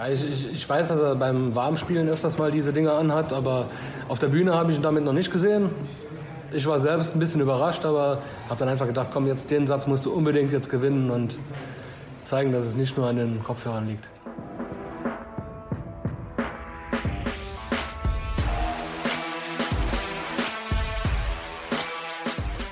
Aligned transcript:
Ja, 0.00 0.08
ich, 0.08 0.24
ich, 0.24 0.52
ich 0.54 0.66
weiß, 0.66 0.88
dass 0.88 0.98
er 0.98 1.14
beim 1.14 1.54
Warmspielen 1.54 2.08
öfters 2.08 2.38
mal 2.38 2.50
diese 2.50 2.72
Dinge 2.72 2.92
anhat, 2.92 3.34
aber 3.34 3.66
auf 4.08 4.18
der 4.18 4.28
Bühne 4.28 4.54
habe 4.54 4.70
ich 4.70 4.78
ihn 4.78 4.82
damit 4.82 5.04
noch 5.04 5.12
nicht 5.12 5.30
gesehen. 5.30 5.68
Ich 6.52 6.64
war 6.64 6.80
selbst 6.80 7.14
ein 7.14 7.18
bisschen 7.18 7.42
überrascht, 7.42 7.84
aber 7.84 8.22
habe 8.48 8.58
dann 8.58 8.70
einfach 8.70 8.86
gedacht, 8.86 9.10
komm, 9.12 9.26
jetzt 9.26 9.50
den 9.50 9.66
Satz 9.66 9.86
musst 9.86 10.06
du 10.06 10.10
unbedingt 10.10 10.52
jetzt 10.52 10.70
gewinnen 10.70 11.10
und 11.10 11.36
zeigen, 12.24 12.50
dass 12.50 12.64
es 12.64 12.74
nicht 12.76 12.96
nur 12.96 13.08
an 13.08 13.16
den 13.16 13.44
Kopfhörern 13.44 13.88
liegt. 13.88 14.06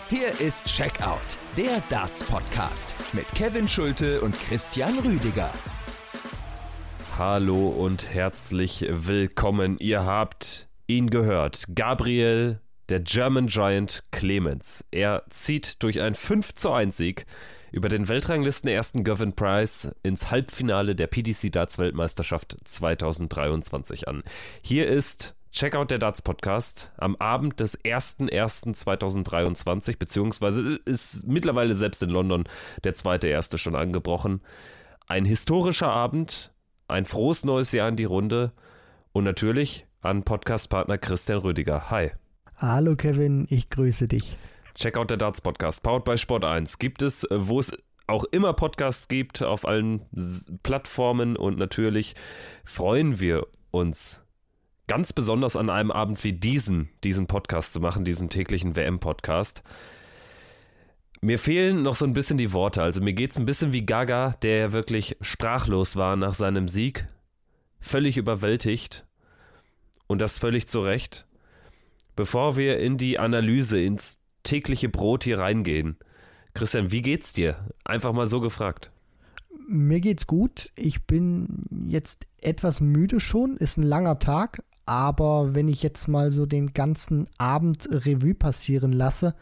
Hier 0.08 0.28
ist 0.40 0.64
Checkout, 0.64 1.36
der 1.58 1.82
Darts 1.90 2.24
Podcast 2.24 2.94
mit 3.12 3.28
Kevin 3.34 3.68
Schulte 3.68 4.22
und 4.22 4.34
Christian 4.48 4.98
Rüdiger. 5.00 5.50
Hallo 7.18 7.68
und 7.70 8.14
herzlich 8.14 8.86
willkommen. 8.88 9.76
Ihr 9.80 10.06
habt 10.06 10.68
ihn 10.86 11.10
gehört. 11.10 11.64
Gabriel, 11.74 12.60
der 12.88 13.00
German 13.00 13.48
Giant 13.48 14.04
Clemens. 14.12 14.84
Er 14.92 15.24
zieht 15.28 15.82
durch 15.82 16.00
einen 16.00 16.14
5 16.14 16.54
zu 16.54 16.70
1 16.70 16.96
Sieg 16.96 17.26
über 17.72 17.88
den 17.88 18.06
Weltranglisten 18.06 18.70
ersten 18.70 19.02
Gavin 19.02 19.32
Price 19.32 19.90
ins 20.04 20.30
Halbfinale 20.30 20.94
der 20.94 21.08
PDC 21.08 21.50
Darts 21.50 21.78
Weltmeisterschaft 21.78 22.56
2023 22.62 24.06
an. 24.06 24.22
Hier 24.62 24.86
ist 24.86 25.34
Checkout 25.50 25.90
der 25.90 25.98
Darts 25.98 26.22
Podcast 26.22 26.92
am 26.98 27.16
Abend 27.16 27.58
des 27.58 27.80
01.01.2023, 27.80 29.98
beziehungsweise 29.98 30.78
ist 30.84 31.26
mittlerweile 31.26 31.74
selbst 31.74 32.00
in 32.00 32.10
London 32.10 32.44
der 32.84 32.94
zweite 32.94 33.26
erste 33.26 33.58
schon 33.58 33.74
angebrochen. 33.74 34.40
Ein 35.08 35.24
historischer 35.24 35.90
Abend, 35.90 36.52
ein 36.88 37.04
frohes 37.04 37.44
neues 37.44 37.72
Jahr 37.72 37.88
in 37.88 37.96
die 37.96 38.04
Runde 38.04 38.52
und 39.12 39.24
natürlich 39.24 39.86
an 40.00 40.22
Podcastpartner 40.22 40.98
Christian 40.98 41.38
Rüdiger. 41.38 41.90
Hi. 41.90 42.12
Hallo 42.56 42.96
Kevin, 42.96 43.46
ich 43.50 43.68
grüße 43.68 44.08
dich. 44.08 44.36
Checkout 44.74 45.10
der 45.10 45.18
Darts 45.18 45.40
Podcast, 45.40 45.82
powered 45.82 46.04
by 46.04 46.16
Sport 46.16 46.44
1. 46.44 46.78
Gibt 46.78 47.02
es, 47.02 47.24
äh, 47.24 47.46
wo 47.46 47.60
es 47.60 47.76
auch 48.06 48.24
immer 48.24 48.54
Podcasts 48.54 49.08
gibt, 49.08 49.42
auf 49.42 49.66
allen 49.66 50.00
Plattformen 50.62 51.36
und 51.36 51.58
natürlich 51.58 52.14
freuen 52.64 53.20
wir 53.20 53.46
uns 53.70 54.24
ganz 54.86 55.12
besonders 55.12 55.56
an 55.56 55.68
einem 55.68 55.90
Abend 55.90 56.22
wie 56.24 56.32
diesen, 56.32 56.88
diesen 57.04 57.26
Podcast 57.26 57.74
zu 57.74 57.80
machen, 57.80 58.04
diesen 58.04 58.30
täglichen 58.30 58.76
WM-Podcast. 58.76 59.62
Mir 61.20 61.38
fehlen 61.38 61.82
noch 61.82 61.96
so 61.96 62.04
ein 62.04 62.12
bisschen 62.12 62.38
die 62.38 62.52
Worte. 62.52 62.82
Also 62.82 63.02
mir 63.02 63.12
geht 63.12 63.32
es 63.32 63.38
ein 63.38 63.46
bisschen 63.46 63.72
wie 63.72 63.84
Gaga, 63.84 64.30
der 64.42 64.72
wirklich 64.72 65.16
sprachlos 65.20 65.96
war 65.96 66.16
nach 66.16 66.34
seinem 66.34 66.68
Sieg. 66.68 67.08
Völlig 67.80 68.16
überwältigt. 68.16 69.04
Und 70.06 70.20
das 70.20 70.38
völlig 70.38 70.68
zu 70.68 70.80
Recht. 70.80 71.26
Bevor 72.14 72.56
wir 72.56 72.78
in 72.78 72.98
die 72.98 73.18
Analyse, 73.18 73.80
ins 73.80 74.22
tägliche 74.42 74.88
Brot 74.88 75.24
hier 75.24 75.38
reingehen. 75.38 75.96
Christian, 76.54 76.90
wie 76.90 77.02
geht's 77.02 77.32
dir? 77.32 77.68
Einfach 77.84 78.12
mal 78.12 78.26
so 78.26 78.40
gefragt. 78.40 78.90
Mir 79.68 80.00
geht's 80.00 80.26
gut. 80.26 80.70
Ich 80.76 81.04
bin 81.04 81.64
jetzt 81.86 82.26
etwas 82.40 82.80
müde 82.80 83.20
schon. 83.20 83.56
Ist 83.56 83.76
ein 83.76 83.82
langer 83.82 84.18
Tag. 84.18 84.62
Aber 84.86 85.54
wenn 85.54 85.68
ich 85.68 85.82
jetzt 85.82 86.08
mal 86.08 86.32
so 86.32 86.46
den 86.46 86.72
ganzen 86.72 87.26
Abend 87.36 87.88
Revue 87.92 88.34
passieren 88.34 88.92
lasse, 88.92 89.34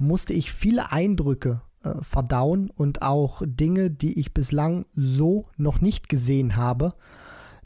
musste 0.00 0.32
ich 0.32 0.52
viele 0.52 0.92
Eindrücke 0.92 1.62
äh, 1.82 1.94
verdauen 2.02 2.70
und 2.70 3.02
auch 3.02 3.42
Dinge, 3.44 3.90
die 3.90 4.18
ich 4.18 4.34
bislang 4.34 4.86
so 4.94 5.46
noch 5.56 5.80
nicht 5.80 6.08
gesehen 6.08 6.56
habe. 6.56 6.94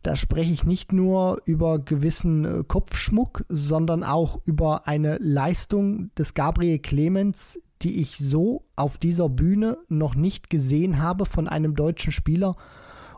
Da 0.02 0.16
spreche 0.16 0.52
ich 0.52 0.64
nicht 0.64 0.92
nur 0.92 1.40
über 1.46 1.78
gewissen 1.78 2.44
äh, 2.44 2.62
Kopfschmuck, 2.62 3.44
sondern 3.48 4.04
auch 4.04 4.40
über 4.44 4.86
eine 4.86 5.16
Leistung 5.18 6.14
des 6.14 6.34
Gabriel 6.34 6.78
Clemens, 6.78 7.58
die 7.82 8.00
ich 8.00 8.18
so 8.18 8.66
auf 8.76 8.98
dieser 8.98 9.28
Bühne 9.28 9.78
noch 9.88 10.14
nicht 10.14 10.50
gesehen 10.50 11.00
habe 11.00 11.26
von 11.26 11.48
einem 11.48 11.74
deutschen 11.74 12.12
Spieler 12.12 12.56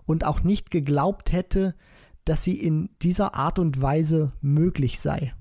und 0.07 0.25
auch 0.25 0.43
nicht 0.43 0.71
geglaubt 0.71 1.33
hätte, 1.33 1.75
dass 2.25 2.45
sie 2.45 2.59
in 2.59 2.91
dieser 3.03 3.35
Art 3.35 3.59
und 3.59 3.81
Weise 3.83 4.33
möglich 4.41 4.99
sei. 4.99 5.35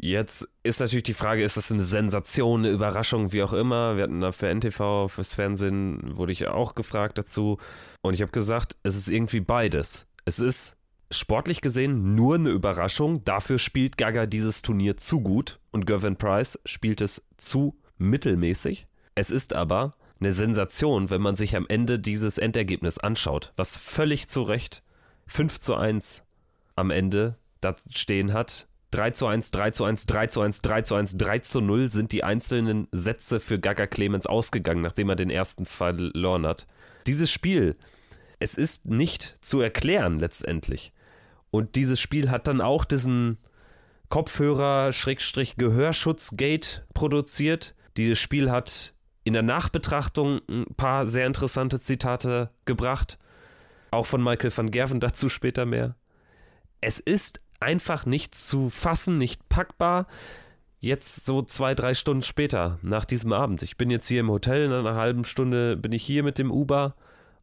Jetzt 0.00 0.48
ist 0.62 0.78
natürlich 0.78 1.02
die 1.02 1.14
Frage, 1.14 1.42
ist 1.42 1.56
das 1.56 1.72
eine 1.72 1.82
Sensation, 1.82 2.60
eine 2.60 2.70
Überraschung, 2.70 3.32
wie 3.32 3.42
auch 3.42 3.52
immer. 3.52 3.96
Wir 3.96 4.04
hatten 4.04 4.20
da 4.20 4.30
für 4.30 4.46
NTV, 4.46 5.08
fürs 5.08 5.34
Fernsehen, 5.34 6.16
wurde 6.16 6.30
ich 6.30 6.46
auch 6.46 6.76
gefragt 6.76 7.18
dazu. 7.18 7.58
Und 8.00 8.14
ich 8.14 8.22
habe 8.22 8.30
gesagt, 8.30 8.76
es 8.84 8.96
ist 8.96 9.10
irgendwie 9.10 9.40
beides. 9.40 10.06
Es 10.24 10.38
ist 10.38 10.76
sportlich 11.10 11.62
gesehen 11.62 12.14
nur 12.14 12.36
eine 12.36 12.50
Überraschung. 12.50 13.24
Dafür 13.24 13.58
spielt 13.58 13.98
Gaga 13.98 14.26
dieses 14.26 14.62
Turnier 14.62 14.96
zu 14.96 15.20
gut 15.20 15.58
und 15.72 15.84
Gervin 15.84 16.14
Price 16.14 16.60
spielt 16.64 17.00
es 17.00 17.26
zu 17.36 17.76
mittelmäßig. 17.96 18.86
Es 19.16 19.32
ist 19.32 19.52
aber 19.52 19.96
eine 20.20 20.32
Sensation, 20.32 21.10
wenn 21.10 21.22
man 21.22 21.34
sich 21.34 21.56
am 21.56 21.66
Ende 21.68 21.98
dieses 21.98 22.38
Endergebnis 22.38 22.98
anschaut, 22.98 23.52
was 23.56 23.76
völlig 23.76 24.28
zu 24.28 24.42
Recht 24.42 24.84
5 25.26 25.58
zu 25.58 25.74
1 25.74 26.22
am 26.76 26.92
Ende 26.92 27.36
da 27.60 27.74
stehen 27.90 28.32
hat. 28.32 28.67
3 28.90 29.10
zu 29.10 29.26
1, 29.26 29.50
3 29.50 29.70
zu 29.72 29.84
1, 29.84 30.06
3 30.06 30.26
zu 30.28 30.40
1, 30.40 30.62
3 30.62 30.80
zu 30.82 30.94
1, 30.94 31.18
3 31.18 31.38
zu 31.40 31.60
0 31.60 31.90
sind 31.90 32.12
die 32.12 32.24
einzelnen 32.24 32.88
Sätze 32.90 33.40
für 33.40 33.58
Gaga 33.58 33.86
Clemens 33.86 34.26
ausgegangen, 34.26 34.80
nachdem 34.80 35.10
er 35.10 35.16
den 35.16 35.30
ersten 35.30 35.66
verloren 35.66 36.46
hat. 36.46 36.66
Dieses 37.06 37.30
Spiel, 37.30 37.76
es 38.38 38.56
ist 38.56 38.86
nicht 38.86 39.36
zu 39.40 39.60
erklären 39.60 40.18
letztendlich. 40.18 40.92
Und 41.50 41.76
dieses 41.76 42.00
Spiel 42.00 42.30
hat 42.30 42.46
dann 42.46 42.60
auch 42.60 42.84
diesen 42.84 43.38
Kopfhörer-Gehörschutz-Gate 44.08 46.86
produziert. 46.94 47.74
Dieses 47.96 48.18
Spiel 48.18 48.50
hat 48.50 48.94
in 49.24 49.32
der 49.34 49.42
Nachbetrachtung 49.42 50.40
ein 50.48 50.66
paar 50.76 51.06
sehr 51.06 51.26
interessante 51.26 51.80
Zitate 51.80 52.50
gebracht. 52.64 53.18
Auch 53.90 54.06
von 54.06 54.22
Michael 54.22 54.56
van 54.56 54.70
Gerven 54.70 55.00
dazu 55.00 55.28
später 55.28 55.66
mehr. 55.66 55.96
Es 56.80 57.00
ist 57.00 57.40
einfach 57.60 58.06
nicht 58.06 58.34
zu 58.34 58.70
fassen, 58.70 59.18
nicht 59.18 59.48
packbar. 59.48 60.06
Jetzt 60.80 61.24
so 61.26 61.42
zwei, 61.42 61.74
drei 61.74 61.94
Stunden 61.94 62.22
später, 62.22 62.78
nach 62.82 63.04
diesem 63.04 63.32
Abend. 63.32 63.62
Ich 63.62 63.76
bin 63.76 63.90
jetzt 63.90 64.06
hier 64.06 64.20
im 64.20 64.30
Hotel, 64.30 64.66
in 64.66 64.72
einer 64.72 64.94
halben 64.94 65.24
Stunde 65.24 65.76
bin 65.76 65.92
ich 65.92 66.04
hier 66.04 66.22
mit 66.22 66.38
dem 66.38 66.52
Uber 66.52 66.94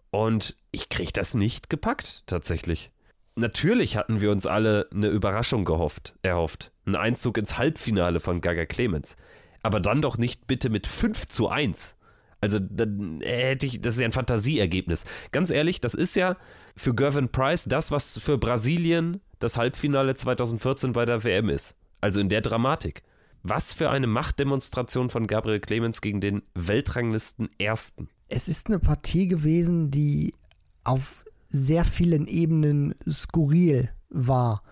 und 0.09 0.55
ich 0.71 0.87
kriege 0.87 1.11
das 1.11 1.33
nicht 1.33 1.69
gepackt, 1.69 2.25
tatsächlich. 2.27 2.91
Natürlich 3.35 3.97
hatten 3.97 4.21
wir 4.21 4.31
uns 4.31 4.45
alle 4.45 4.87
eine 4.93 5.09
Überraschung 5.09 5.65
gehofft, 5.65 6.15
erhofft. 6.21 6.71
Ein 6.85 6.95
Einzug 6.95 7.37
ins 7.37 7.57
Halbfinale 7.57 8.21
von 8.21 8.39
Gaga 8.39 8.65
Clemens. 8.65 9.17
Aber 9.61 9.81
dann 9.81 10.01
doch 10.01 10.17
nicht 10.17 10.47
bitte 10.47 10.69
mit 10.69 10.87
5 10.87 11.27
zu 11.27 11.49
1. 11.49 11.97
Also 12.39 12.59
dann 12.59 13.19
hätte 13.21 13.65
ich, 13.65 13.81
das 13.81 13.95
ist 13.95 14.01
ja 14.01 14.07
ein 14.07 14.13
Fantasieergebnis. 14.13 15.03
Ganz 15.31 15.49
ehrlich, 15.49 15.81
das 15.81 15.95
ist 15.95 16.15
ja 16.15 16.37
für 16.77 16.93
Gervin 16.93 17.29
Price 17.29 17.65
das, 17.65 17.91
was 17.91 18.17
für 18.19 18.37
Brasilien 18.37 19.19
das 19.45 19.57
Halbfinale 19.57 20.15
2014 20.15 20.91
bei 20.91 21.05
der 21.05 21.23
WM 21.23 21.49
ist. 21.49 21.75
Also 22.01 22.19
in 22.19 22.29
der 22.29 22.41
Dramatik. 22.41 23.03
Was 23.43 23.73
für 23.73 23.91
eine 23.91 24.07
Machtdemonstration 24.07 25.11
von 25.11 25.27
Gabriel 25.27 25.59
Clemens 25.59 26.01
gegen 26.01 26.19
den 26.19 26.41
Weltranglisten 26.55 27.49
Ersten. 27.59 28.09
Es 28.27 28.47
ist 28.47 28.67
eine 28.67 28.79
Partie 28.79 29.27
gewesen, 29.27 29.91
die 29.91 30.33
auf 30.83 31.23
sehr 31.47 31.85
vielen 31.85 32.25
Ebenen 32.25 32.95
skurril 33.07 33.91
war. 34.09 34.63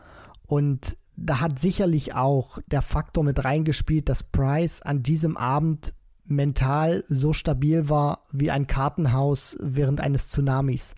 Und 0.47 0.97
da 1.15 1.39
hat 1.39 1.59
sicherlich 1.59 2.15
auch 2.15 2.57
der 2.65 2.81
Faktor 2.81 3.23
mit 3.23 3.45
reingespielt, 3.45 4.09
dass 4.09 4.23
Price 4.23 4.81
an 4.81 5.03
diesem 5.03 5.37
Abend 5.37 5.93
mental 6.25 7.03
so 7.07 7.31
stabil 7.31 7.89
war 7.89 8.25
wie 8.31 8.49
ein 8.49 8.65
Kartenhaus 8.65 9.55
während 9.61 10.01
eines 10.01 10.29
Tsunamis. 10.29 10.95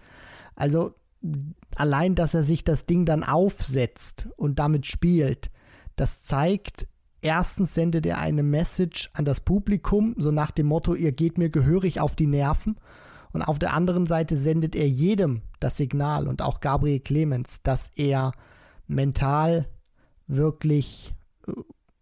Also 0.55 0.95
allein, 1.75 2.15
dass 2.15 2.33
er 2.33 2.43
sich 2.43 2.63
das 2.63 2.85
Ding 2.85 3.05
dann 3.05 3.23
aufsetzt 3.23 4.29
und 4.37 4.59
damit 4.59 4.85
spielt, 4.85 5.49
das 5.95 6.23
zeigt, 6.23 6.87
erstens 7.21 7.73
sendet 7.73 8.05
er 8.05 8.19
eine 8.19 8.43
Message 8.43 9.09
an 9.13 9.25
das 9.25 9.39
Publikum, 9.39 10.15
so 10.17 10.31
nach 10.31 10.51
dem 10.51 10.67
Motto, 10.67 10.93
ihr 10.93 11.11
geht 11.11 11.37
mir 11.37 11.49
gehörig 11.49 11.99
auf 11.99 12.15
die 12.15 12.27
Nerven. 12.27 12.77
Und 13.33 13.41
auf 13.41 13.59
der 13.59 13.73
anderen 13.73 14.07
Seite 14.07 14.37
sendet 14.37 14.77
er 14.77 14.87
jedem 14.87 15.41
das 15.59 15.75
Signal 15.75 16.29
und 16.29 16.41
auch 16.41 16.61
Gabriel 16.61 17.01
Clemens, 17.01 17.61
dass 17.63 17.91
er 17.95 18.31
mental 18.87 19.67
wirklich 20.27 21.13
äh, 21.47 21.51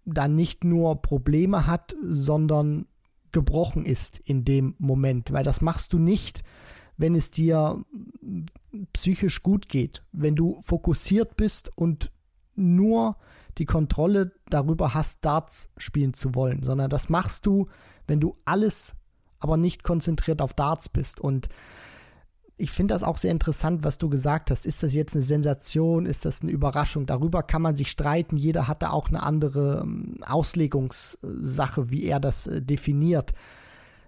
dann 0.06 0.36
nicht 0.36 0.64
nur 0.64 1.02
Probleme 1.02 1.66
hat, 1.66 1.96
sondern 2.04 2.86
gebrochen 3.32 3.86
ist 3.86 4.20
in 4.20 4.46
dem 4.46 4.76
Moment, 4.78 5.32
weil 5.32 5.44
das 5.44 5.62
machst 5.62 5.92
du 5.94 5.98
nicht, 5.98 6.44
wenn 7.04 7.16
es 7.16 7.32
dir 7.32 7.84
psychisch 8.94 9.44
gut 9.44 9.68
geht, 9.68 10.06
wenn 10.14 10.38
du 10.38 10.58
fokussiert 10.62 11.36
bist 11.36 11.70
und 11.76 12.14
nur 12.56 13.18
die 13.58 13.66
Kontrolle 13.66 14.32
darüber 14.50 14.94
hast, 14.94 15.26
Darts 15.26 15.68
spielen 15.76 16.14
zu 16.14 16.34
wollen, 16.34 16.64
sondern 16.64 16.90
das 16.90 17.10
machst 17.10 17.46
du, 17.46 17.68
wenn 18.08 18.22
du 18.22 18.38
alles 18.46 18.96
aber 19.40 19.58
nicht 19.58 19.84
konzentriert 19.84 20.42
auf 20.42 20.54
Darts 20.54 20.88
bist. 20.88 21.20
Und 21.20 21.50
ich 22.56 22.72
finde 22.72 22.94
das 22.94 23.04
auch 23.04 23.18
sehr 23.18 23.32
interessant, 23.32 23.84
was 23.84 23.98
du 23.98 24.08
gesagt 24.08 24.50
hast. 24.50 24.66
Ist 24.66 24.82
das 24.82 24.94
jetzt 24.94 25.14
eine 25.14 25.24
Sensation? 25.24 26.06
Ist 26.06 26.24
das 26.24 26.42
eine 26.42 26.52
Überraschung? 26.52 27.06
Darüber 27.06 27.44
kann 27.44 27.62
man 27.62 27.76
sich 27.76 27.92
streiten. 27.92 28.38
Jeder 28.38 28.70
hat 28.70 28.82
da 28.82 28.92
auch 28.92 29.10
eine 29.10 29.24
andere 29.24 29.82
ähm, 29.84 30.16
Auslegungssache, 30.26 31.92
wie 31.92 32.06
er 32.06 32.22
das 32.22 32.48
äh, 32.48 32.62
definiert. 32.62 33.34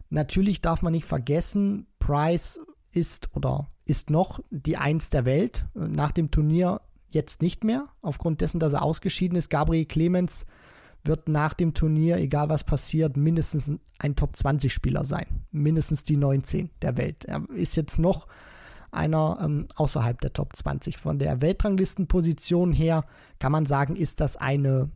Natürlich 0.10 0.62
darf 0.62 0.82
man 0.82 0.94
nicht 0.94 1.04
vergessen, 1.04 1.88
Price 2.00 2.62
ist 2.96 3.30
oder 3.36 3.70
ist 3.86 4.10
noch 4.10 4.40
die 4.50 4.78
Eins 4.78 5.10
der 5.10 5.26
Welt. 5.26 5.66
Nach 5.74 6.12
dem 6.12 6.32
Turnier 6.32 6.82
jetzt 7.10 7.42
nicht 7.42 7.64
mehr, 7.64 7.88
aufgrund 8.02 8.42
dessen, 8.42 8.60
dass 8.60 8.74
er 8.74 8.82
ausgeschieden 8.82 9.38
ist. 9.38 9.50
Gabriel 9.50 9.86
Clemens 9.86 10.46
wird 11.04 11.30
nach 11.30 11.54
dem 11.54 11.74
Turnier, 11.74 12.18
egal 12.18 12.50
was 12.50 12.64
passiert, 12.64 13.16
mindestens 13.16 13.72
ein 14.00 14.16
Top-20-Spieler 14.16 15.04
sein. 15.04 15.26
Mindestens 15.52 16.04
die 16.04 16.18
19 16.18 16.70
der 16.82 16.98
Welt. 16.98 17.26
Er 17.26 17.48
ist 17.56 17.76
jetzt 17.76 18.00
noch 18.00 18.28
einer 18.92 19.40
ähm, 19.42 19.68
außerhalb 19.76 20.20
der 20.22 20.34
Top 20.34 20.56
20. 20.56 20.98
Von 20.98 21.20
der 21.20 21.42
Weltranglistenposition 21.42 22.74
her 22.74 23.06
kann 23.40 23.52
man 23.52 23.66
sagen, 23.66 23.96
ist 23.96 24.20
das 24.20 24.38
eine 24.38 24.90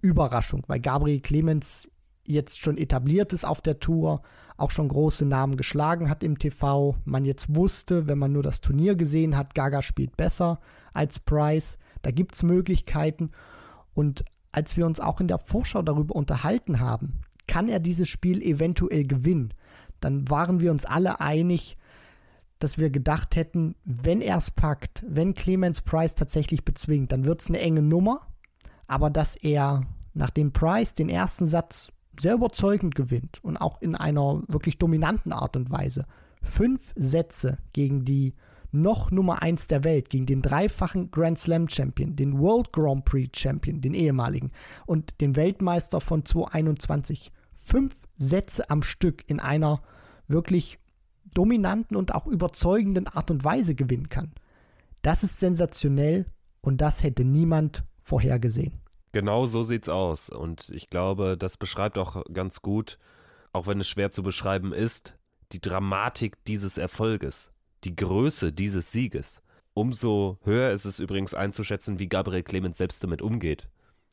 Überraschung, 0.00 0.62
weil 0.66 0.80
Gabriel 0.80 1.20
Clemens 1.20 1.90
jetzt 2.24 2.60
schon 2.60 2.76
etabliert 2.76 3.32
ist 3.32 3.44
auf 3.44 3.60
der 3.60 3.80
Tour, 3.80 4.22
auch 4.56 4.70
schon 4.70 4.88
große 4.88 5.26
Namen 5.26 5.56
geschlagen 5.56 6.08
hat 6.08 6.22
im 6.22 6.38
TV. 6.38 6.96
Man 7.04 7.24
jetzt 7.24 7.54
wusste, 7.54 8.08
wenn 8.08 8.18
man 8.18 8.32
nur 8.32 8.42
das 8.42 8.60
Turnier 8.60 8.94
gesehen 8.94 9.36
hat, 9.36 9.54
Gaga 9.54 9.82
spielt 9.82 10.16
besser 10.16 10.60
als 10.92 11.18
Price. 11.18 11.78
Da 12.02 12.10
gibt 12.10 12.34
es 12.34 12.42
Möglichkeiten. 12.42 13.30
Und 13.94 14.24
als 14.52 14.76
wir 14.76 14.86
uns 14.86 15.00
auch 15.00 15.20
in 15.20 15.28
der 15.28 15.38
Vorschau 15.38 15.82
darüber 15.82 16.14
unterhalten 16.16 16.80
haben, 16.80 17.20
kann 17.46 17.68
er 17.68 17.80
dieses 17.80 18.08
Spiel 18.08 18.42
eventuell 18.42 19.04
gewinnen, 19.04 19.52
dann 20.00 20.28
waren 20.28 20.60
wir 20.60 20.70
uns 20.70 20.84
alle 20.84 21.20
einig, 21.20 21.76
dass 22.58 22.78
wir 22.78 22.90
gedacht 22.90 23.36
hätten, 23.36 23.74
wenn 23.84 24.20
er 24.20 24.38
es 24.38 24.50
packt, 24.50 25.04
wenn 25.06 25.34
Clemens 25.34 25.82
Price 25.82 26.14
tatsächlich 26.14 26.64
bezwingt, 26.64 27.12
dann 27.12 27.24
wird 27.24 27.40
es 27.42 27.48
eine 27.48 27.60
enge 27.60 27.82
Nummer. 27.82 28.26
Aber 28.86 29.10
dass 29.10 29.36
er, 29.36 29.82
nachdem 30.14 30.52
Price 30.52 30.94
den 30.94 31.08
ersten 31.08 31.46
Satz 31.46 31.92
sehr 32.20 32.34
überzeugend 32.34 32.94
gewinnt 32.94 33.42
und 33.42 33.56
auch 33.56 33.80
in 33.80 33.94
einer 33.94 34.42
wirklich 34.48 34.78
dominanten 34.78 35.32
Art 35.32 35.56
und 35.56 35.70
Weise, 35.70 36.06
fünf 36.42 36.92
Sätze 36.96 37.58
gegen 37.72 38.04
die 38.04 38.34
noch 38.72 39.10
Nummer 39.10 39.42
1 39.42 39.68
der 39.68 39.84
Welt, 39.84 40.10
gegen 40.10 40.26
den 40.26 40.42
dreifachen 40.42 41.10
Grand 41.10 41.38
Slam 41.38 41.68
Champion, 41.68 42.16
den 42.16 42.38
World 42.38 42.72
Grand 42.72 43.04
Prix 43.04 43.38
Champion, 43.38 43.80
den 43.80 43.94
ehemaligen, 43.94 44.50
und 44.86 45.20
den 45.20 45.36
Weltmeister 45.36 46.00
von 46.00 46.24
2021. 46.24 47.32
Fünf 47.52 47.94
Sätze 48.18 48.68
am 48.70 48.82
Stück 48.82 49.24
in 49.28 49.40
einer 49.40 49.82
wirklich 50.28 50.78
dominanten 51.34 51.96
und 51.96 52.14
auch 52.14 52.26
überzeugenden 52.26 53.06
Art 53.06 53.30
und 53.30 53.44
Weise 53.44 53.74
gewinnen 53.74 54.08
kann. 54.08 54.32
Das 55.02 55.22
ist 55.22 55.40
sensationell 55.40 56.26
und 56.60 56.80
das 56.80 57.02
hätte 57.02 57.24
niemand 57.24 57.84
vorhergesehen. 58.02 58.80
Genau 59.16 59.46
so 59.46 59.62
sieht's 59.62 59.88
aus. 59.88 60.28
Und 60.28 60.68
ich 60.68 60.90
glaube, 60.90 61.38
das 61.38 61.56
beschreibt 61.56 61.96
auch 61.96 62.22
ganz 62.34 62.60
gut, 62.60 62.98
auch 63.54 63.66
wenn 63.66 63.80
es 63.80 63.88
schwer 63.88 64.10
zu 64.10 64.22
beschreiben 64.22 64.74
ist, 64.74 65.16
die 65.52 65.60
Dramatik 65.62 66.44
dieses 66.44 66.76
Erfolges, 66.76 67.50
die 67.84 67.96
Größe 67.96 68.52
dieses 68.52 68.92
Sieges. 68.92 69.40
Umso 69.72 70.38
höher 70.42 70.70
ist 70.70 70.84
es 70.84 71.00
übrigens 71.00 71.32
einzuschätzen, 71.32 71.98
wie 71.98 72.10
Gabriel 72.10 72.42
Clemens 72.42 72.76
selbst 72.76 73.02
damit 73.02 73.22
umgeht. 73.22 73.70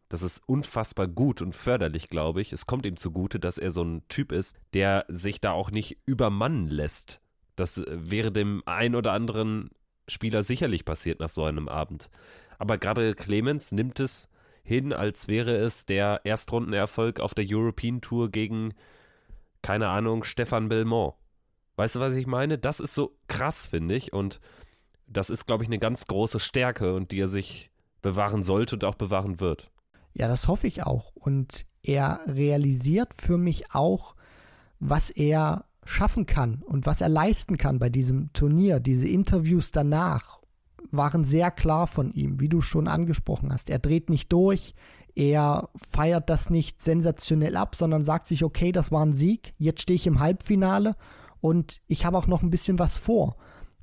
Das 0.07 0.21
ist 0.21 0.41
unfassbar 0.47 1.09
gut 1.09 1.41
und 1.41 1.53
förderlich, 1.53 2.07
glaube 2.07 2.39
ich. 2.39 2.53
Es 2.53 2.65
kommt 2.65 2.85
ihm 2.85 2.95
zugute, 2.95 3.41
dass 3.41 3.57
er 3.57 3.71
so 3.71 3.83
ein 3.83 4.03
Typ 4.07 4.31
ist, 4.31 4.55
der 4.73 5.03
sich 5.09 5.41
da 5.41 5.51
auch 5.51 5.69
nicht 5.69 5.97
übermannen 6.05 6.67
lässt. 6.67 7.19
Das 7.57 7.83
wäre 7.89 8.31
dem 8.31 8.63
ein 8.65 8.95
oder 8.95 9.11
anderen 9.11 9.69
Spieler 10.07 10.43
sicherlich 10.43 10.85
passiert 10.85 11.19
nach 11.19 11.27
so 11.27 11.43
einem 11.43 11.67
Abend. 11.67 12.09
Aber 12.57 12.77
Gabriel 12.77 13.15
Clemens 13.15 13.73
nimmt 13.73 13.99
es 13.99 14.29
hin, 14.63 14.93
als 14.93 15.27
wäre 15.27 15.55
es 15.55 15.85
der 15.85 16.21
Erstrundenerfolg 16.23 17.19
auf 17.19 17.33
der 17.33 17.45
European 17.47 18.01
Tour 18.01 18.31
gegen, 18.31 18.73
keine 19.61 19.89
Ahnung, 19.89 20.23
Stefan 20.23 20.69
Belmont. 20.69 21.15
Weißt 21.75 21.95
du, 21.95 21.99
was 21.99 22.15
ich 22.15 22.27
meine? 22.27 22.57
Das 22.57 22.79
ist 22.79 22.95
so 22.95 23.17
krass, 23.27 23.65
finde 23.65 23.95
ich. 23.95 24.13
Und 24.13 24.39
das 25.07 25.29
ist, 25.29 25.47
glaube 25.47 25.63
ich, 25.63 25.69
eine 25.69 25.79
ganz 25.79 26.07
große 26.07 26.39
Stärke 26.39 26.95
und 26.95 27.11
die 27.11 27.19
er 27.19 27.27
sich 27.27 27.71
bewahren 28.01 28.43
sollte 28.43 28.75
und 28.75 28.85
auch 28.85 28.95
bewahren 28.95 29.39
wird. 29.39 29.71
Ja, 30.13 30.27
das 30.27 30.47
hoffe 30.47 30.67
ich 30.67 30.83
auch. 30.83 31.11
Und 31.15 31.65
er 31.81 32.21
realisiert 32.27 33.13
für 33.13 33.37
mich 33.37 33.73
auch, 33.73 34.15
was 34.79 35.09
er 35.09 35.65
schaffen 35.85 36.25
kann 36.25 36.61
und 36.61 36.85
was 36.85 37.01
er 37.01 37.09
leisten 37.09 37.57
kann 37.57 37.79
bei 37.79 37.89
diesem 37.89 38.31
Turnier. 38.33 38.79
Diese 38.79 39.07
Interviews 39.07 39.71
danach 39.71 40.42
waren 40.95 41.23
sehr 41.23 41.51
klar 41.51 41.87
von 41.87 42.11
ihm, 42.11 42.39
wie 42.39 42.49
du 42.49 42.61
schon 42.61 42.87
angesprochen 42.87 43.51
hast. 43.51 43.69
Er 43.69 43.79
dreht 43.79 44.09
nicht 44.09 44.31
durch, 44.31 44.73
er 45.15 45.69
feiert 45.75 46.29
das 46.29 46.49
nicht 46.49 46.81
sensationell 46.81 47.55
ab, 47.55 47.75
sondern 47.75 48.03
sagt 48.03 48.27
sich, 48.27 48.43
okay, 48.43 48.71
das 48.71 48.91
war 48.91 49.05
ein 49.05 49.13
Sieg, 49.13 49.53
jetzt 49.57 49.81
stehe 49.81 49.95
ich 49.95 50.07
im 50.07 50.19
Halbfinale 50.19 50.95
und 51.41 51.81
ich 51.87 52.05
habe 52.05 52.17
auch 52.17 52.27
noch 52.27 52.41
ein 52.41 52.49
bisschen 52.49 52.79
was 52.79 52.97
vor. 52.97 53.37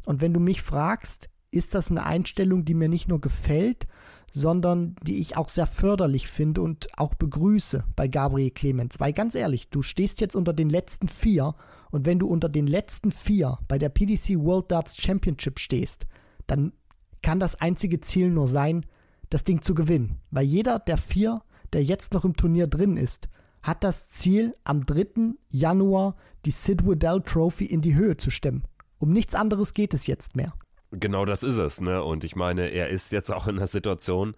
Und 0.07 0.21
wenn 0.21 0.33
du 0.33 0.41
mich 0.41 0.62
fragst, 0.62 1.31
ist 1.51 1.75
das 1.75 1.91
eine 1.91 2.05
Einstellung, 2.05 2.65
die 2.65 2.75
mir 2.75 2.89
nicht 2.89 3.09
nur 3.09 3.21
gefällt, 3.21 3.87
sondern 4.33 4.95
die 5.03 5.21
ich 5.21 5.37
auch 5.37 5.49
sehr 5.49 5.67
förderlich 5.67 6.29
finde 6.29 6.62
und 6.62 6.89
auch 6.97 7.15
begrüße 7.15 7.85
bei 7.97 8.09
Gabriel 8.09 8.51
Clemens. 8.51 9.01
Weil 9.01 9.12
ganz 9.12 9.35
ehrlich, 9.35 9.71
du 9.71 9.83
stehst 9.83 10.21
jetzt 10.21 10.37
unter 10.37 10.53
den 10.53 10.71
letzten 10.71 11.09
vier 11.09 11.55
und 11.91 12.07
wenn 12.07 12.21
du 12.21 12.29
unter 12.29 12.49
den 12.49 12.67
letzten 12.67 13.11
vier 13.11 13.59
bei 13.67 13.79
der 13.79 13.89
PDC 13.89 14.39
World 14.39 14.71
Darts 14.71 14.97
Championship 14.97 15.59
stehst, 15.59 16.07
dann 16.47 16.73
kann 17.22 17.40
das 17.40 17.61
einzige 17.61 18.00
Ziel 18.00 18.31
nur 18.31 18.46
sein, 18.46 18.87
das 19.28 19.44
Ding 19.44 19.62
zu 19.62 19.75
gewinnen. 19.75 20.20
Weil 20.31 20.44
jeder 20.44 20.78
der 20.78 20.96
vier, 20.96 21.43
der 21.72 21.84
jetzt 21.84 22.12
noch 22.12 22.25
im 22.25 22.37
Turnier 22.37 22.67
drin 22.67 22.96
ist, 22.96 23.28
hat 23.62 23.84
das 23.84 24.08
Ziel, 24.08 24.55
am 24.64 24.87
3. 24.87 25.34
Januar 25.50 26.17
die 26.44 26.50
Sid 26.50 26.87
Waddell 26.87 27.20
Trophy 27.20 27.67
in 27.67 27.82
die 27.82 27.94
Höhe 27.94 28.17
zu 28.17 28.31
stemmen. 28.31 28.64
Um 28.99 29.12
nichts 29.12 29.34
anderes 29.34 29.75
geht 29.75 29.94
es 29.94 30.06
jetzt 30.06 30.34
mehr. 30.37 30.55
Genau 30.93 31.25
das 31.25 31.43
ist 31.43 31.56
es, 31.56 31.81
ne? 31.81 32.02
Und 32.02 32.25
ich 32.25 32.34
meine, 32.34 32.69
er 32.69 32.88
ist 32.88 33.12
jetzt 33.12 33.31
auch 33.31 33.46
in 33.46 33.56
einer 33.56 33.66
Situation, 33.66 34.34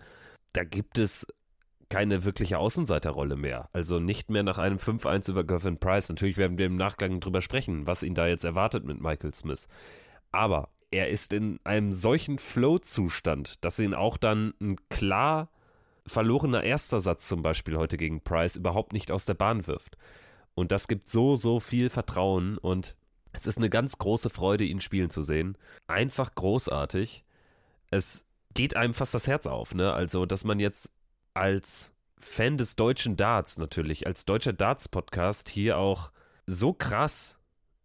da 0.52 0.64
gibt 0.64 0.98
es 0.98 1.26
keine 1.88 2.24
wirkliche 2.24 2.58
Außenseiterrolle 2.58 3.36
mehr. 3.36 3.68
Also 3.72 4.00
nicht 4.00 4.30
mehr 4.30 4.42
nach 4.42 4.58
einem 4.58 4.78
5-1 4.78 5.30
über 5.30 5.44
Gervin 5.44 5.78
Price. 5.78 6.08
Natürlich 6.08 6.36
werden 6.36 6.58
wir 6.58 6.66
im 6.66 6.76
Nachgang 6.76 7.20
drüber 7.20 7.40
sprechen, 7.40 7.86
was 7.86 8.02
ihn 8.02 8.14
da 8.14 8.26
jetzt 8.26 8.44
erwartet 8.44 8.84
mit 8.84 9.00
Michael 9.00 9.34
Smith. 9.34 9.68
Aber 10.30 10.70
er 10.92 11.08
ist 11.08 11.32
in 11.32 11.58
einem 11.64 11.92
solchen 11.92 12.38
Flow-Zustand, 12.38 13.64
dass 13.64 13.78
ihn 13.78 13.94
auch 13.94 14.16
dann 14.16 14.54
ein 14.60 14.76
klar 14.88 15.50
verlorener 16.06 16.62
erster 16.62 17.00
Satz 17.00 17.28
zum 17.28 17.42
Beispiel 17.42 17.76
heute 17.76 17.96
gegen 17.96 18.20
Price 18.22 18.56
überhaupt 18.56 18.92
nicht 18.92 19.10
aus 19.10 19.24
der 19.24 19.34
Bahn 19.34 19.66
wirft. 19.66 19.96
Und 20.54 20.70
das 20.70 20.88
gibt 20.88 21.08
so, 21.08 21.36
so 21.36 21.60
viel 21.60 21.88
Vertrauen 21.88 22.58
und 22.58 22.96
es 23.32 23.46
ist 23.46 23.56
eine 23.56 23.70
ganz 23.70 23.96
große 23.96 24.28
Freude, 24.28 24.64
ihn 24.64 24.80
spielen 24.80 25.08
zu 25.08 25.22
sehen. 25.22 25.56
Einfach 25.86 26.34
großartig. 26.34 27.24
Es 27.90 28.26
geht 28.52 28.76
einem 28.76 28.92
fast 28.92 29.14
das 29.14 29.26
Herz 29.26 29.46
auf, 29.46 29.74
ne? 29.74 29.94
Also, 29.94 30.26
dass 30.26 30.44
man 30.44 30.60
jetzt 30.60 30.94
als 31.32 31.94
Fan 32.18 32.58
des 32.58 32.76
deutschen 32.76 33.16
Darts 33.16 33.56
natürlich, 33.56 34.06
als 34.06 34.26
deutscher 34.26 34.52
Darts-Podcast 34.52 35.48
hier 35.48 35.78
auch 35.78 36.12
so 36.46 36.74
krass 36.74 37.38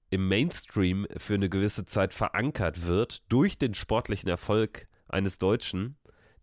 im 0.10 0.28
Mainstream 0.28 1.08
für 1.18 1.36
eine 1.36 1.50
gewisse 1.50 1.86
Zeit 1.86 2.14
verankert 2.14 2.86
wird 2.88 3.24
durch 3.30 3.58
den 3.58 3.74
sportlichen 3.74 4.30
Erfolg 4.30 4.88
eines 5.08 5.38
Deutschen, 5.38 5.98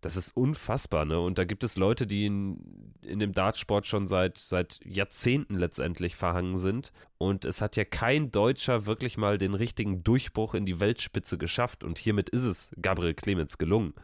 das 0.05 0.17
ist 0.17 0.37
unfassbar, 0.37 1.03
ne? 1.03 1.19
Und 1.19 1.39
da 1.39 1.45
gibt 1.45 1.63
es 1.63 1.77
Leute, 1.77 2.05
die 2.05 2.27
in, 2.27 2.93
in 3.01 3.17
dem 3.17 3.31
Dartsport 3.31 3.87
schon 3.87 4.05
seit, 4.05 4.37
seit 4.37 4.79
Jahrzehnten 4.85 5.55
letztendlich 5.55 6.15
verhangen 6.15 6.57
sind. 6.57 6.91
Und 7.17 7.43
es 7.43 7.59
hat 7.59 7.75
ja 7.75 7.85
kein 7.85 8.29
Deutscher 8.29 8.85
wirklich 8.85 9.17
mal 9.17 9.39
den 9.39 9.55
richtigen 9.55 10.03
Durchbruch 10.03 10.53
in 10.53 10.67
die 10.67 10.79
Weltspitze 10.79 11.39
geschafft. 11.39 11.83
Und 11.83 11.97
hiermit 11.97 12.29
ist 12.29 12.43
es 12.43 12.71
Gabriel 12.79 13.15
Clemens 13.15 13.57
gelungen. 13.57 13.95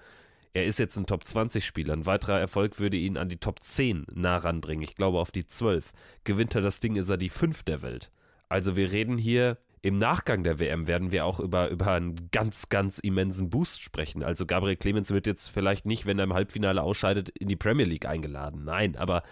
Er 0.53 0.65
ist 0.65 0.79
jetzt 0.79 0.97
ein 0.97 1.05
Top 1.05 1.23
20 1.23 1.63
Spieler. 1.63 1.93
Ein 1.93 2.07
weiterer 2.07 2.39
Erfolg 2.39 2.79
würde 2.79 2.97
ihn 2.97 3.15
an 3.15 3.29
die 3.29 3.37
Top 3.37 3.61
10 3.61 4.07
nah 4.11 4.37
ranbringen. 4.37 4.83
Ich 4.83 4.95
glaube 4.95 5.19
auf 5.19 5.31
die 5.31 5.45
12. 5.45 5.93
Gewinnt 6.23 6.55
er 6.55 6.61
das 6.61 6.79
Ding, 6.79 6.95
ist 6.95 7.09
er 7.09 7.17
die 7.17 7.29
5 7.29 7.61
der 7.61 7.83
Welt. 7.83 8.11
Also 8.51 8.75
wir 8.75 8.91
reden 8.91 9.17
hier 9.17 9.57
im 9.81 9.97
Nachgang 9.97 10.43
der 10.43 10.59
WM 10.59 10.85
werden 10.85 11.13
wir 11.13 11.25
auch 11.25 11.39
über, 11.39 11.69
über 11.69 11.93
einen 11.93 12.29
ganz, 12.31 12.67
ganz 12.67 12.99
immensen 12.99 13.49
Boost 13.49 13.81
sprechen. 13.81 14.23
Also 14.23 14.45
Gabriel 14.45 14.75
Clemens 14.75 15.11
wird 15.11 15.25
jetzt 15.25 15.47
vielleicht 15.47 15.85
nicht, 15.85 16.05
wenn 16.05 16.19
er 16.19 16.25
im 16.25 16.33
Halbfinale 16.33 16.83
ausscheidet, 16.83 17.29
in 17.29 17.47
die 17.47 17.55
Premier 17.55 17.85
League 17.85 18.05
eingeladen. 18.05 18.65
Nein, 18.65 18.97
aber 18.97 19.23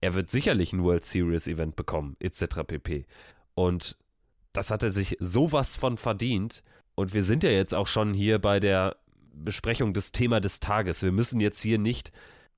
er 0.00 0.14
wird 0.14 0.30
sicherlich 0.30 0.72
ein 0.72 0.82
World 0.82 1.04
Series 1.04 1.48
Event 1.48 1.76
bekommen, 1.76 2.16
etc. 2.18 2.64
pp. 2.66 3.04
Und 3.54 3.98
das 4.54 4.70
hat 4.70 4.82
er 4.82 4.90
sich 4.90 5.18
sowas 5.20 5.76
von 5.76 5.98
verdient. 5.98 6.64
Und 6.94 7.12
wir 7.12 7.24
sind 7.24 7.44
ja 7.44 7.50
jetzt 7.50 7.74
auch 7.74 7.86
schon 7.86 8.14
hier 8.14 8.38
bei 8.38 8.58
der 8.58 8.96
Besprechung 9.34 9.92
des 9.92 10.12
Thema 10.12 10.40
des 10.40 10.60
Tages. 10.60 11.02
Wir 11.02 11.12
müssen 11.12 11.40
jetzt 11.40 11.60
hier 11.60 11.78
nicht 11.78 12.10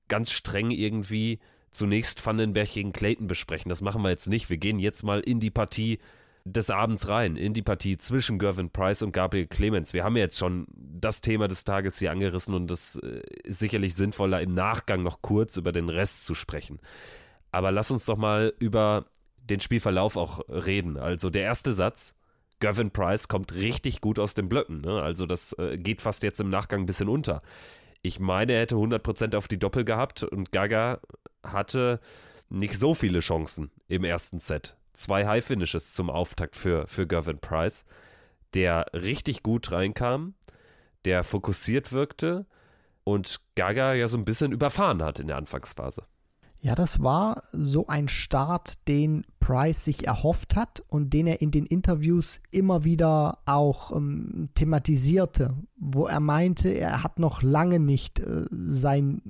ganz 0.07 0.31
streng 0.31 0.71
irgendwie 0.71 1.39
zunächst 1.75 2.25
Vandenberg 2.25 2.71
gegen 2.71 2.93
Clayton 2.93 3.27
besprechen. 3.27 3.69
Das 3.69 3.81
machen 3.81 4.01
wir 4.01 4.09
jetzt 4.09 4.27
nicht. 4.27 4.49
Wir 4.49 4.57
gehen 4.57 4.79
jetzt 4.79 5.03
mal 5.03 5.19
in 5.19 5.39
die 5.39 5.51
Partie 5.51 5.99
des 6.45 6.69
Abends 6.69 7.07
rein 7.07 7.37
in 7.37 7.53
die 7.53 7.63
Partie 7.63 7.97
zwischen 7.97 8.37
Gervin 8.37 8.69
Price 8.69 9.01
und 9.01 9.11
Gabriel 9.11 9.47
Clemens. 9.47 9.93
Wir 9.93 10.03
haben 10.03 10.15
jetzt 10.15 10.37
schon 10.37 10.67
das 10.75 11.21
Thema 11.21 11.47
des 11.47 11.63
Tages 11.63 11.97
hier 11.97 12.11
angerissen 12.11 12.53
und 12.53 12.69
es 12.69 12.97
äh, 12.97 13.21
ist 13.43 13.59
sicherlich 13.59 13.95
sinnvoller, 13.95 14.41
im 14.41 14.53
Nachgang 14.53 15.01
noch 15.01 15.23
kurz 15.23 15.57
über 15.57 15.71
den 15.71 15.89
Rest 15.89 16.25
zu 16.25 16.35
sprechen. 16.35 16.79
Aber 17.51 17.71
lass 17.71 17.89
uns 17.89 18.05
doch 18.05 18.17
mal 18.17 18.53
über 18.59 19.05
den 19.37 19.59
Spielverlauf 19.59 20.17
auch 20.17 20.41
reden. 20.47 20.97
Also 20.97 21.31
der 21.31 21.43
erste 21.43 21.73
Satz, 21.73 22.15
Gervin 22.59 22.91
Price 22.91 23.27
kommt 23.27 23.53
richtig 23.53 23.99
gut 24.01 24.19
aus 24.19 24.35
den 24.35 24.47
Blöcken. 24.47 24.81
Ne? 24.81 25.01
Also 25.01 25.25
das 25.25 25.53
äh, 25.53 25.77
geht 25.77 26.01
fast 26.01 26.21
jetzt 26.21 26.39
im 26.39 26.49
Nachgang 26.49 26.81
ein 26.81 26.85
bisschen 26.85 27.09
unter. 27.09 27.41
Ich 28.05 28.19
meine, 28.19 28.53
er 28.53 28.61
hätte 28.61 28.75
100% 28.75 29.35
auf 29.35 29.47
die 29.47 29.57
Doppel 29.57 29.83
gehabt 29.83 30.21
und 30.21 30.51
Gaga 30.51 30.99
hatte 31.41 31.99
nicht 32.49 32.79
so 32.79 32.93
viele 32.93 33.19
Chancen 33.19 33.71
im 33.87 34.03
ersten 34.03 34.39
Set. 34.39 34.77
Zwei 34.93 35.25
High 35.25 35.43
Finishes 35.43 35.95
zum 35.95 36.11
Auftakt 36.11 36.55
für, 36.55 36.85
für 36.85 37.07
Gervin 37.07 37.39
Price, 37.39 37.83
der 38.53 38.85
richtig 38.93 39.41
gut 39.41 39.71
reinkam, 39.71 40.35
der 41.05 41.23
fokussiert 41.23 41.93
wirkte 41.93 42.45
und 43.05 43.41
Gaga 43.55 43.95
ja 43.95 44.07
so 44.07 44.19
ein 44.19 44.25
bisschen 44.25 44.51
überfahren 44.51 45.01
hat 45.01 45.19
in 45.19 45.25
der 45.25 45.37
Anfangsphase. 45.37 46.03
Ja, 46.59 46.73
das 46.73 47.03
war 47.03 47.43
so 47.51 47.85
ein 47.87 48.07
Start, 48.07 48.87
den 48.87 49.23
Price 49.39 49.85
sich 49.85 50.07
erhofft 50.07 50.55
hat 50.55 50.83
und 50.87 51.13
den 51.13 51.27
er 51.27 51.39
in 51.39 51.51
den 51.51 51.67
Interviews 51.67 52.41
immer 52.49 52.83
wieder 52.83 53.37
auch 53.45 53.95
ähm, 53.95 54.49
thematisierte, 54.55 55.53
wo 55.77 56.07
er 56.07 56.19
meinte, 56.19 56.69
er 56.69 57.03
hat 57.03 57.19
noch 57.19 57.43
lange 57.43 57.79
nicht 57.79 58.19
äh, 58.19 58.45
sein 58.51 59.21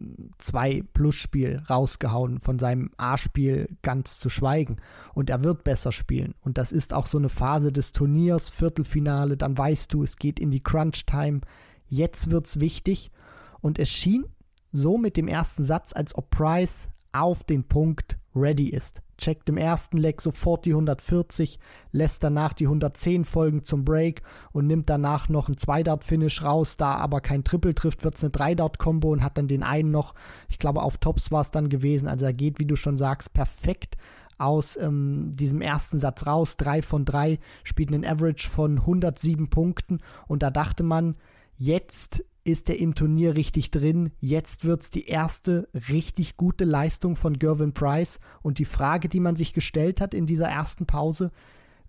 2-Plus-Spiel 0.41 1.63
rausgehauen, 1.69 2.39
von 2.39 2.59
seinem 2.59 2.91
A-Spiel 2.95 3.67
ganz 3.81 4.17
zu 4.17 4.29
schweigen. 4.29 4.77
Und 5.13 5.29
er 5.29 5.43
wird 5.43 5.65
besser 5.65 5.91
spielen. 5.91 6.35
Und 6.39 6.57
das 6.57 6.71
ist 6.71 6.93
auch 6.93 7.07
so 7.07 7.17
eine 7.17 7.27
Phase 7.27 7.73
des 7.73 7.91
Turniers, 7.91 8.49
Viertelfinale, 8.49 9.35
dann 9.35 9.57
weißt 9.57 9.93
du, 9.93 10.03
es 10.03 10.15
geht 10.15 10.39
in 10.39 10.51
die 10.51 10.63
Crunch-Time. 10.63 11.41
Jetzt 11.89 12.31
wird's 12.31 12.61
wichtig. 12.61 13.11
Und 13.59 13.79
es 13.79 13.89
schien 13.89 14.25
so 14.71 14.97
mit 14.97 15.17
dem 15.17 15.27
ersten 15.27 15.63
Satz, 15.63 15.91
als 15.93 16.15
ob 16.15 16.29
Price 16.29 16.87
auf 17.15 17.43
den 17.43 17.63
Punkt 17.63 18.17
ready 18.35 18.67
ist. 18.69 19.01
Checkt 19.17 19.47
im 19.47 19.55
ersten 19.55 19.97
Leg 19.97 20.19
sofort 20.19 20.65
die 20.65 20.71
140, 20.71 21.57
lässt 21.93 22.21
danach 22.21 22.51
die 22.51 22.65
110 22.65 23.23
folgen 23.23 23.63
zum 23.63 23.85
Break 23.85 24.23
und 24.51 24.67
nimmt 24.67 24.89
danach 24.89 25.29
noch 25.29 25.47
ein 25.47 25.55
2-Dart-Finish 25.55 26.43
raus. 26.43 26.75
Da 26.75 26.95
aber 26.95 27.21
kein 27.21 27.45
Triple 27.45 27.73
trifft, 27.73 28.03
wird 28.03 28.15
es 28.15 28.23
eine 28.23 28.33
3-Dart-Kombo 28.33 29.13
und 29.13 29.23
hat 29.23 29.37
dann 29.37 29.47
den 29.47 29.63
einen 29.63 29.91
noch, 29.91 30.15
ich 30.49 30.59
glaube 30.59 30.81
auf 30.81 30.97
Tops 30.97 31.31
war 31.31 31.41
es 31.41 31.51
dann 31.51 31.69
gewesen. 31.69 32.09
Also 32.09 32.25
er 32.25 32.33
geht, 32.33 32.59
wie 32.59 32.65
du 32.65 32.75
schon 32.75 32.97
sagst, 32.97 33.33
perfekt 33.33 33.95
aus 34.37 34.75
ähm, 34.75 35.31
diesem 35.33 35.61
ersten 35.61 35.97
Satz 35.97 36.25
raus. 36.25 36.57
3 36.57 36.81
von 36.81 37.05
3, 37.05 37.39
spielt 37.63 37.93
einen 37.93 38.05
Average 38.05 38.49
von 38.49 38.79
107 38.79 39.49
Punkten 39.49 39.99
und 40.27 40.43
da 40.43 40.51
dachte 40.51 40.83
man, 40.83 41.15
jetzt 41.57 42.25
ist 42.45 42.69
er 42.69 42.79
im 42.79 42.95
Turnier 42.95 43.35
richtig 43.35 43.71
drin. 43.71 44.11
Jetzt 44.21 44.65
wird 44.65 44.83
es 44.83 44.89
die 44.91 45.07
erste 45.07 45.67
richtig 45.89 46.37
gute 46.37 46.63
Leistung 46.63 47.15
von 47.15 47.37
Gervin 47.39 47.73
Price. 47.73 48.19
Und 48.43 48.59
die 48.59 48.65
Frage, 48.65 49.09
die 49.09 49.19
man 49.19 49.35
sich 49.35 49.51
gestellt 49.51 49.99
hat 49.99 50.13
in 50.13 50.27
dieser 50.27 50.47
ersten 50.47 50.85
Pause, 50.85 51.31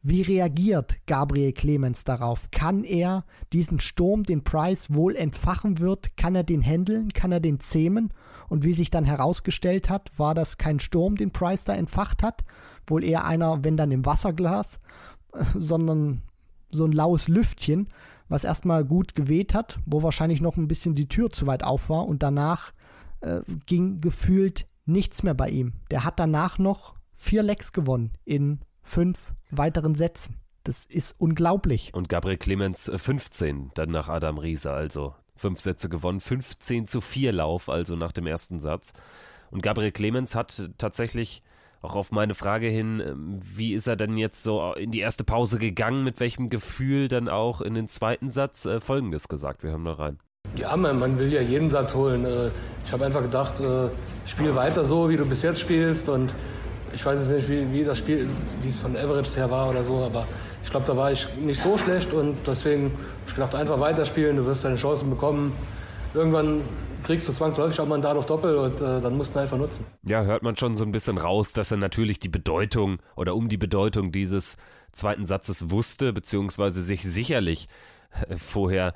wie 0.03 0.23
reagiert 0.23 0.97
Gabriel 1.07 1.53
Clemens 1.53 2.05
darauf? 2.05 2.51
Kann 2.51 2.85
er 2.85 3.25
diesen 3.53 3.81
Sturm, 3.81 4.23
den 4.23 4.45
Price 4.45 4.95
wohl 4.95 5.15
entfachen 5.15 5.79
wird, 5.79 6.17
kann 6.17 6.35
er 6.35 6.45
den 6.45 6.63
handeln, 6.63 7.09
kann 7.09 7.33
er 7.33 7.41
den 7.41 7.61
zähmen? 7.61 8.13
Und 8.49 8.65
wie 8.65 8.73
sich 8.73 8.91
dann 8.91 9.05
herausgestellt 9.05 9.91
hat, 9.91 10.19
war 10.19 10.35
das 10.35 10.57
kein 10.57 10.81
Sturm, 10.81 11.17
den 11.17 11.33
Price 11.33 11.65
da 11.65 11.75
entfacht 11.75 12.23
hat, 12.23 12.45
wohl 12.87 13.05
eher 13.05 13.25
einer, 13.25 13.63
wenn 13.65 13.77
dann 13.77 13.91
im 13.91 14.07
Wasserglas, 14.07 14.79
sondern 15.55 16.23
so 16.71 16.85
ein 16.85 16.93
laues 16.93 17.29
Lüftchen, 17.29 17.89
was 18.29 18.45
erstmal 18.45 18.85
gut 18.85 19.15
geweht 19.15 19.55
hat, 19.55 19.79
wo 19.87 20.03
wahrscheinlich 20.03 20.41
noch 20.41 20.57
ein 20.57 20.69
bisschen 20.69 20.95
die 20.95 21.09
Tür 21.09 21.31
zu 21.31 21.47
weit 21.47 21.63
auf 21.63 21.89
war 21.89 22.07
und 22.07 22.23
danach 22.23 22.73
äh, 23.21 23.41
ging 23.67 24.01
gefühlt 24.01 24.67
nichts 24.85 25.23
mehr 25.23 25.35
bei 25.35 25.51
ihm. 25.51 25.75
Der 25.91 26.05
hat 26.05 26.19
danach 26.19 26.59
noch 26.59 26.95
vier 27.15 27.43
Lecks 27.43 27.73
gewonnen 27.73 28.13
in 28.25 28.61
fünf 28.83 29.35
weiteren 29.51 29.95
Sätzen. 29.95 30.37
Das 30.65 30.85
ist 30.85 31.15
unglaublich. 31.19 31.93
Und 31.95 32.09
Gabriel 32.09 32.39
Clemens 32.39 32.91
15, 32.95 33.57
äh, 33.57 33.71
dann 33.75 33.91
nach 33.91 34.09
Adam 34.09 34.39
Rieser, 34.39 34.73
also 34.73 35.15
fünf 35.37 35.61
Sätze 35.61 35.89
gewonnen, 35.89 36.21
15 36.21 36.87
zu 36.87 37.01
4 37.01 37.33
Lauf, 37.33 37.69
also 37.69 37.95
nach 37.95 38.13
dem 38.13 38.27
ersten 38.27 38.59
Satz. 38.59 38.93
Und 39.51 39.63
Gabriel 39.63 39.93
Clemens 39.93 40.35
hat 40.35 40.71
tatsächlich 40.79 41.43
auch 41.83 41.95
auf 41.95 42.13
meine 42.13 42.35
Frage 42.35 42.67
hin, 42.67 43.03
ähm, 43.07 43.39
wie 43.43 43.73
ist 43.73 43.87
er 43.87 43.97
denn 43.97 44.17
jetzt 44.17 44.43
so 44.43 44.73
in 44.73 44.91
die 44.91 45.01
erste 45.01 45.25
Pause 45.25 45.59
gegangen, 45.59 46.05
mit 46.05 46.21
welchem 46.21 46.49
Gefühl 46.49 47.09
dann 47.09 47.29
auch 47.29 47.61
in 47.61 47.75
den 47.75 47.89
zweiten 47.89 48.31
Satz 48.31 48.67
äh, 48.67 48.81
Folgendes 48.81 49.29
gesagt. 49.29 49.63
Wir 49.63 49.71
hören 49.71 49.83
mal 49.83 49.95
rein. 49.95 50.19
Ja, 50.57 50.77
man, 50.77 50.99
man 50.99 51.19
will 51.19 51.33
ja 51.33 51.41
jeden 51.41 51.71
Satz 51.71 51.95
holen. 51.95 52.25
Äh, 52.25 52.51
ich 52.85 52.93
habe 52.93 53.05
einfach 53.05 53.23
gedacht, 53.23 53.61
äh, 53.61 53.89
spiel 54.27 54.55
weiter 54.55 54.85
so, 54.85 55.09
wie 55.09 55.17
du 55.17 55.27
bis 55.27 55.43
jetzt 55.43 55.61
spielst. 55.61 56.09
Und 56.09 56.35
ich 56.93 57.05
weiß 57.05 57.21
jetzt 57.21 57.31
nicht, 57.31 57.49
wie, 57.49 57.73
wie 57.73 57.85
das 57.85 57.99
Spiel, 57.99 58.29
wie 58.63 58.69
es 58.69 58.79
von 58.79 58.97
Average 58.97 59.37
her 59.37 59.51
war 59.51 59.69
oder 59.69 59.85
so, 59.85 59.99
aber 59.99 60.27
ich 60.63 60.71
glaube, 60.71 60.87
da 60.87 60.97
war 60.97 61.13
ich 61.13 61.29
nicht 61.37 61.63
so 61.63 61.79
schlecht 61.79 62.13
und 62.13 62.37
deswegen 62.47 62.85
habe 62.87 63.01
ich 63.29 63.35
gedacht, 63.35 63.55
einfach 63.55 63.79
weiterspielen, 63.79 64.37
du 64.37 64.47
wirst 64.47 64.65
deine 64.65 64.77
Chancen 64.77 65.11
bekommen. 65.11 65.53
Irgendwann 66.17 66.63
kriegst 67.05 67.29
du 67.29 67.33
zwangsläufig 67.33 67.79
auch 67.79 67.87
Mandat 67.87 68.17
auf 68.17 68.25
Doppel 68.25 68.57
und 68.57 68.81
äh, 68.81 69.03
dann 69.03 69.19
musst 69.19 69.35
du 69.35 69.39
einfach 69.39 69.59
nutzen. 69.59 69.85
Ja, 70.03 70.23
hört 70.23 70.43
man 70.43 70.57
schon 70.57 70.75
so 70.75 70.83
ein 70.83 70.91
bisschen 70.91 71.19
raus, 71.19 71.53
dass 71.53 71.71
er 71.71 71.77
natürlich 71.77 72.19
die 72.19 72.31
Bedeutung 72.31 72.99
oder 73.17 73.35
um 73.35 73.51
die 73.51 73.59
Bedeutung 73.59 74.13
dieses 74.13 74.57
zweiten 74.93 75.27
Satzes 75.27 75.71
wusste, 75.71 76.15
beziehungsweise 76.15 76.83
sich 76.83 77.03
sicherlich 77.03 77.69
äh, 78.29 78.37
vorher 78.39 78.95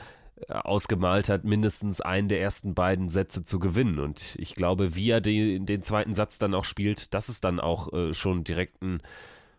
äh, 0.48 0.54
ausgemalt 0.54 1.28
hat, 1.28 1.44
mindestens 1.44 2.00
einen 2.00 2.28
der 2.28 2.40
ersten 2.40 2.74
beiden 2.74 3.10
Sätze 3.10 3.44
zu 3.44 3.58
gewinnen. 3.58 3.98
Und 3.98 4.34
ich 4.38 4.54
glaube, 4.54 4.94
wie 4.96 5.10
er 5.10 5.20
den, 5.20 5.66
den 5.66 5.82
zweiten 5.82 6.14
Satz 6.14 6.38
dann 6.38 6.54
auch 6.54 6.64
spielt, 6.64 7.12
das 7.12 7.28
ist 7.28 7.44
dann 7.44 7.60
auch 7.60 7.92
äh, 7.92 8.14
schon 8.14 8.44
direkt 8.44 8.80
ein 8.80 9.02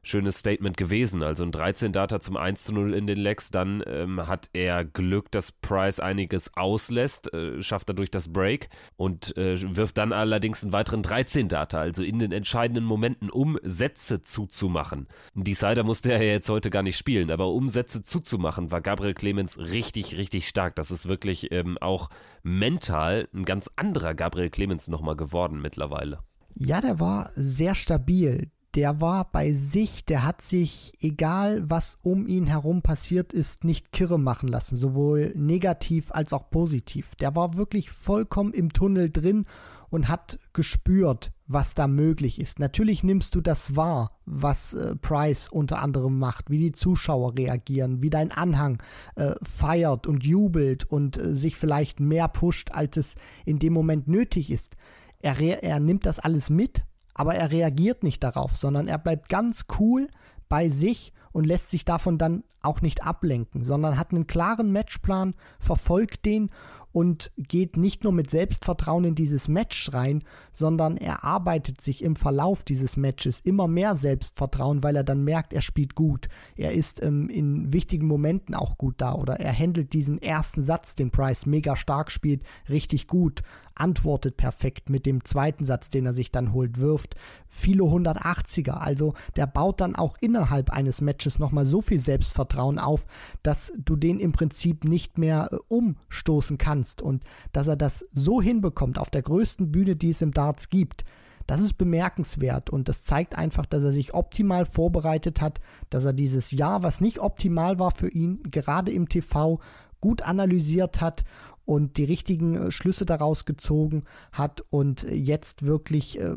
schönes 0.04 0.38
Statement 0.38 0.78
gewesen. 0.78 1.24
Also 1.24 1.44
ein 1.44 1.52
13 1.52 1.92
Data 1.92 2.20
zum 2.20 2.38
1 2.38 2.64
zu 2.66 2.74
0 2.74 2.94
in 2.94 3.08
den 3.08 3.18
Legs. 3.18 3.52
Dann 3.52 3.84
ähm, 3.86 4.28
hat 4.28 4.50
er 4.54 4.84
Glück, 4.84 5.32
dass 5.32 5.52
Price 5.52 6.00
einiges 6.00 6.56
auslässt, 6.56 7.34
äh, 7.34 7.62
schafft 7.62 7.90
dadurch 7.90 8.12
das 8.12 8.32
Break 8.32 8.70
und 8.98 9.36
äh, 9.38 9.58
wirft 9.76 9.98
dann 9.98 10.14
allerdings 10.14 10.64
einen 10.64 10.74
weiteren 10.74 11.04
13 11.04 11.48
Data, 11.48 11.80
also 11.80 12.04
in 12.04 12.20
den 12.20 12.32
entscheidenden 12.32 12.84
Momenten, 12.84 13.30
um 13.30 13.58
Sätze 13.64 14.22
zuzumachen. 14.24 15.08
Ein 15.36 15.44
Decider 15.44 15.84
musste 15.84 16.12
er 16.12 16.24
ja 16.24 16.32
jetzt 16.32 16.50
heute 16.50 16.70
gar 16.70 16.84
nicht 16.84 16.98
spielen, 16.98 17.32
aber 17.32 17.50
um 17.50 17.70
Sätze 17.70 18.04
zuzumachen, 18.04 18.72
war 18.72 18.82
Gabriel 18.82 19.14
Clemens 19.14 19.60
richtig, 19.60 20.18
richtig 20.18 20.48
stark. 20.48 20.76
Das 20.76 20.92
ist 20.92 21.08
wirklich 21.08 21.52
ähm, 21.52 21.78
auch 21.80 22.10
mental 22.44 23.28
ein 23.34 23.46
ganz 23.46 23.70
anderer 23.76 24.14
Gabriel 24.14 24.50
Clemens 24.50 24.88
nochmal 24.88 25.16
geworden 25.16 25.62
mittlerweile. 25.62 26.20
Ja, 26.56 26.82
der 26.82 27.00
war 27.00 27.32
sehr 27.36 27.76
stabil 27.76 28.52
der 28.76 29.02
war 29.02 29.32
bei 29.32 29.52
sich, 29.54 30.06
der 30.06 30.24
hat 30.24 30.42
sich, 30.42 30.94
egal 31.02 31.70
was 31.70 31.98
um 32.04 32.28
ihn 32.28 32.48
herum 32.48 32.82
passiert 32.82 33.34
ist, 33.34 33.64
nicht 33.64 33.92
kirre 33.92 34.18
machen 34.18 34.48
lassen, 34.48 34.78
sowohl 34.78 35.34
negativ 35.36 36.12
als 36.12 36.32
auch 36.32 36.50
positiv. 36.50 37.16
Der 37.16 37.36
war 37.36 37.58
wirklich 37.58 37.92
vollkommen 37.92 38.54
im 38.54 38.72
Tunnel 38.72 39.10
drin 39.10 39.46
und 39.90 40.08
hat 40.08 40.40
gespürt, 40.54 41.32
was 41.48 41.76
da 41.76 41.86
möglich 41.86 42.40
ist. 42.40 42.60
Natürlich 42.60 43.04
nimmst 43.04 43.36
du 43.36 43.42
das 43.42 43.76
wahr, 43.76 44.18
was 44.26 44.74
äh, 44.74 44.96
Price 44.96 45.50
unter 45.50 45.82
anderem 45.82 46.18
macht, 46.18 46.50
wie 46.50 46.60
die 46.60 46.72
Zuschauer 46.72 47.36
reagieren, 47.36 48.02
wie 48.02 48.10
dein 48.10 48.32
Anhang 48.32 48.82
äh, 49.16 49.36
feiert 49.44 50.08
und 50.08 50.26
jubelt 50.26 50.86
und 50.86 51.18
äh, 51.18 51.36
sich 51.36 51.58
vielleicht 51.58 52.00
mehr 52.00 52.30
pusht, 52.30 52.72
als 52.72 52.96
es 52.96 53.16
in 53.46 53.60
dem 53.60 53.74
Moment 53.74 54.08
nötig 54.08 54.50
ist. 54.50 54.78
Er, 55.20 55.38
er 55.40 55.80
nimmt 55.82 56.06
das 56.06 56.20
alles 56.20 56.50
mit, 56.50 56.84
aber 57.22 57.36
er 57.36 57.52
reagiert 57.52 58.02
nicht 58.02 58.24
darauf, 58.24 58.58
sondern 58.58 58.88
er 58.88 58.98
bleibt 58.98 59.30
ganz 59.30 59.66
cool 59.78 60.08
bei 60.50 60.70
sich 60.70 61.14
und 61.32 61.46
lässt 61.46 61.70
sich 61.70 61.86
davon 61.86 62.18
dann 62.18 62.44
auch 62.64 62.82
nicht 62.82 63.06
ablenken, 63.06 63.64
sondern 63.64 64.00
hat 64.00 64.10
einen 64.10 64.26
klaren 64.26 64.72
Matchplan, 64.72 65.36
verfolgt 65.60 66.26
den 66.26 66.50
und 66.92 67.32
geht 67.38 67.78
nicht 67.78 68.04
nur 68.04 68.12
mit 68.12 68.32
Selbstvertrauen 68.32 69.04
in 69.04 69.14
dieses 69.14 69.48
Match 69.48 69.94
rein, 69.94 70.24
sondern 70.52 70.98
er 70.98 71.24
arbeitet 71.24 71.80
sich 71.80 72.04
im 72.04 72.16
Verlauf 72.16 72.64
dieses 72.64 72.98
Matches 72.98 73.40
immer 73.40 73.68
mehr 73.68 73.96
Selbstvertrauen, 73.96 74.82
weil 74.82 74.96
er 74.96 75.04
dann 75.04 75.24
merkt, 75.24 75.54
er 75.54 75.62
spielt 75.62 75.94
gut. 75.94 76.28
Er 76.56 76.72
ist 76.72 77.04
ähm, 77.04 77.30
in 77.30 77.72
wichtigen 77.72 78.08
Momenten 78.08 78.56
auch 78.56 78.80
gut 78.80 78.96
da 78.98 79.14
oder 79.14 79.40
er 79.40 79.56
handelt 79.56 79.94
diesen 79.94 80.20
ersten 80.20 80.64
Satz, 80.64 80.96
den 80.96 81.12
Price 81.12 81.46
mega 81.46 81.76
stark 81.76 82.10
spielt, 82.10 82.42
richtig 82.68 83.06
gut 83.06 83.44
antwortet 83.76 84.38
perfekt 84.38 84.90
mit 84.90 85.06
dem 85.06 85.26
zweiten 85.26 85.66
Satz, 85.66 85.90
den 85.90 86.06
er 86.06 86.14
sich 86.14 86.32
dann 86.32 86.54
holt, 86.54 86.80
wirft 86.80 87.16
viele 87.48 87.84
180er. 87.84 88.72
Also 88.72 89.14
der 89.36 89.48
baut 89.48 89.82
dann 89.82 89.96
auch 89.96 90.16
innerhalb 90.22 90.70
eines 90.72 91.02
Matches 91.02 91.40
nochmal 91.40 91.66
so 91.66 91.82
viel 91.82 92.00
Selbstvertrauen 92.00 92.80
auf, 92.80 93.06
dass 93.44 93.74
du 93.78 93.96
den 93.96 94.20
im 94.20 94.32
Prinzip 94.32 94.84
nicht 94.84 95.18
mehr 95.18 95.50
äh, 95.52 95.58
umstoßen 95.68 96.58
kannst 96.58 97.02
und 97.02 97.24
dass 97.52 97.68
er 97.68 97.76
das 97.76 98.06
so 98.14 98.42
hinbekommt 98.42 98.98
auf 99.00 99.10
der 99.10 99.22
größten 99.22 99.72
Bühne, 99.72 99.96
die 99.96 100.10
es 100.10 100.22
im 100.22 100.34
Darts 100.34 100.70
gibt. 100.70 101.04
Das 101.48 101.60
ist 101.60 101.74
bemerkenswert 101.74 102.70
und 102.70 102.88
das 102.88 103.04
zeigt 103.04 103.38
einfach, 103.38 103.66
dass 103.66 103.84
er 103.84 103.92
sich 103.92 104.14
optimal 104.14 104.66
vorbereitet 104.66 105.42
hat, 105.42 105.60
dass 105.90 106.06
er 106.06 106.14
dieses 106.14 106.52
Jahr, 106.52 106.84
was 106.84 107.02
nicht 107.02 107.20
optimal 107.20 107.80
war 107.80 107.92
für 107.92 108.10
ihn, 108.10 108.42
gerade 108.44 108.92
im 108.92 109.10
TV 109.10 109.60
gut 110.00 110.24
analysiert 110.24 111.02
hat 111.02 111.24
und 111.66 111.98
die 111.98 112.04
richtigen 112.04 112.56
äh, 112.56 112.72
Schlüsse 112.72 113.06
daraus 113.06 113.46
gezogen 113.46 114.04
hat 114.32 114.64
und 114.70 115.04
jetzt 115.04 115.66
wirklich 115.66 116.20
äh, 116.20 116.36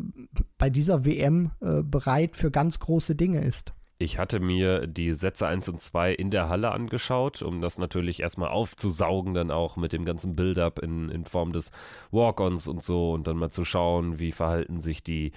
bei 0.59 0.71
dieser 0.71 1.05
WM 1.05 1.51
äh, 1.61 1.83
bereit 1.83 2.37
für 2.37 2.51
ganz 2.51 2.79
große 2.79 3.15
Dinge 3.15 3.43
ist. 3.43 3.73
Ich 3.99 4.19
hatte 4.19 4.41
mir 4.41 4.87
die 4.89 5.13
Sätze 5.13 5.47
1 5.47 5.69
und 5.69 5.81
2 5.81 6.13
in 6.13 6.31
der 6.31 6.49
Halle 6.49 6.73
angeschaut, 6.73 7.43
um 7.43 7.61
das 7.61 7.79
natürlich 7.79 8.21
erstmal 8.21 8.49
aufzusaugen, 8.49 9.35
dann 9.35 9.53
auch 9.53 9.77
mit 9.77 9.93
dem 9.93 10.05
ganzen 10.05 10.35
Build-up 10.35 10.81
in, 10.81 11.09
in 11.11 11.25
Form 11.25 11.53
des 11.53 11.71
Walk-Ons 12.11 12.67
und 12.67 12.83
so 12.83 13.13
und 13.13 13.29
dann 13.29 13.37
mal 13.37 13.51
zu 13.51 13.65
schauen, 13.65 14.19
wie 14.19 14.33
verhalten 14.33 14.81
sich 14.81 15.05
die, 15.05 15.31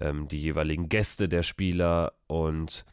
ähm, 0.00 0.28
die 0.28 0.40
jeweiligen 0.40 0.88
Gäste 0.88 1.28
der 1.28 1.42
Spieler 1.42 2.12
und 2.28 2.84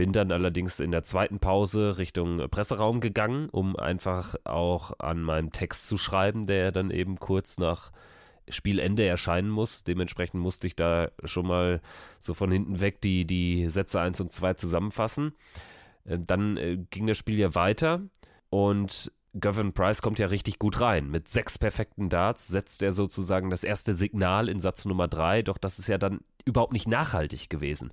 bin 0.00 0.14
dann 0.14 0.32
allerdings 0.32 0.80
in 0.80 0.92
der 0.92 1.02
zweiten 1.02 1.40
Pause 1.40 1.98
Richtung 1.98 2.48
Presseraum 2.48 3.00
gegangen, 3.00 3.50
um 3.50 3.76
einfach 3.76 4.34
auch 4.44 4.98
an 4.98 5.20
meinem 5.20 5.52
Text 5.52 5.88
zu 5.88 5.98
schreiben, 5.98 6.46
der 6.46 6.72
dann 6.72 6.90
eben 6.90 7.18
kurz 7.18 7.58
nach 7.58 7.92
Spielende 8.48 9.04
erscheinen 9.04 9.50
muss. 9.50 9.84
Dementsprechend 9.84 10.40
musste 10.40 10.66
ich 10.66 10.74
da 10.74 11.10
schon 11.24 11.46
mal 11.46 11.82
so 12.18 12.32
von 12.32 12.50
hinten 12.50 12.80
weg 12.80 13.02
die, 13.02 13.26
die 13.26 13.68
Sätze 13.68 14.00
1 14.00 14.22
und 14.22 14.32
2 14.32 14.54
zusammenfassen. 14.54 15.34
Äh, 16.06 16.18
dann 16.18 16.56
äh, 16.56 16.78
ging 16.88 17.06
das 17.06 17.18
Spiel 17.18 17.38
ja 17.38 17.54
weiter 17.54 18.00
und 18.48 19.12
Gavin 19.38 19.74
Price 19.74 20.00
kommt 20.00 20.18
ja 20.18 20.28
richtig 20.28 20.58
gut 20.58 20.80
rein. 20.80 21.10
Mit 21.10 21.28
sechs 21.28 21.58
perfekten 21.58 22.08
Darts 22.08 22.48
setzt 22.48 22.82
er 22.82 22.92
sozusagen 22.92 23.50
das 23.50 23.64
erste 23.64 23.92
Signal 23.92 24.48
in 24.48 24.60
Satz 24.60 24.86
Nummer 24.86 25.08
3, 25.08 25.42
doch 25.42 25.58
das 25.58 25.78
ist 25.78 25.88
ja 25.88 25.98
dann 25.98 26.20
überhaupt 26.46 26.72
nicht 26.72 26.88
nachhaltig 26.88 27.50
gewesen. 27.50 27.92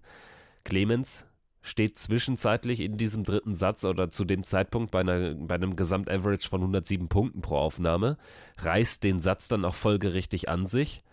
Clemens 0.64 1.27
steht 1.68 1.98
zwischenzeitlich 1.98 2.80
in 2.80 2.98
diesem 2.98 3.24
dritten 3.24 3.54
Satz 3.54 3.86
oder 3.86 4.10
zu 4.10 4.26
dem 4.26 4.44
Zeitpunkt 4.44 4.92
bei, 4.92 5.02
einer, 5.02 5.36
bei 5.36 5.56
einem 5.56 5.76
Gesamtaverage 5.76 6.50
von 6.50 6.62
107 6.62 7.08
Punkten 7.08 7.42
pro 7.42 7.58
Aufnahme, 7.58 8.18
reißt 8.60 9.04
den 9.04 9.20
Satz 9.20 9.48
dann 9.48 9.66
auch 9.66 9.76
folgerichtig 9.76 10.50
an 10.50 10.66
sich 10.66 11.04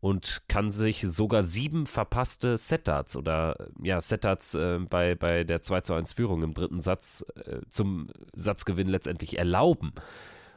und 0.00 0.42
kann 0.48 0.70
sich 0.70 1.00
sogar 1.02 1.42
sieben 1.42 1.86
verpasste 1.86 2.56
Setdarts 2.56 3.16
oder 3.16 3.68
ja, 3.82 4.00
Setdarts 4.00 4.54
äh, 4.54 4.78
bei, 4.78 5.14
bei 5.14 5.44
der 5.44 5.60
2 5.60 5.80
zu 5.82 5.94
1 5.94 6.12
Führung 6.12 6.42
im 6.42 6.54
dritten 6.54 6.80
Satz 6.80 7.24
äh, 7.44 7.60
zum 7.68 8.06
Satzgewinn 8.34 8.88
letztendlich 8.88 9.38
erlauben. 9.38 9.92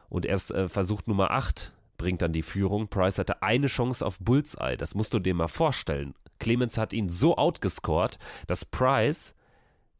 Und 0.10 0.25
erst 0.25 0.51
äh, 0.51 0.70
Versuch 0.70 1.01
Nummer 1.05 1.31
8 1.31 1.74
bringt 1.98 2.22
dann 2.22 2.34
die 2.34 2.43
Führung. 2.43 2.88
Price 2.88 3.17
hatte 3.17 3.41
eine 3.41 3.67
Chance 3.67 4.05
auf 4.05 4.20
Bullseye. 4.20 4.77
Das 4.77 4.93
musst 4.93 5.13
du 5.13 5.20
dir 5.20 5.34
mal 5.34 5.48
vorstellen. 5.48 6.13
Clemens 6.39 6.77
hat 6.77 6.93
ihn 6.93 7.10
so 7.10 7.38
outgescored, 7.38 8.17
dass 8.48 8.65
Price 8.65 9.36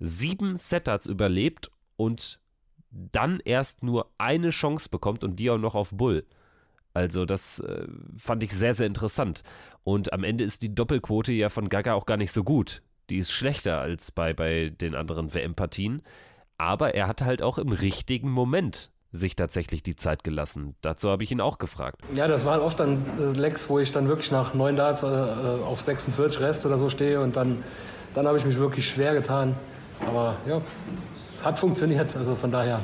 sieben 0.02 0.56
Setups 0.58 1.06
überlebt 1.06 1.72
und 1.96 2.40
dann 2.90 3.40
erst 3.46 3.84
nur 3.84 4.12
eine 4.18 4.50
Chance 4.50 4.90
bekommt 4.90 5.24
und 5.24 5.38
die 5.38 5.50
auch 5.50 5.58
noch 5.58 5.76
auf 5.76 5.92
Bull. 5.92 6.26
Also 6.94 7.26
das 7.26 7.60
äh, 7.60 7.88
fand 8.18 8.44
ich 8.44 8.52
sehr, 8.52 8.74
sehr 8.74 8.88
interessant. 8.88 9.44
Und 9.84 10.12
am 10.12 10.26
Ende 10.26 10.44
ist 10.44 10.62
die 10.62 10.76
Doppelquote 10.76 11.32
ja 11.32 11.50
von 11.50 11.70
Gaga 11.70 11.94
auch 11.94 12.06
gar 12.06 12.18
nicht 12.18 12.34
so 12.34 12.44
gut. 12.44 12.82
Die 13.10 13.18
ist 13.18 13.32
schlechter 13.32 13.80
als 13.80 14.12
bei, 14.12 14.34
bei 14.34 14.70
den 14.70 14.96
anderen 14.96 15.34
WM-Partien. 15.34 16.02
Aber 16.58 16.96
er 16.96 17.08
hat 17.08 17.22
halt 17.22 17.42
auch 17.42 17.58
im 17.58 17.72
richtigen 17.72 18.30
Moment 18.30 18.92
sich 19.12 19.36
tatsächlich 19.36 19.84
die 19.84 19.96
Zeit 19.96 20.24
gelassen. 20.24 20.76
Dazu 20.82 21.10
habe 21.10 21.24
ich 21.24 21.32
ihn 21.32 21.42
auch 21.42 21.58
gefragt. 21.60 22.02
Ja, 22.14 22.28
das 22.28 22.46
waren 22.46 22.62
oft 22.62 22.80
dann 22.80 23.06
äh, 23.20 23.38
Lecks, 23.38 23.70
wo 23.70 23.80
ich 23.80 23.92
dann 23.92 24.08
wirklich 24.08 24.32
nach 24.32 24.54
neun 24.54 24.76
Darts 24.76 25.04
äh, 25.04 25.08
äh 25.08 25.64
auf 25.64 25.82
46 25.82 26.42
Rest 26.42 26.66
oder 26.66 26.78
so 26.78 26.90
stehe 26.90 27.22
und 27.22 27.36
dann, 27.36 27.64
dann 28.14 28.26
habe 28.28 28.38
ich 28.38 28.46
mich 28.46 28.58
wirklich 28.58 28.90
schwer 28.90 29.14
getan. 29.14 29.56
Aber 30.06 30.38
ja, 30.48 30.62
hat 31.44 31.60
funktioniert, 31.60 32.16
also 32.16 32.36
von 32.36 32.52
daher. 32.52 32.84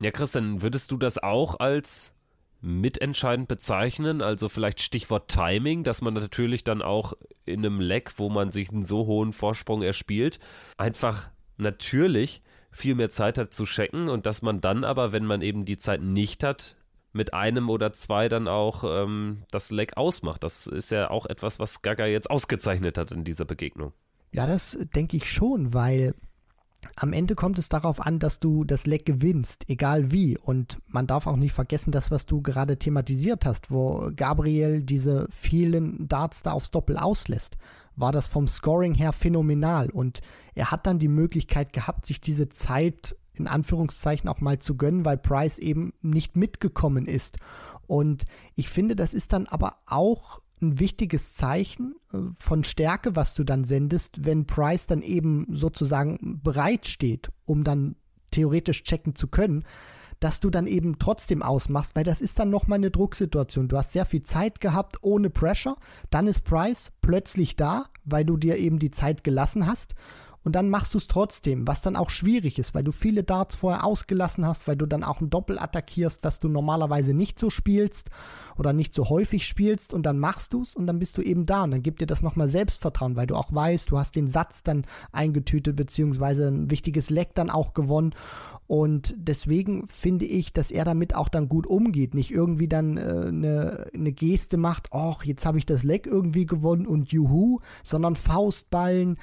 Ja, 0.00 0.10
Christian, 0.10 0.62
würdest 0.62 0.90
du 0.90 0.96
das 0.96 1.18
auch 1.18 1.58
als 1.58 2.14
mitentscheidend 2.60 3.48
bezeichnen? 3.48 4.20
Also 4.20 4.48
vielleicht 4.48 4.80
Stichwort 4.80 5.30
Timing, 5.30 5.84
dass 5.84 6.02
man 6.02 6.14
natürlich 6.14 6.64
dann 6.64 6.82
auch 6.82 7.14
in 7.44 7.64
einem 7.64 7.80
Leck, 7.80 8.18
wo 8.18 8.28
man 8.28 8.50
sich 8.50 8.70
einen 8.70 8.84
so 8.84 9.06
hohen 9.06 9.32
Vorsprung 9.32 9.82
erspielt, 9.82 10.38
einfach 10.76 11.28
natürlich 11.56 12.42
viel 12.70 12.94
mehr 12.94 13.10
Zeit 13.10 13.38
hat 13.38 13.54
zu 13.54 13.64
checken 13.64 14.08
und 14.08 14.26
dass 14.26 14.42
man 14.42 14.60
dann 14.60 14.84
aber, 14.84 15.12
wenn 15.12 15.24
man 15.24 15.40
eben 15.40 15.64
die 15.64 15.78
Zeit 15.78 16.02
nicht 16.02 16.42
hat, 16.42 16.76
mit 17.12 17.32
einem 17.32 17.70
oder 17.70 17.92
zwei 17.94 18.28
dann 18.28 18.46
auch 18.46 18.84
ähm, 18.84 19.42
das 19.50 19.70
Leck 19.70 19.96
ausmacht. 19.96 20.44
Das 20.44 20.66
ist 20.66 20.90
ja 20.90 21.10
auch 21.10 21.24
etwas, 21.26 21.58
was 21.58 21.80
Gaga 21.80 22.04
jetzt 22.04 22.30
ausgezeichnet 22.30 22.98
hat 22.98 23.10
in 23.10 23.24
dieser 23.24 23.46
Begegnung. 23.46 23.94
Ja, 24.32 24.46
das 24.46 24.76
denke 24.94 25.16
ich 25.16 25.32
schon, 25.32 25.72
weil 25.72 26.14
am 26.94 27.12
Ende 27.12 27.34
kommt 27.34 27.58
es 27.58 27.68
darauf 27.68 28.00
an, 28.00 28.18
dass 28.18 28.38
du 28.40 28.64
das 28.64 28.86
Leck 28.86 29.06
gewinnst, 29.06 29.68
egal 29.68 30.12
wie. 30.12 30.38
Und 30.38 30.78
man 30.88 31.06
darf 31.06 31.26
auch 31.26 31.36
nicht 31.36 31.52
vergessen, 31.52 31.90
das, 31.90 32.10
was 32.10 32.26
du 32.26 32.42
gerade 32.42 32.78
thematisiert 32.78 33.44
hast, 33.44 33.70
wo 33.70 34.10
Gabriel 34.14 34.82
diese 34.82 35.26
vielen 35.30 36.06
Darts 36.08 36.42
da 36.42 36.52
aufs 36.52 36.70
Doppel 36.70 36.96
auslässt, 36.96 37.56
war 37.96 38.12
das 38.12 38.26
vom 38.26 38.46
Scoring 38.46 38.94
her 38.94 39.12
phänomenal. 39.12 39.90
Und 39.90 40.20
er 40.54 40.70
hat 40.70 40.86
dann 40.86 40.98
die 40.98 41.08
Möglichkeit 41.08 41.72
gehabt, 41.72 42.06
sich 42.06 42.20
diese 42.20 42.48
Zeit 42.48 43.16
in 43.34 43.46
Anführungszeichen 43.46 44.28
auch 44.28 44.40
mal 44.40 44.58
zu 44.58 44.76
gönnen, 44.76 45.04
weil 45.04 45.18
Price 45.18 45.58
eben 45.58 45.92
nicht 46.02 46.36
mitgekommen 46.36 47.06
ist. 47.06 47.38
Und 47.86 48.24
ich 48.54 48.68
finde, 48.68 48.96
das 48.96 49.14
ist 49.14 49.32
dann 49.32 49.46
aber 49.46 49.76
auch 49.86 50.40
ein 50.60 50.78
wichtiges 50.78 51.34
Zeichen 51.34 51.94
äh, 52.12 52.18
von 52.38 52.64
Stärke, 52.64 53.16
was 53.16 53.34
du 53.34 53.44
dann 53.44 53.64
sendest, 53.64 54.24
wenn 54.24 54.46
Price 54.46 54.86
dann 54.86 55.02
eben 55.02 55.46
sozusagen 55.50 56.40
bereit 56.42 56.86
steht, 56.86 57.30
um 57.44 57.64
dann 57.64 57.96
theoretisch 58.30 58.82
checken 58.84 59.14
zu 59.14 59.28
können, 59.28 59.64
dass 60.20 60.40
du 60.40 60.48
dann 60.50 60.66
eben 60.66 60.98
trotzdem 60.98 61.42
ausmachst, 61.42 61.94
weil 61.94 62.04
das 62.04 62.20
ist 62.20 62.38
dann 62.38 62.50
nochmal 62.50 62.78
eine 62.78 62.90
Drucksituation. 62.90 63.68
Du 63.68 63.76
hast 63.76 63.92
sehr 63.92 64.06
viel 64.06 64.22
Zeit 64.22 64.60
gehabt 64.60 64.96
ohne 65.02 65.30
Pressure, 65.30 65.76
dann 66.10 66.26
ist 66.26 66.44
Price 66.44 66.90
plötzlich 67.02 67.56
da, 67.56 67.86
weil 68.04 68.24
du 68.24 68.36
dir 68.36 68.56
eben 68.56 68.78
die 68.78 68.90
Zeit 68.90 69.24
gelassen 69.24 69.66
hast 69.66 69.94
und 70.46 70.52
dann 70.52 70.70
machst 70.70 70.94
du 70.94 70.98
es 70.98 71.08
trotzdem, 71.08 71.66
was 71.66 71.82
dann 71.82 71.96
auch 71.96 72.08
schwierig 72.08 72.60
ist, 72.60 72.72
weil 72.72 72.84
du 72.84 72.92
viele 72.92 73.24
Darts 73.24 73.56
vorher 73.56 73.82
ausgelassen 73.82 74.46
hast, 74.46 74.68
weil 74.68 74.76
du 74.76 74.86
dann 74.86 75.02
auch 75.02 75.20
ein 75.20 75.28
Doppel 75.28 75.58
attackierst, 75.58 76.24
das 76.24 76.38
du 76.38 76.48
normalerweise 76.48 77.14
nicht 77.14 77.40
so 77.40 77.50
spielst 77.50 78.10
oder 78.56 78.72
nicht 78.72 78.94
so 78.94 79.08
häufig 79.08 79.44
spielst 79.44 79.92
und 79.92 80.06
dann 80.06 80.20
machst 80.20 80.52
du 80.52 80.62
es 80.62 80.76
und 80.76 80.86
dann 80.86 81.00
bist 81.00 81.18
du 81.18 81.22
eben 81.22 81.46
da 81.46 81.64
und 81.64 81.72
dann 81.72 81.82
gibt 81.82 82.00
dir 82.00 82.06
das 82.06 82.22
nochmal 82.22 82.46
Selbstvertrauen, 82.46 83.16
weil 83.16 83.26
du 83.26 83.34
auch 83.34 83.52
weißt, 83.52 83.90
du 83.90 83.98
hast 83.98 84.14
den 84.14 84.28
Satz 84.28 84.62
dann 84.62 84.86
eingetütet 85.10 85.74
beziehungsweise 85.74 86.46
ein 86.46 86.70
wichtiges 86.70 87.10
Leck 87.10 87.34
dann 87.34 87.50
auch 87.50 87.74
gewonnen 87.74 88.14
und 88.68 89.14
deswegen 89.16 89.86
finde 89.86 90.26
ich, 90.26 90.52
dass 90.52 90.72
er 90.72 90.84
damit 90.84 91.14
auch 91.14 91.28
dann 91.28 91.48
gut 91.48 91.66
umgeht. 91.66 92.14
Nicht 92.14 92.32
irgendwie 92.32 92.66
dann 92.66 92.96
äh, 92.96 93.26
eine, 93.28 93.86
eine 93.94 94.12
Geste 94.12 94.56
macht, 94.56 94.88
ach, 94.92 95.24
jetzt 95.24 95.46
habe 95.46 95.58
ich 95.58 95.66
das 95.66 95.84
Leck 95.84 96.06
irgendwie 96.06 96.46
gewonnen 96.46 96.86
und 96.86 97.12
juhu, 97.12 97.60
sondern 97.84 98.16
Faustballen, 98.16 99.18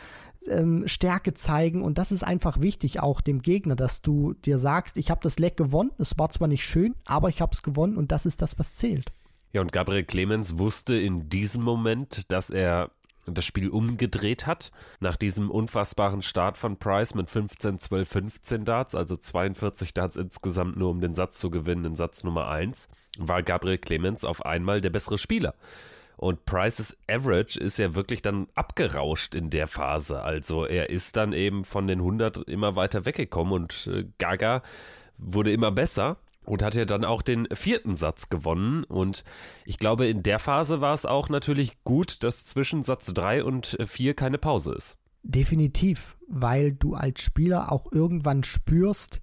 ähm, 0.48 0.88
Stärke 0.88 1.34
zeigen 1.34 1.82
und 1.82 1.98
das 1.98 2.12
ist 2.12 2.24
einfach 2.24 2.62
wichtig 2.62 3.00
auch 3.00 3.22
dem 3.22 3.42
Gegner, 3.42 3.76
dass 3.76 4.02
du 4.02 4.34
dir 4.34 4.60
sagst, 4.60 4.98
ich 4.98 5.10
habe 5.10 5.22
das 5.24 5.40
Leck 5.40 5.58
gewonnen, 5.58 5.92
es 5.98 6.18
war 6.18 6.30
zwar 6.30 6.48
nicht 6.48 6.66
schön, 6.66 6.96
aber 7.06 7.30
ich 7.30 7.42
habe 7.42 7.54
es 7.54 7.62
gewonnen 7.62 7.98
und 7.98 8.12
das 8.12 8.26
ist 8.26 8.42
das, 8.42 8.60
was 8.60 8.76
zählt. 8.76 9.12
Ja, 9.54 9.62
und 9.62 9.72
Gabriel 9.72 10.04
Clemens 10.04 10.58
wusste 10.58 10.96
in 10.96 11.30
diesem 11.30 11.64
Moment, 11.64 12.32
dass 12.32 12.50
er 12.50 12.90
das 13.26 13.46
Spiel 13.46 13.70
umgedreht 13.70 14.48
hat. 14.48 14.72
Nach 15.00 15.16
diesem 15.16 15.50
unfassbaren 15.50 16.22
Start 16.22 16.58
von 16.58 16.78
Price 16.78 17.16
mit 17.16 17.30
15, 17.30 17.80
12, 17.80 18.10
15 18.10 18.66
Darts, 18.66 18.96
also 18.96 19.16
42 19.16 19.94
Darts 19.94 20.18
insgesamt 20.18 20.78
nur 20.78 20.90
um 20.90 21.00
den 21.00 21.16
Satz 21.16 21.38
zu 21.38 21.50
gewinnen, 21.50 21.86
in 21.86 21.96
Satz 21.96 22.24
Nummer 22.24 22.48
1, 22.48 22.90
war 23.18 23.44
Gabriel 23.44 23.78
Clemens 23.78 24.26
auf 24.26 24.46
einmal 24.46 24.82
der 24.82 24.90
bessere 24.90 25.18
Spieler. 25.18 25.56
Und 26.24 26.46
Price's 26.46 26.96
Average 27.10 27.60
ist 27.60 27.78
ja 27.78 27.96
wirklich 27.96 28.22
dann 28.22 28.48
abgerauscht 28.56 29.36
in 29.36 29.50
der 29.50 29.68
Phase. 29.68 30.24
Also 30.24 30.66
er 30.66 30.90
ist 30.90 31.18
dann 31.18 31.34
eben 31.34 31.66
von 31.66 31.86
den 31.86 32.00
100 32.00 32.48
immer 32.48 32.78
weiter 32.78 33.06
weggekommen 33.06 33.52
und 33.52 33.90
äh, 33.92 34.06
Gaga 34.20 34.64
wurde 35.18 35.52
immer 35.52 35.70
besser 35.72 36.16
und 36.46 36.64
hat 36.64 36.76
ja 36.76 36.86
dann 36.86 37.04
auch 37.04 37.24
den 37.24 37.46
vierten 37.54 37.98
Satz 37.98 38.30
gewonnen. 38.30 38.86
Und 38.86 39.26
ich 39.66 39.78
glaube, 39.78 40.08
in 40.08 40.24
der 40.24 40.40
Phase 40.40 40.80
war 40.80 40.94
es 40.94 41.06
auch 41.06 41.28
natürlich 41.28 41.84
gut, 41.84 42.24
dass 42.24 42.46
zwischen 42.46 42.84
Satz 42.84 43.14
3 43.14 43.44
und 43.44 43.76
4 43.86 44.14
keine 44.14 44.38
Pause 44.38 44.76
ist. 44.76 44.98
Definitiv, 45.24 46.16
weil 46.30 46.72
du 46.72 46.96
als 46.96 47.22
Spieler 47.22 47.70
auch 47.70 47.92
irgendwann 47.92 48.46
spürst, 48.46 49.20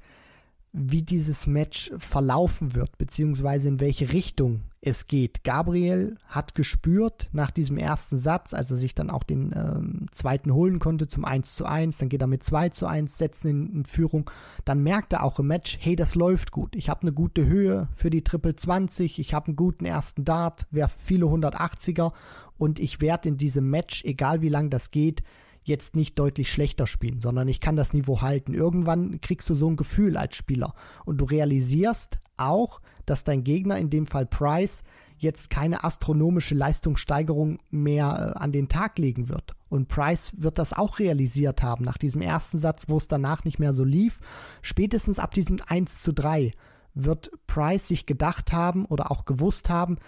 wie 0.73 1.03
dieses 1.03 1.47
Match 1.47 1.91
verlaufen 1.97 2.75
wird, 2.75 2.97
beziehungsweise 2.97 3.69
in 3.69 3.81
welche 3.81 4.13
Richtung 4.13 4.61
es 4.83 5.07
geht. 5.07 5.45
Gabriel 5.45 6.17
hat 6.27 6.55
gespürt 6.55 7.29
nach 7.33 7.51
diesem 7.51 7.77
ersten 7.77 8.17
Satz, 8.17 8.55
als 8.55 8.71
er 8.71 8.77
sich 8.77 8.95
dann 8.95 9.11
auch 9.11 9.25
den 9.25 9.53
ähm, 9.55 10.07
zweiten 10.13 10.55
holen 10.55 10.79
konnte 10.79 11.07
zum 11.07 11.25
1 11.25 11.55
zu 11.55 11.67
1, 11.67 11.99
dann 11.99 12.09
geht 12.09 12.23
er 12.23 12.27
mit 12.27 12.45
2 12.45 12.71
zu 12.71 12.87
1, 12.87 13.19
setzen 13.19 13.49
in, 13.49 13.75
in 13.75 13.85
Führung. 13.85 14.31
Dann 14.65 14.83
merkt 14.83 15.13
er 15.13 15.25
auch 15.25 15.39
im 15.39 15.49
Match, 15.49 15.77
hey, 15.81 15.97
das 15.97 16.15
läuft 16.15 16.51
gut. 16.51 16.75
Ich 16.77 16.89
habe 16.89 17.03
eine 17.03 17.13
gute 17.13 17.45
Höhe 17.47 17.89
für 17.95 18.11
die 18.11 18.23
Triple 18.23 18.57
20, 18.57 19.19
ich 19.19 19.35
habe 19.35 19.49
einen 19.49 19.57
guten 19.57 19.85
ersten 19.85 20.25
Dart, 20.25 20.67
werfe 20.71 20.99
viele 20.99 21.27
180er 21.27 22.13
und 22.57 22.79
ich 22.79 23.01
werde 23.01 23.29
in 23.29 23.37
diesem 23.37 23.69
Match, 23.69 24.05
egal 24.05 24.41
wie 24.41 24.49
lang 24.49 24.71
das 24.71 24.91
geht, 24.91 25.23
jetzt 25.63 25.97
nicht 25.97 26.19
deutlich 26.19 26.51
schlechter 26.51 26.87
spielen, 26.87 27.21
sondern 27.21 27.49
ich 27.49 27.61
kann 27.61 27.77
das 27.77 27.93
Niveau 27.93 28.21
halten. 28.21 28.55
Irgendwann 28.55 29.21
kriegst 29.21 29.49
du 29.51 29.55
so 29.55 29.69
ein 29.69 29.77
Gefühl 29.77 30.17
als 30.17 30.37
Spieler 30.37 30.75
und 31.05 31.19
du 31.19 31.25
realisierst 31.25 32.19
auch, 32.37 32.81
dass 33.07 33.25
dein 33.25 33.45
Gegner, 33.45 33.79
in 33.79 33.91
dem 33.91 34.07
Fall 34.07 34.27
Price, 34.27 34.83
jetzt 35.19 35.51
keine 35.51 35.85
astronomische 35.85 36.55
Leistungssteigerung 36.55 37.59
mehr 37.71 38.35
äh, 38.35 38.39
an 38.39 38.53
den 38.53 38.69
Tag 38.69 38.99
legen 38.99 39.29
wird. 39.29 39.55
Und 39.69 39.89
Price 39.89 40.33
wird 40.39 40.59
das 40.59 40.73
auch 40.73 40.99
realisiert 40.99 41.63
haben 41.63 41.85
nach 41.85 41.99
diesem 41.99 42.23
ersten 42.23 42.59
Satz, 42.59 42.85
wo 42.89 42.97
es 42.97 43.07
danach 43.07 43.45
nicht 43.45 43.59
mehr 43.59 43.75
so 43.75 43.85
lief. 43.85 44.21
Spätestens 44.63 45.19
ab 45.19 45.35
diesem 45.35 45.59
1 45.67 46.03
zu 46.03 46.13
3 46.13 46.53
wird 46.95 47.31
Price 47.47 47.89
sich 47.89 48.07
gedacht 48.07 48.53
haben 48.53 48.87
oder 48.87 49.11
auch 49.11 49.27
gewusst 49.27 49.69
haben, 49.69 49.99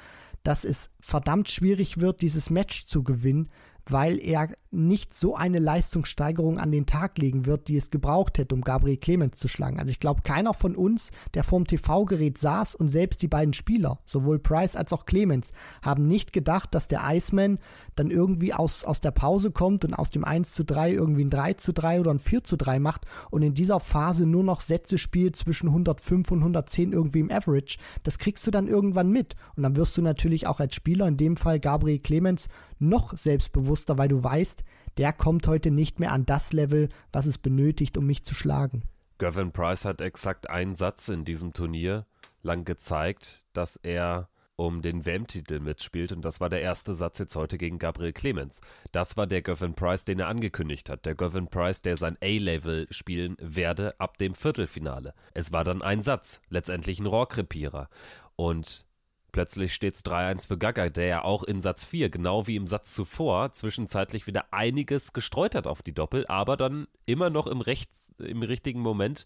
dass 0.42 0.64
es 0.64 0.90
verdammt 0.98 1.48
schwierig 1.50 2.00
wird, 2.00 2.22
dieses 2.22 2.50
Match 2.50 2.86
zu 2.86 3.04
gewinnen, 3.04 3.50
weil 3.86 4.18
er 4.18 4.48
nicht 4.70 5.12
so 5.12 5.34
eine 5.34 5.58
Leistungssteigerung 5.58 6.58
an 6.58 6.72
den 6.72 6.86
Tag 6.86 7.18
legen 7.18 7.46
wird, 7.46 7.68
die 7.68 7.76
es 7.76 7.90
gebraucht 7.90 8.38
hätte, 8.38 8.54
um 8.54 8.62
Gabriel 8.62 8.96
Clemens 8.96 9.38
zu 9.38 9.48
schlagen. 9.48 9.78
Also 9.78 9.90
ich 9.90 10.00
glaube, 10.00 10.22
keiner 10.22 10.54
von 10.54 10.76
uns, 10.76 11.10
der 11.34 11.44
vorm 11.44 11.66
TV-Gerät 11.66 12.38
saß 12.38 12.74
und 12.74 12.88
selbst 12.88 13.20
die 13.22 13.28
beiden 13.28 13.52
Spieler, 13.52 13.98
sowohl 14.06 14.38
Price 14.38 14.76
als 14.76 14.92
auch 14.92 15.04
Clemens, 15.04 15.52
haben 15.82 16.08
nicht 16.08 16.32
gedacht, 16.32 16.74
dass 16.74 16.88
der 16.88 17.02
Iceman 17.04 17.58
dann 17.96 18.10
irgendwie 18.10 18.54
aus, 18.54 18.84
aus 18.84 19.00
der 19.00 19.10
Pause 19.10 19.50
kommt 19.50 19.84
und 19.84 19.92
aus 19.94 20.08
dem 20.10 20.24
1 20.24 20.52
zu 20.52 20.64
3 20.64 20.92
irgendwie 20.92 21.24
ein 21.24 21.30
3 21.30 21.54
zu 21.54 21.72
3 21.72 22.00
oder 22.00 22.12
ein 22.12 22.18
4 22.18 22.44
zu 22.44 22.56
3 22.56 22.78
macht 22.78 23.04
und 23.30 23.42
in 23.42 23.52
dieser 23.52 23.80
Phase 23.80 24.24
nur 24.24 24.44
noch 24.44 24.60
Sätze 24.60 24.96
spielt 24.96 25.36
zwischen 25.36 25.68
105 25.68 26.30
und 26.30 26.38
110 26.38 26.92
irgendwie 26.92 27.20
im 27.20 27.30
Average. 27.30 27.78
Das 28.04 28.18
kriegst 28.18 28.46
du 28.46 28.50
dann 28.50 28.68
irgendwann 28.68 29.10
mit. 29.10 29.36
Und 29.56 29.64
dann 29.64 29.76
wirst 29.76 29.96
du 29.96 30.02
natürlich 30.02 30.46
auch 30.46 30.60
als 30.60 30.74
Spieler, 30.74 31.06
in 31.06 31.16
dem 31.16 31.36
Fall 31.36 31.60
Gabriel 31.60 31.98
Clemens, 31.98 32.48
noch 32.82 33.16
selbstbewusster, 33.16 33.96
weil 33.96 34.08
du 34.08 34.22
weißt, 34.22 34.64
der 34.98 35.12
kommt 35.12 35.46
heute 35.46 35.70
nicht 35.70 36.00
mehr 36.00 36.12
an 36.12 36.26
das 36.26 36.52
Level, 36.52 36.88
was 37.12 37.26
es 37.26 37.38
benötigt, 37.38 37.96
um 37.96 38.06
mich 38.06 38.24
zu 38.24 38.34
schlagen. 38.34 38.82
Gavin 39.18 39.52
Price 39.52 39.84
hat 39.84 40.00
exakt 40.00 40.50
einen 40.50 40.74
Satz 40.74 41.08
in 41.08 41.24
diesem 41.24 41.52
Turnier 41.52 42.06
lang 42.42 42.64
gezeigt, 42.64 43.46
dass 43.52 43.76
er 43.76 44.28
um 44.56 44.82
den 44.82 45.06
WM-Titel 45.06 45.60
mitspielt 45.60 46.12
und 46.12 46.22
das 46.24 46.40
war 46.40 46.48
der 46.48 46.60
erste 46.60 46.94
Satz 46.94 47.18
jetzt 47.18 47.36
heute 47.36 47.58
gegen 47.58 47.78
Gabriel 47.78 48.12
Clemens. 48.12 48.60
Das 48.92 49.16
war 49.16 49.26
der 49.26 49.42
Gavin 49.42 49.74
Price, 49.74 50.04
den 50.04 50.20
er 50.20 50.28
angekündigt 50.28 50.90
hat. 50.90 51.06
Der 51.06 51.14
Gavin 51.14 51.48
Price, 51.48 51.82
der 51.82 51.96
sein 51.96 52.16
A-Level 52.22 52.86
spielen 52.90 53.36
werde 53.38 53.98
ab 53.98 54.18
dem 54.18 54.34
Viertelfinale. 54.34 55.14
Es 55.34 55.52
war 55.52 55.64
dann 55.64 55.82
ein 55.82 56.02
Satz, 56.02 56.40
letztendlich 56.48 57.00
ein 57.00 57.06
Rohrkrepierer. 57.06 57.88
Und 58.36 58.84
Plötzlich 59.32 59.72
steht 59.72 59.94
es 59.94 60.04
3-1 60.04 60.46
für 60.46 60.58
Gaga, 60.58 60.90
der 60.90 61.06
ja 61.06 61.24
auch 61.24 61.42
in 61.42 61.60
Satz 61.60 61.86
4, 61.86 62.10
genau 62.10 62.46
wie 62.46 62.56
im 62.56 62.66
Satz 62.66 62.94
zuvor, 62.94 63.52
zwischenzeitlich 63.52 64.26
wieder 64.26 64.52
einiges 64.52 65.14
gestreut 65.14 65.54
hat 65.54 65.66
auf 65.66 65.82
die 65.82 65.94
Doppel, 65.94 66.26
aber 66.26 66.58
dann 66.58 66.86
immer 67.06 67.30
noch 67.30 67.46
im, 67.46 67.62
Recht, 67.62 67.90
im 68.18 68.42
richtigen 68.42 68.80
Moment 68.80 69.24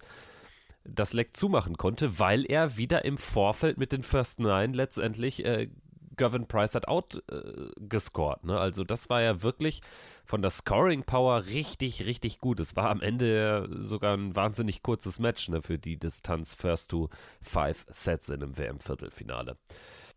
das 0.84 1.12
Leck 1.12 1.36
zumachen 1.36 1.76
konnte, 1.76 2.20
weil 2.20 2.44
er 2.44 2.76
wieder 2.76 3.04
im 3.04 3.18
Vorfeld 3.18 3.78
mit 3.78 3.90
den 3.90 4.04
First 4.04 4.38
Nine 4.38 4.72
letztendlich 4.74 5.44
äh, 5.44 5.68
Gavin 6.16 6.46
Price 6.46 6.74
hat 6.74 6.88
outgescored. 6.88 8.44
Äh, 8.44 8.46
ne? 8.46 8.58
Also 8.58 8.84
das 8.84 9.10
war 9.10 9.22
ja 9.22 9.42
wirklich 9.42 9.80
von 10.24 10.42
der 10.42 10.50
Scoring 10.50 11.04
Power 11.04 11.46
richtig, 11.46 12.06
richtig 12.06 12.40
gut. 12.40 12.60
Es 12.60 12.74
war 12.74 12.90
am 12.90 13.00
Ende 13.00 13.68
sogar 13.82 14.16
ein 14.16 14.34
wahnsinnig 14.34 14.82
kurzes 14.82 15.18
Match 15.18 15.48
ne, 15.48 15.62
für 15.62 15.78
die 15.78 15.98
Distanz 15.98 16.54
First 16.54 16.90
to 16.90 17.10
Five 17.42 17.86
Sets 17.88 18.28
in 18.28 18.42
einem 18.42 18.58
WM-Viertelfinale. 18.58 19.56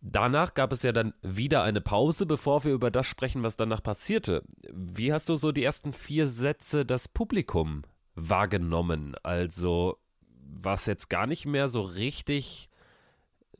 Danach 0.01 0.53
gab 0.53 0.71
es 0.71 0.83
ja 0.83 0.93
dann 0.93 1.13
wieder 1.21 1.63
eine 1.63 1.81
Pause, 1.81 2.25
bevor 2.25 2.63
wir 2.63 2.73
über 2.73 2.89
das 2.89 3.05
sprechen, 3.05 3.43
was 3.43 3.57
danach 3.57 3.83
passierte. 3.83 4.43
Wie 4.71 5.11
hast 5.11 5.27
du 5.27 5.35
so 5.35 5.51
die 5.51 5.63
ersten 5.63 5.91
vier 5.91 6.27
Sätze 6.27 6.85
das 6.85 7.09
Publikum 7.09 7.83
wahrgenommen? 8.15 9.15
Also, 9.23 9.97
was 10.31 10.85
jetzt 10.85 11.09
gar 11.09 11.27
nicht 11.27 11.45
mehr 11.45 11.67
so 11.67 11.81
richtig 11.81 12.69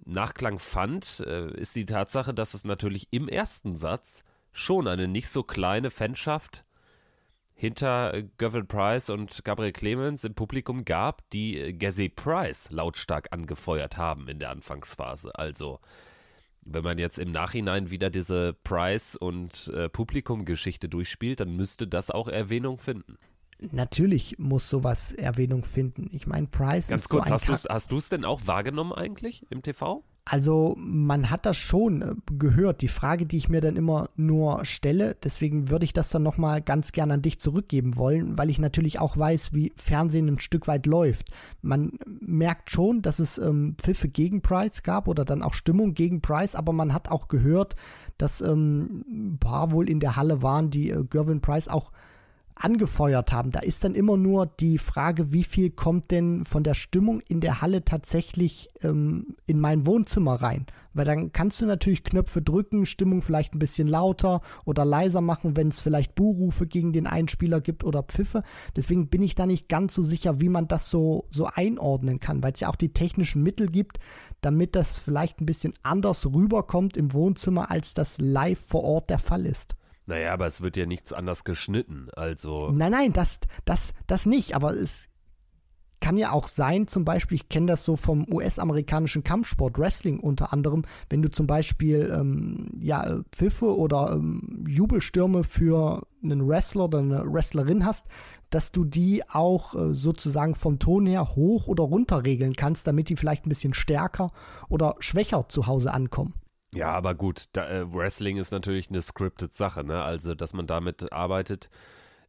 Nachklang 0.06 0.60
fand, 0.60 1.20
äh, 1.28 1.52
ist 1.60 1.76
die 1.76 1.86
Tatsache, 1.86 2.34
dass 2.34 2.54
es 2.54 2.64
natürlich 2.64 3.10
im 3.12 3.28
ersten 3.28 3.76
Satz 3.76 4.24
schon 4.52 4.88
eine 4.88 5.08
nicht 5.08 5.30
so 5.30 5.44
kleine 5.44 5.92
Fanschaft 5.92 6.64
hinter 7.54 8.24
Gavin 8.38 8.68
Price 8.68 9.10
und 9.10 9.44
Gabriel 9.44 9.74
Clemens 9.74 10.24
im 10.24 10.34
Publikum 10.34 10.86
gab, 10.86 11.30
die 11.32 11.78
Gazzy 11.78 12.08
Price 12.08 12.72
lautstark 12.72 13.28
angefeuert 13.32 13.98
haben 13.98 14.30
in 14.30 14.40
der 14.40 14.50
Anfangsphase. 14.50 15.38
Also 15.38 15.82
wenn 16.62 16.84
man 16.84 16.98
jetzt 16.98 17.20
im 17.20 17.32
Nachhinein 17.32 17.90
wieder 17.90 18.10
diese 18.10 18.54
Price- 18.64 19.16
und 19.16 19.72
äh, 19.74 19.90
Publikum-Geschichte 19.90 20.90
durchspielt, 20.90 21.40
dann 21.40 21.56
müsste 21.56 21.88
das 21.88 22.12
auch 22.12 22.28
Erwähnung 22.28 22.78
finden. 22.78 23.18
Natürlich 23.72 24.40
muss 24.40 24.70
sowas 24.70 25.12
Erwähnung 25.12 25.64
finden. 25.66 26.10
Ich 26.12 26.28
meine, 26.28 26.48
Price 26.48 26.88
Ganz 26.88 27.04
ist 27.04 27.10
kurz, 27.10 27.28
so 27.28 27.52
ein 27.52 27.60
hast 27.70 27.92
du 27.92 27.98
es 27.98 28.10
denn 28.10 28.24
auch 28.24 28.42
wahrgenommen 28.46 28.94
eigentlich 28.94 29.46
im 29.50 29.62
TV? 29.62 30.04
Also 30.32 30.76
man 30.78 31.32
hat 31.32 31.48
das 31.48 31.58
schon 31.58 32.04
äh, 32.04 32.14
gehört. 32.38 32.82
Die 32.82 32.88
Frage, 32.88 33.26
die 33.26 33.38
ich 33.38 33.50
mir 33.50 33.62
dann 33.62 33.76
immer 33.76 34.12
nur 34.16 34.64
stelle, 34.64 35.18
deswegen 35.24 35.72
würde 35.72 35.86
ich 35.86 35.94
das 35.94 36.10
dann 36.10 36.22
nochmal 36.22 36.62
ganz 36.62 36.92
gern 36.92 37.10
an 37.10 37.24
dich 37.24 37.40
zurückgeben 37.40 37.98
wollen, 37.98 38.38
weil 38.38 38.52
ich 38.52 38.60
natürlich 38.60 39.00
auch 39.00 39.18
weiß, 39.18 39.54
wie 39.54 39.74
Fernsehen 39.76 40.28
ein 40.28 40.40
Stück 40.40 40.68
weit 40.68 40.86
läuft. 40.86 41.32
Man 41.64 41.94
merkt 42.22 42.70
schon, 42.70 43.02
dass 43.02 43.18
es 43.18 43.40
ähm, 43.40 43.74
Pfiffe 43.80 44.08
gegen 44.08 44.44
Price 44.44 44.84
gab 44.84 45.08
oder 45.08 45.26
dann 45.26 45.42
auch 45.42 45.56
Stimmung 45.56 45.96
gegen 45.96 46.22
Price, 46.22 46.54
aber 46.54 46.74
man 46.74 46.94
hat 46.94 47.10
auch 47.10 47.28
gehört, 47.28 47.76
dass 48.20 48.40
ähm, 48.42 49.04
ein 49.10 49.38
paar 49.40 49.72
wohl 49.72 49.90
in 49.90 50.00
der 50.00 50.16
Halle 50.16 50.44
waren, 50.44 50.70
die 50.70 50.92
äh, 50.92 51.04
Gervin 51.10 51.42
Price 51.42 51.68
auch 51.68 51.92
angefeuert 52.60 53.32
haben. 53.32 53.52
Da 53.52 53.60
ist 53.60 53.84
dann 53.84 53.96
immer 53.96 54.18
nur 54.18 54.46
die 54.46 54.78
Frage, 54.78 55.32
wie 55.32 55.44
viel 55.44 55.70
kommt 55.72 56.12
denn 56.12 56.46
von 56.46 56.64
der 56.64 56.74
Stimmung 56.74 57.22
in 57.22 57.40
der 57.40 57.62
Halle 57.62 57.86
tatsächlich 57.86 58.70
ähm, 58.84 59.38
in 59.48 59.60
mein 59.60 59.86
Wohnzimmer 59.86 60.36
rein? 60.36 60.66
Weil 60.94 61.06
dann 61.06 61.32
kannst 61.32 61.62
du 61.62 61.66
natürlich 61.66 62.04
Knöpfe 62.04 62.42
drücken, 62.42 62.86
Stimmung 62.86 63.22
vielleicht 63.22 63.56
ein 63.56 63.60
bisschen 63.60 63.88
lauter 63.88 64.42
oder 64.66 64.84
leiser 64.84 65.22
machen, 65.22 65.56
wenn 65.56 65.70
es 65.70 65.80
vielleicht 65.80 66.16
Buhrufe 66.16 66.68
gegen 66.68 66.92
den 66.92 67.08
Einspieler 67.08 67.62
gibt 67.62 67.86
oder 67.86 68.04
Pfiffe. 68.04 68.44
Deswegen 68.76 69.08
bin 69.08 69.24
ich 69.24 69.36
da 69.36 69.46
nicht 69.46 69.70
ganz 69.70 69.96
so 69.96 70.02
sicher, 70.02 70.42
wie 70.42 70.50
man 70.50 70.68
das 70.68 70.90
so, 70.90 71.28
so 71.32 71.46
einordnen 71.46 72.20
kann, 72.20 72.44
weil 72.44 72.54
es 72.54 72.60
ja 72.60 72.70
auch 72.70 72.76
die 72.76 72.94
technischen 72.94 73.42
Mittel 73.42 73.68
gibt, 73.68 74.00
damit 74.42 74.76
das 74.76 74.98
vielleicht 74.98 75.40
ein 75.40 75.46
bisschen 75.46 75.74
anders 75.84 76.26
rüberkommt 76.26 76.98
im 76.98 77.14
Wohnzimmer, 77.14 77.72
als 77.72 77.94
das 77.94 78.18
live 78.20 78.60
vor 78.60 78.84
Ort 78.84 79.10
der 79.10 79.20
Fall 79.20 79.46
ist. 79.46 79.76
Naja, 80.10 80.34
aber 80.34 80.48
es 80.48 80.62
wird 80.62 80.76
ja 80.76 80.88
nichts 80.88 81.14
anders 81.14 81.44
geschnitten, 81.44 82.08
also. 82.16 82.72
Nein, 82.72 82.92
nein, 82.92 83.14
das, 83.14 83.42
das, 83.66 83.94
das 84.08 84.26
nicht, 84.26 84.56
aber 84.56 84.74
es 84.74 85.08
kann 86.00 86.18
ja 86.18 86.32
auch 86.32 86.48
sein, 86.48 86.88
zum 86.88 87.06
Beispiel, 87.06 87.36
ich 87.36 87.48
kenne 87.48 87.68
das 87.68 87.86
so 87.86 87.96
vom 87.96 88.26
US-amerikanischen 88.34 89.24
Kampfsport, 89.24 89.78
Wrestling 89.78 90.20
unter 90.20 90.52
anderem, 90.52 90.84
wenn 91.12 91.22
du 91.22 91.30
zum 91.30 91.46
Beispiel 91.46 92.12
ähm, 92.12 92.72
ja, 92.80 93.20
Pfiffe 93.32 93.78
oder 93.78 94.14
ähm, 94.14 94.66
Jubelstürme 94.68 95.44
für 95.44 96.08
einen 96.24 96.48
Wrestler 96.48 96.86
oder 96.86 97.00
eine 97.00 97.24
Wrestlerin 97.32 97.86
hast, 97.86 98.08
dass 98.50 98.72
du 98.72 98.86
die 98.86 99.22
auch 99.30 99.76
äh, 99.76 99.94
sozusagen 99.94 100.56
vom 100.56 100.80
Ton 100.80 101.06
her 101.06 101.36
hoch 101.36 101.68
oder 101.68 101.84
runter 101.84 102.24
regeln 102.24 102.56
kannst, 102.56 102.88
damit 102.88 103.10
die 103.10 103.16
vielleicht 103.16 103.46
ein 103.46 103.50
bisschen 103.50 103.76
stärker 103.76 104.32
oder 104.70 104.96
schwächer 104.98 105.48
zu 105.50 105.68
Hause 105.68 105.94
ankommen. 105.94 106.34
Ja, 106.74 106.92
aber 106.92 107.16
gut, 107.16 107.46
da, 107.54 107.68
äh, 107.68 107.92
Wrestling 107.92 108.38
ist 108.38 108.52
natürlich 108.52 108.90
eine 108.90 109.02
scripted 109.02 109.54
Sache, 109.54 109.84
ne? 109.84 110.04
Also, 110.04 110.36
dass 110.36 110.54
man 110.54 110.68
damit 110.68 111.12
arbeitet, 111.12 111.70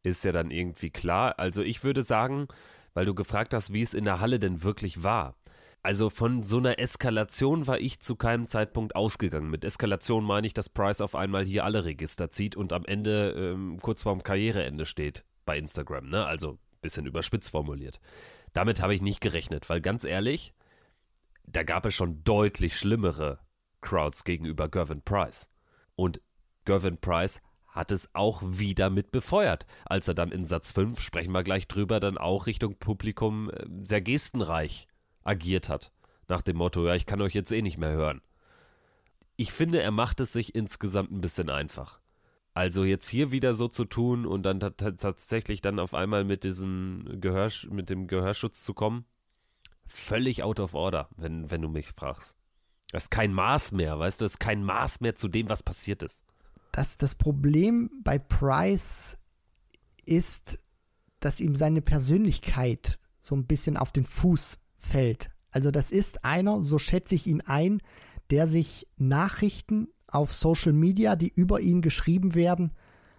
ist 0.03 0.25
ja 0.25 0.33
dann 0.33 0.51
irgendwie 0.51 0.91
klar. 0.91 1.39
Also, 1.39 1.63
ich 1.63 1.85
würde 1.85 2.03
sagen, 2.03 2.49
weil 2.95 3.05
du 3.05 3.15
gefragt 3.15 3.55
hast, 3.55 3.73
wie 3.73 3.83
es 3.83 3.95
in 3.95 4.05
der 4.05 4.21
Halle 4.21 4.39
denn 4.39 4.63
wirklich 4.63 5.03
war. 5.03 5.37
Also 5.83 6.11
von 6.11 6.43
so 6.43 6.59
einer 6.59 6.79
Eskalation 6.79 7.67
war 7.67 7.81
ich 7.81 8.01
zu 8.01 8.15
keinem 8.15 8.47
Zeitpunkt 8.47 8.95
ausgegangen. 8.95 9.49
Mit 9.49 9.65
Eskalation 9.65 10.25
meine 10.25 10.47
ich, 10.47 10.53
dass 10.53 10.69
Price 10.69 11.01
auf 11.01 11.15
einmal 11.15 11.45
hier 11.45 11.65
alle 11.65 11.87
Register 11.87 12.31
zieht 12.31 12.55
und 12.55 12.75
am 12.75 12.85
Ende 12.85 13.33
ähm, 13.33 13.79
kurz 13.81 14.03
vorm 14.03 14.23
Karriereende 14.23 14.85
steht 14.85 15.25
bei 15.47 15.57
Instagram, 15.57 16.09
ne? 16.11 16.27
Also 16.27 16.59
bisschen 16.83 17.07
überspitzt 17.07 17.51
formuliert. 17.51 18.01
Damit 18.53 18.83
habe 18.83 18.95
ich 18.95 19.01
nicht 19.01 19.21
gerechnet, 19.21 19.69
weil 19.71 19.81
ganz 19.81 20.05
ehrlich, 20.05 20.53
da 21.47 21.63
gab 21.63 21.87
es 21.87 21.95
schon 21.95 22.25
deutlich 22.25 22.77
schlimmere 22.77 23.39
Crowds 23.81 24.25
gegenüber 24.25 24.69
Gervin 24.69 25.03
Price. 25.03 25.51
Und 25.97 26.21
Gervin 26.65 26.99
Price 26.99 27.41
hat 27.69 27.93
es 27.93 28.11
auch 28.15 28.43
wieder 28.45 28.91
mit 28.91 29.13
befeuert, 29.13 29.67
als 29.85 30.09
er 30.09 30.15
dann 30.15 30.33
in 30.33 30.45
Satz 30.45 30.73
5, 30.73 31.01
sprechen 31.01 31.33
wir 31.33 31.43
gleich 31.43 31.69
drüber, 31.69 32.01
dann 32.01 32.19
auch 32.19 32.47
Richtung 32.47 32.77
Publikum 32.79 33.51
äh, 33.51 33.67
sehr 33.85 34.01
gestenreich 34.01 34.89
agiert 35.23 35.69
hat. 35.69 35.93
Nach 36.29 36.43
dem 36.43 36.57
Motto, 36.57 36.87
ja, 36.87 36.95
ich 36.95 37.07
kann 37.07 37.21
euch 37.21 37.35
jetzt 37.35 37.53
eh 37.53 37.63
nicht 37.63 37.79
mehr 37.79 37.93
hören. 37.93 38.23
ich 39.37 39.53
finde, 39.53 39.81
er 39.83 39.91
macht 39.91 40.21
es 40.21 40.33
sich 40.33 40.55
insgesamt 40.55 41.11
ein 41.11 41.21
bisschen 41.21 41.49
einfach. 41.49 42.01
Also 42.53 42.85
jetzt 42.85 43.09
hier 43.09 43.31
wieder 43.31 43.55
so 43.55 43.69
zu 43.69 43.85
tun 43.85 44.27
und 44.27 44.43
dann 44.43 44.61
tatsächlich 44.61 45.61
dann 45.61 45.79
auf 45.79 45.95
einmal 45.95 46.25
mit 46.25 46.45
diesem 46.45 47.21
Gehör, 47.21 47.51
mit 47.71 47.89
dem 47.89 48.07
Gehörschutz 48.07 48.63
zu 48.65 48.75
kommen, 48.75 49.07
völlig 49.87 50.43
out 50.43 50.61
of 50.61 50.75
order, 50.75 51.09
wenn, 51.17 51.51
wenn 51.51 51.63
du 51.63 51.69
mich 51.69 51.89
fragst. 51.89 52.40
Das 52.93 53.05
ist 53.05 53.11
kein 53.11 53.33
Maß 53.33 53.73
mehr, 53.73 53.99
weißt 53.99 54.21
du, 54.21 54.25
das 54.25 54.33
ist 54.33 54.41
kein 54.41 54.65
Maß 54.65 55.01
mehr 55.01 55.15
zu 55.15 55.29
dem, 55.29 55.49
was 55.49 55.63
passiert 55.63 56.03
ist. 56.03 56.25
Das, 56.73 56.99
das 56.99 57.15
Problem 57.15 57.91
bei 58.03 58.19
Price 58.19 59.17
ist, 60.05 60.59
dass 61.21 61.41
ihm 61.41 61.55
seine 61.55 61.83
Persönlichkeit 61.83 62.99
so 63.23 63.37
ein 63.37 63.47
bisschen 63.47 63.77
auf 63.77 63.93
den 63.93 64.07
Fuß 64.07 64.59
fällt. 64.75 65.31
Also 65.51 65.71
das 65.71 65.91
ist 65.91 66.25
einer, 66.25 66.63
so 66.63 66.79
schätze 66.79 67.15
ich 67.15 67.27
ihn 67.27 67.41
ein, 67.43 67.81
der 68.31 68.47
sich 68.47 68.87
Nachrichten 68.97 69.89
auf 70.07 70.33
Social 70.33 70.73
Media, 70.73 71.17
die 71.17 71.29
über 71.29 71.61
ihn 71.61 71.83
geschrieben 71.83 72.35
werden, 72.35 72.73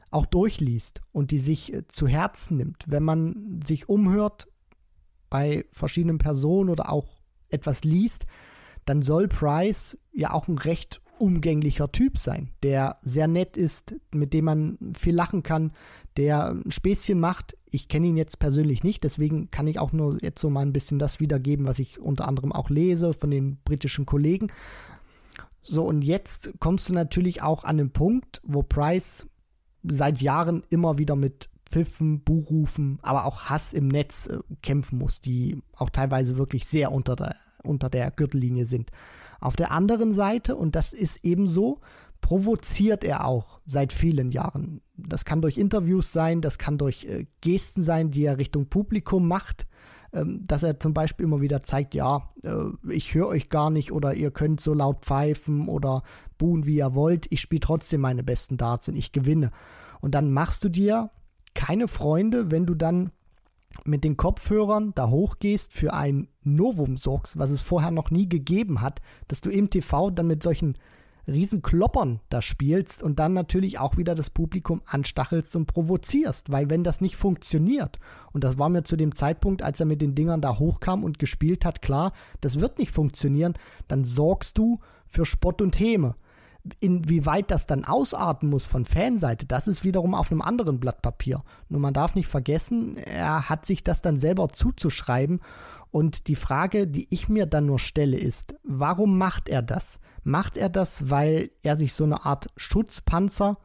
auch 0.10 0.25
durchliest 0.25 1.01
und 1.12 1.31
die 1.31 1.39
sich 1.39 1.73
äh, 1.73 1.88
zu 1.88 2.07
Herzen 2.07 2.57
nimmt. 2.57 2.84
Wenn 2.88 3.03
man 3.03 3.62
sich 3.65 3.88
umhört 3.88 4.47
bei 5.29 5.65
verschiedenen 5.71 6.17
Personen 6.17 6.69
oder 6.69 6.91
auch 6.91 7.21
etwas 7.49 7.84
liest, 7.84 8.25
dann 8.86 9.02
soll 9.02 9.28
Price 9.28 9.98
ja 10.12 10.34
auch 10.34 10.48
ein 10.48 10.58
recht 10.58 11.02
umgänglicher 11.20 11.91
Typ 11.91 12.17
sein, 12.17 12.50
der 12.63 12.98
sehr 13.04 13.28
nett 13.28 13.56
ist, 13.56 13.96
mit 14.12 14.34
dem 14.34 14.46
man 14.46 14.78
viel 14.98 15.13
lachen 15.13 15.44
kann, 15.44 15.72
der 16.17 16.50
ein 16.50 16.72
Späßchen 16.72 17.20
macht. 17.20 17.56
Ich 17.70 17.88
kenne 17.88 18.08
ihn 18.08 18.17
jetzt 18.17 18.39
persönlich 18.39 18.84
nicht, 18.84 19.04
deswegen 19.04 19.52
kann 19.52 19.67
ich 19.67 19.80
auch 19.80 19.91
nur 19.91 20.22
jetzt 20.22 20.41
so 20.41 20.50
mal 20.50 20.62
ein 20.62 20.74
bisschen 20.74 21.00
das 21.00 21.20
wiedergeben, 21.20 21.67
was 21.67 21.80
ich 21.80 22.00
unter 22.00 22.28
anderem 22.28 22.52
auch 22.52 22.70
lese 22.70 23.13
von 23.13 23.30
den 23.30 23.58
britischen 23.63 24.06
Kollegen. 24.06 24.52
So, 25.62 25.84
und 25.86 26.02
jetzt 26.02 26.54
kommst 26.60 26.89
du 26.89 26.94
natürlich 26.94 27.44
auch 27.44 27.63
an 27.63 27.78
den 27.78 27.91
Punkt, 27.91 28.41
wo 28.44 28.63
Price 28.63 29.28
seit 29.84 30.22
Jahren 30.22 30.63
immer 30.70 30.98
wieder 30.98 31.15
mit 31.15 31.50
Pfiffen, 31.72 32.22
Buchrufen, 32.22 33.00
aber 33.02 33.26
auch 33.26 33.44
Hass 33.44 33.72
im 33.72 33.88
Netz 33.88 34.28
äh, 34.28 34.39
kämpfen 34.62 34.98
muss, 34.98 35.22
die 35.22 35.62
auch 35.74 35.89
teilweise 35.89 36.38
wirklich 36.38 36.65
sehr 36.65 36.91
unter 36.91 37.15
der, 37.15 37.36
unter 37.63 37.89
der 37.89 38.12
Gürtellinie 38.12 38.65
sind. 38.65 38.91
Auf 39.39 39.56
der 39.56 39.71
anderen 39.71 40.13
Seite, 40.13 40.56
und 40.56 40.76
das 40.76 40.93
ist 40.93 41.19
ebenso, 41.24 41.80
provoziert 42.21 43.04
er 43.04 43.26
auch 43.26 43.60
seit 43.65 43.91
vielen 43.91 44.32
Jahren. 44.32 44.82
Das 44.95 45.26
kann 45.26 45.41
durch 45.41 45.58
Interviews 45.58 46.12
sein, 46.12 46.41
das 46.41 46.60
kann 46.60 46.78
durch 46.78 47.06
äh, 47.06 47.26
Gesten 47.41 47.82
sein, 47.82 48.12
die 48.12 48.26
er 48.26 48.38
Richtung 48.38 48.67
Publikum 48.67 49.28
macht. 49.28 49.65
Ähm, 50.13 50.43
dass 50.45 50.63
er 50.63 50.78
zum 50.78 50.93
Beispiel 50.93 51.26
immer 51.26 51.39
wieder 51.39 51.63
zeigt, 51.63 51.95
ja, 51.95 52.30
äh, 52.43 52.65
ich 52.89 53.13
höre 53.13 53.28
euch 53.28 53.50
gar 53.50 53.69
nicht 53.69 53.93
oder 53.93 54.13
ihr 54.13 54.30
könnt 54.32 54.60
so 54.60 54.74
laut 54.74 55.06
pfeifen 55.06 55.69
oder 55.69 56.04
buhen, 56.38 56.65
wie 56.65 56.76
ihr 56.76 56.93
wollt, 56.93 57.28
ich 57.30 57.39
spiele 57.39 57.62
trotzdem 57.62 58.02
meine 58.02 58.21
besten 58.21 58.58
Darts 58.58 58.89
und 58.89 58.97
ich 58.97 59.13
gewinne. 59.13 59.52
Und 60.02 60.13
dann 60.13 60.32
machst 60.32 60.65
du 60.65 60.69
dir 60.69 61.12
keine 61.54 61.88
Freunde, 61.88 62.52
wenn 62.52 62.65
du 62.65 62.76
dann 62.76 63.12
mit 63.86 64.03
den 64.03 64.17
Kopfhörern 64.17 64.93
da 64.95 65.10
hochgehst 65.10 65.73
für 65.73 65.93
ein 65.93 66.27
Novum 66.43 66.97
sorgst, 66.97 67.38
was 67.38 67.49
es 67.51 67.62
vorher 67.62 67.91
noch 67.91 68.12
nie 68.12 68.27
gegeben 68.27 68.81
hat, 68.81 69.01
dass 69.27 69.41
du 69.41 69.49
im 69.49 69.69
TV 69.69 70.12
dann 70.12 70.27
mit 70.27 70.43
solchen 70.43 70.77
Riesenkloppern 71.27 72.19
da 72.29 72.41
spielst 72.41 73.03
und 73.03 73.19
dann 73.19 73.34
natürlich 73.34 73.79
auch 73.79 73.97
wieder 73.97 74.15
das 74.15 74.29
Publikum 74.29 74.81
anstachelst 74.86 75.55
und 75.55 75.67
provozierst, 75.67 76.51
weil 76.51 76.69
wenn 76.69 76.84
das 76.84 77.01
nicht 77.01 77.15
funktioniert, 77.15 77.99
und 78.34 78.43
das 78.43 78.57
war 78.57 78.69
mir 78.69 78.84
zu 78.84 78.95
dem 78.95 79.13
Zeitpunkt, 79.13 79.62
als 79.62 79.79
er 79.79 79.86
mit 79.86 80.01
den 80.01 80.15
Dingern 80.15 80.41
da 80.41 80.57
hochkam 80.57 81.03
und 81.03 81.19
gespielt 81.19 81.65
hat, 81.65 81.81
klar, 81.81 82.13
das 82.41 82.60
wird 82.60 82.79
nicht 82.79 82.91
funktionieren, 82.91 83.53
dann 83.88 84.03
sorgst 84.03 84.57
du 84.57 84.79
für 85.05 85.25
Spott 85.25 85.62
und 85.62 85.79
Häme. 85.79 86.15
Inwieweit 86.80 87.50
das 87.50 87.65
dann 87.65 87.86
ausarten 87.86 88.50
muss 88.50 88.67
von 88.67 88.86
Fanseite, 88.86 89.47
das 89.47 89.67
ist 89.67 89.84
wiederum 89.84 90.13
auf 90.13 90.32
einem 90.32 90.41
anderen 90.41 90.80
Blatt 90.80 91.02
Papier. 91.02 91.43
Nur 91.69 91.82
man 91.82 91.93
darf 91.93 92.13
nicht 92.13 92.28
vergessen, 92.28 92.97
er 92.97 93.50
hat 93.50 93.65
sich 93.65 93.84
das 93.84 94.02
dann 94.02 94.19
selber 94.19 94.50
zuzuschreiben 94.50 95.41
und 95.91 96.28
die 96.28 96.36
Frage, 96.36 96.88
die 96.88 97.08
ich 97.10 97.28
mir 97.28 97.45
dann 97.45 97.65
nur 97.65 97.80
stelle, 97.80 98.17
ist, 98.17 98.56
warum 98.63 99.17
macht 99.17 99.50
er 99.50 99.62
das? 99.62 100.00
Macht 100.24 100.58
er 100.58 100.69
das, 100.69 101.10
weil 101.10 101.52
er 101.63 101.76
sich 101.76 101.93
so 101.93 102.06
eine 102.06 102.26
Art 102.26 102.47
Schutzpanzer 102.56 103.58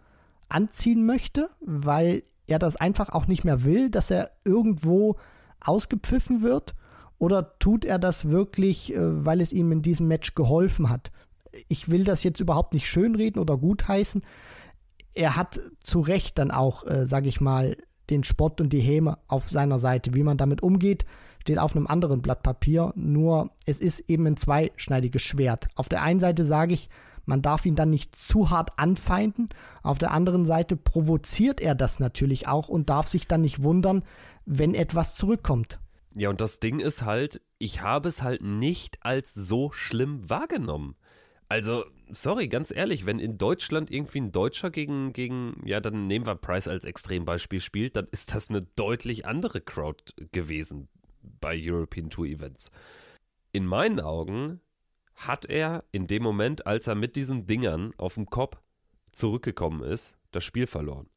anziehen 0.48 1.06
möchte, 1.06 1.50
weil 1.60 2.24
er 2.48 2.58
das 2.58 2.76
einfach 2.76 3.10
auch 3.10 3.28
nicht 3.28 3.44
mehr 3.44 3.64
will, 3.64 3.90
dass 3.90 4.10
er 4.10 4.32
irgendwo 4.44 5.16
ausgepfiffen 5.60 6.42
wird? 6.42 6.74
Oder 7.18 7.58
tut 7.58 7.84
er 7.84 7.98
das 7.98 8.28
wirklich, 8.28 8.92
äh, 8.92 9.24
weil 9.24 9.40
es 9.40 9.52
ihm 9.52 9.72
in 9.72 9.82
diesem 9.82 10.08
Match 10.08 10.34
geholfen 10.34 10.90
hat? 10.90 11.12
Ich 11.68 11.90
will 11.90 12.04
das 12.04 12.22
jetzt 12.22 12.40
überhaupt 12.40 12.74
nicht 12.74 12.88
schönreden 12.88 13.40
oder 13.40 13.56
gutheißen. 13.56 14.22
Er 15.14 15.36
hat 15.36 15.60
zu 15.82 16.00
Recht 16.00 16.38
dann 16.38 16.50
auch, 16.50 16.86
äh, 16.86 17.06
sage 17.06 17.28
ich 17.28 17.40
mal, 17.40 17.76
den 18.10 18.24
Spott 18.24 18.60
und 18.60 18.72
die 18.72 18.80
Häme 18.80 19.18
auf 19.28 19.48
seiner 19.48 19.78
Seite. 19.78 20.14
Wie 20.14 20.22
man 20.22 20.36
damit 20.36 20.62
umgeht, 20.62 21.04
steht 21.40 21.58
auf 21.58 21.76
einem 21.76 21.86
anderen 21.86 22.22
Blatt 22.22 22.42
Papier, 22.42 22.92
nur 22.96 23.50
es 23.66 23.80
ist 23.80 24.00
eben 24.08 24.26
ein 24.26 24.36
zweischneidiges 24.36 25.22
Schwert. 25.22 25.68
Auf 25.74 25.88
der 25.88 26.02
einen 26.02 26.20
Seite 26.20 26.44
sage 26.44 26.74
ich, 26.74 26.88
man 27.24 27.42
darf 27.42 27.66
ihn 27.66 27.74
dann 27.74 27.90
nicht 27.90 28.16
zu 28.16 28.50
hart 28.50 28.78
anfeinden, 28.78 29.48
auf 29.82 29.98
der 29.98 30.12
anderen 30.12 30.46
Seite 30.46 30.76
provoziert 30.76 31.60
er 31.60 31.74
das 31.74 31.98
natürlich 31.98 32.46
auch 32.46 32.68
und 32.68 32.88
darf 32.88 33.08
sich 33.08 33.26
dann 33.26 33.42
nicht 33.42 33.62
wundern, 33.62 34.04
wenn 34.44 34.74
etwas 34.74 35.16
zurückkommt. 35.16 35.80
Ja, 36.14 36.30
und 36.30 36.40
das 36.40 36.60
Ding 36.60 36.78
ist 36.78 37.04
halt, 37.04 37.42
ich 37.58 37.82
habe 37.82 38.08
es 38.08 38.22
halt 38.22 38.42
nicht 38.42 39.04
als 39.04 39.34
so 39.34 39.70
schlimm 39.72 40.30
wahrgenommen. 40.30 40.96
Also, 41.48 41.84
sorry, 42.10 42.48
ganz 42.48 42.72
ehrlich, 42.74 43.06
wenn 43.06 43.20
in 43.20 43.38
Deutschland 43.38 43.90
irgendwie 43.90 44.20
ein 44.20 44.32
Deutscher 44.32 44.70
gegen, 44.70 45.12
gegen, 45.12 45.62
ja, 45.64 45.80
dann 45.80 46.06
nehmen 46.06 46.26
wir 46.26 46.34
Price 46.34 46.66
als 46.66 46.84
Extrembeispiel 46.84 47.60
spielt, 47.60 47.96
dann 47.96 48.08
ist 48.10 48.34
das 48.34 48.50
eine 48.50 48.62
deutlich 48.62 49.26
andere 49.26 49.60
Crowd 49.60 50.12
gewesen 50.32 50.88
bei 51.40 51.56
European 51.56 52.10
Tour 52.10 52.26
Events. 52.26 52.70
In 53.52 53.64
meinen 53.64 54.00
Augen 54.00 54.60
hat 55.14 55.46
er 55.46 55.84
in 55.92 56.06
dem 56.06 56.22
Moment, 56.22 56.66
als 56.66 56.88
er 56.88 56.94
mit 56.94 57.16
diesen 57.16 57.46
Dingern 57.46 57.92
auf 57.96 58.14
dem 58.14 58.26
Kopf 58.26 58.60
zurückgekommen 59.12 59.82
ist, 59.82 60.16
das 60.32 60.44
Spiel 60.44 60.66
verloren. 60.66 61.08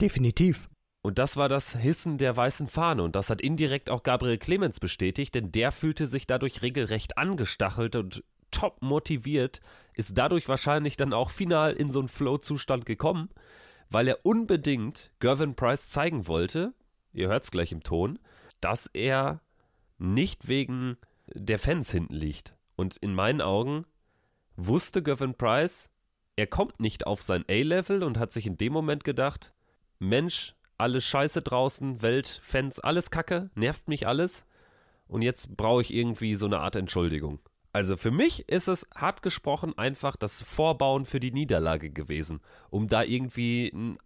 Definitiv. 0.00 0.68
Und 1.02 1.18
das 1.18 1.36
war 1.36 1.48
das 1.48 1.76
Hissen 1.76 2.18
der 2.18 2.36
weißen 2.36 2.66
Fahne. 2.66 3.02
Und 3.02 3.14
das 3.14 3.30
hat 3.30 3.40
indirekt 3.40 3.90
auch 3.90 4.02
Gabriel 4.02 4.38
Clemens 4.38 4.80
bestätigt, 4.80 5.34
denn 5.34 5.52
der 5.52 5.70
fühlte 5.70 6.06
sich 6.06 6.26
dadurch 6.26 6.62
regelrecht 6.62 7.16
angestachelt 7.16 7.94
und 7.96 8.24
top 8.50 8.82
motiviert, 8.82 9.60
ist 9.94 10.16
dadurch 10.16 10.48
wahrscheinlich 10.48 10.96
dann 10.96 11.12
auch 11.12 11.30
final 11.30 11.72
in 11.72 11.90
so 11.90 11.98
einen 11.98 12.08
Flow-Zustand 12.08 12.86
gekommen, 12.86 13.30
weil 13.90 14.08
er 14.08 14.24
unbedingt 14.24 15.10
Gervin 15.18 15.54
Price 15.54 15.90
zeigen 15.90 16.26
wollte, 16.26 16.74
ihr 17.12 17.28
hört 17.28 17.44
es 17.44 17.50
gleich 17.50 17.72
im 17.72 17.82
Ton, 17.82 18.18
dass 18.60 18.86
er 18.86 19.40
nicht 19.98 20.48
wegen 20.48 20.96
der 21.34 21.58
Fans 21.58 21.90
hinten 21.90 22.14
liegt. 22.14 22.54
Und 22.76 22.96
in 22.96 23.14
meinen 23.14 23.40
Augen 23.40 23.84
wusste 24.56 25.02
Gavin 25.02 25.34
Price, 25.34 25.90
er 26.36 26.46
kommt 26.46 26.80
nicht 26.80 27.06
auf 27.06 27.22
sein 27.22 27.44
A-Level 27.48 28.02
und 28.02 28.18
hat 28.18 28.32
sich 28.32 28.46
in 28.46 28.56
dem 28.56 28.72
Moment 28.72 29.02
gedacht, 29.02 29.52
Mensch, 29.98 30.54
alles 30.76 31.04
scheiße 31.04 31.42
draußen, 31.42 32.02
Welt, 32.02 32.40
Fans, 32.44 32.78
alles 32.78 33.10
kacke, 33.10 33.50
nervt 33.56 33.88
mich 33.88 34.06
alles. 34.06 34.46
Und 35.08 35.22
jetzt 35.22 35.56
brauche 35.56 35.82
ich 35.82 35.92
irgendwie 35.92 36.34
so 36.34 36.46
eine 36.46 36.60
Art 36.60 36.76
Entschuldigung. 36.76 37.40
Also 37.72 37.96
für 37.96 38.10
mich 38.10 38.48
ist 38.48 38.68
es 38.68 38.86
hart 38.94 39.22
gesprochen 39.22 39.76
einfach 39.76 40.16
das 40.16 40.42
Vorbauen 40.42 41.04
für 41.04 41.20
die 41.20 41.32
Niederlage 41.32 41.90
gewesen, 41.90 42.40
um 42.70 42.88
da 42.88 43.02
irgendwie 43.02 43.70
einen 43.72 43.98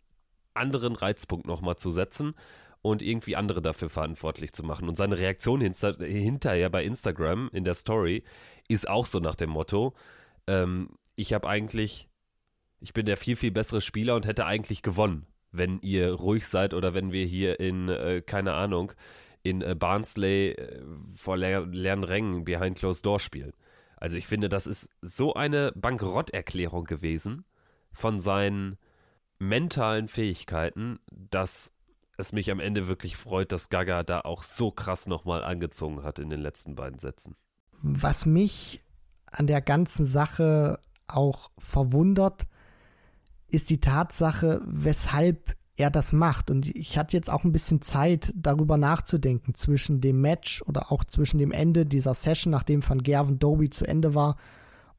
anderen 0.55 0.97
Reizpunkt 0.97 1.47
nochmal 1.47 1.77
zu 1.77 1.91
setzen 1.91 2.35
und 2.83 3.03
irgendwie 3.03 3.37
andere 3.37 3.63
dafür 3.63 3.89
verantwortlich 3.89 4.53
zu 4.53 4.65
machen. 4.65 4.89
Und 4.89 4.97
seine 4.97 5.19
Reaktion 5.19 5.61
hinter, 5.61 5.95
hinterher 6.05 6.69
bei 6.69 6.85
Instagram 6.85 7.49
in 7.53 7.65
der 7.65 7.75
Story 7.75 8.25
ist 8.69 8.89
auch 8.89 9.07
so 9.07 9.21
nach 9.21 9.37
dem 9.37 9.51
Motto, 9.51 9.95
ähm, 10.47 10.91
ich 11.15 11.33
habe 11.33 11.49
eigentlich, 11.49 12.09
ich 12.81 12.93
bin 12.93 13.07
der 13.07 13.17
viel, 13.17 13.37
viel 13.37 13.53
bessere 13.53 13.81
Spieler 13.81 14.17
und 14.17 14.27
hätte 14.27 14.47
eigentlich 14.47 14.83
gewonnen, 14.83 15.27
wenn 15.53 15.79
ihr 15.81 16.13
ruhig 16.13 16.47
seid 16.47 16.75
oder 16.75 16.95
wenn 16.95 17.13
wir 17.13 17.25
hier 17.25 17.61
in, 17.61 17.89
äh, 17.89 18.23
keine 18.23 18.55
Ahnung, 18.55 18.93
in 19.43 19.63
äh, 19.63 19.75
Barnsley 19.75 20.51
äh, 20.51 20.83
vor 21.15 21.37
leer, 21.37 21.67
leeren 21.67 22.05
Rängen 22.05 22.45
behind 22.45 22.79
closed 22.79 23.05
door 23.05 23.21
spielen. 23.21 23.53
Also 23.97 24.17
ich 24.17 24.27
finde, 24.27 24.49
das 24.49 24.67
ist 24.67 24.91
so 25.01 25.35
eine 25.35 25.73
Bankrotterklärung 25.77 26.85
gewesen 26.85 27.45
von 27.93 28.21
seinen 28.21 28.79
mentalen 29.39 30.09
Fähigkeiten, 30.09 30.99
dass 31.11 31.73
es 32.17 32.33
mich 32.33 32.51
am 32.51 32.61
Ende 32.61 32.89
wirklich 32.89 33.17
freut, 33.17 33.53
dass 33.53 33.69
Gaga 33.69 34.03
da 34.03 34.21
auch 34.21 34.43
so 34.43 34.71
krass 34.71 35.07
nochmal 35.07 35.45
angezogen 35.45 36.03
hat 36.03 36.19
in 36.19 36.31
den 36.31 36.41
letzten 36.41 36.75
beiden 36.75 36.99
Sätzen. 36.99 37.37
Was 37.83 38.27
mich 38.27 38.81
an 39.27 39.47
der 39.47 39.61
ganzen 39.61 40.05
Sache 40.05 40.79
auch 41.09 41.51
verwundert, 41.59 42.47
ist 43.49 43.71
die 43.71 43.81
Tatsache, 43.81 44.61
weshalb 44.65 45.57
er 45.77 45.91
das 45.91 46.13
macht. 46.13 46.51
Und 46.51 46.75
ich 46.75 46.99
hatte 46.99 47.17
jetzt 47.17 47.31
auch 47.31 47.45
ein 47.45 47.53
bisschen 47.53 47.83
Zeit, 47.83 48.33
darüber 48.37 48.77
nachzudenken, 48.77 49.55
zwischen 49.55 50.01
dem 50.01 50.21
Match 50.21 50.63
oder 50.63 50.93
auch 50.93 51.05
zwischen 51.05 51.39
dem 51.39 51.53
Ende 51.53 51.87
dieser 51.87 52.15
Session, 52.15 52.51
nachdem 52.51 52.87
Van 52.87 53.03
Gerven 53.03 53.39
Doby 53.39 53.71
zu 53.71 53.87
Ende 53.87 54.15
war, 54.15 54.37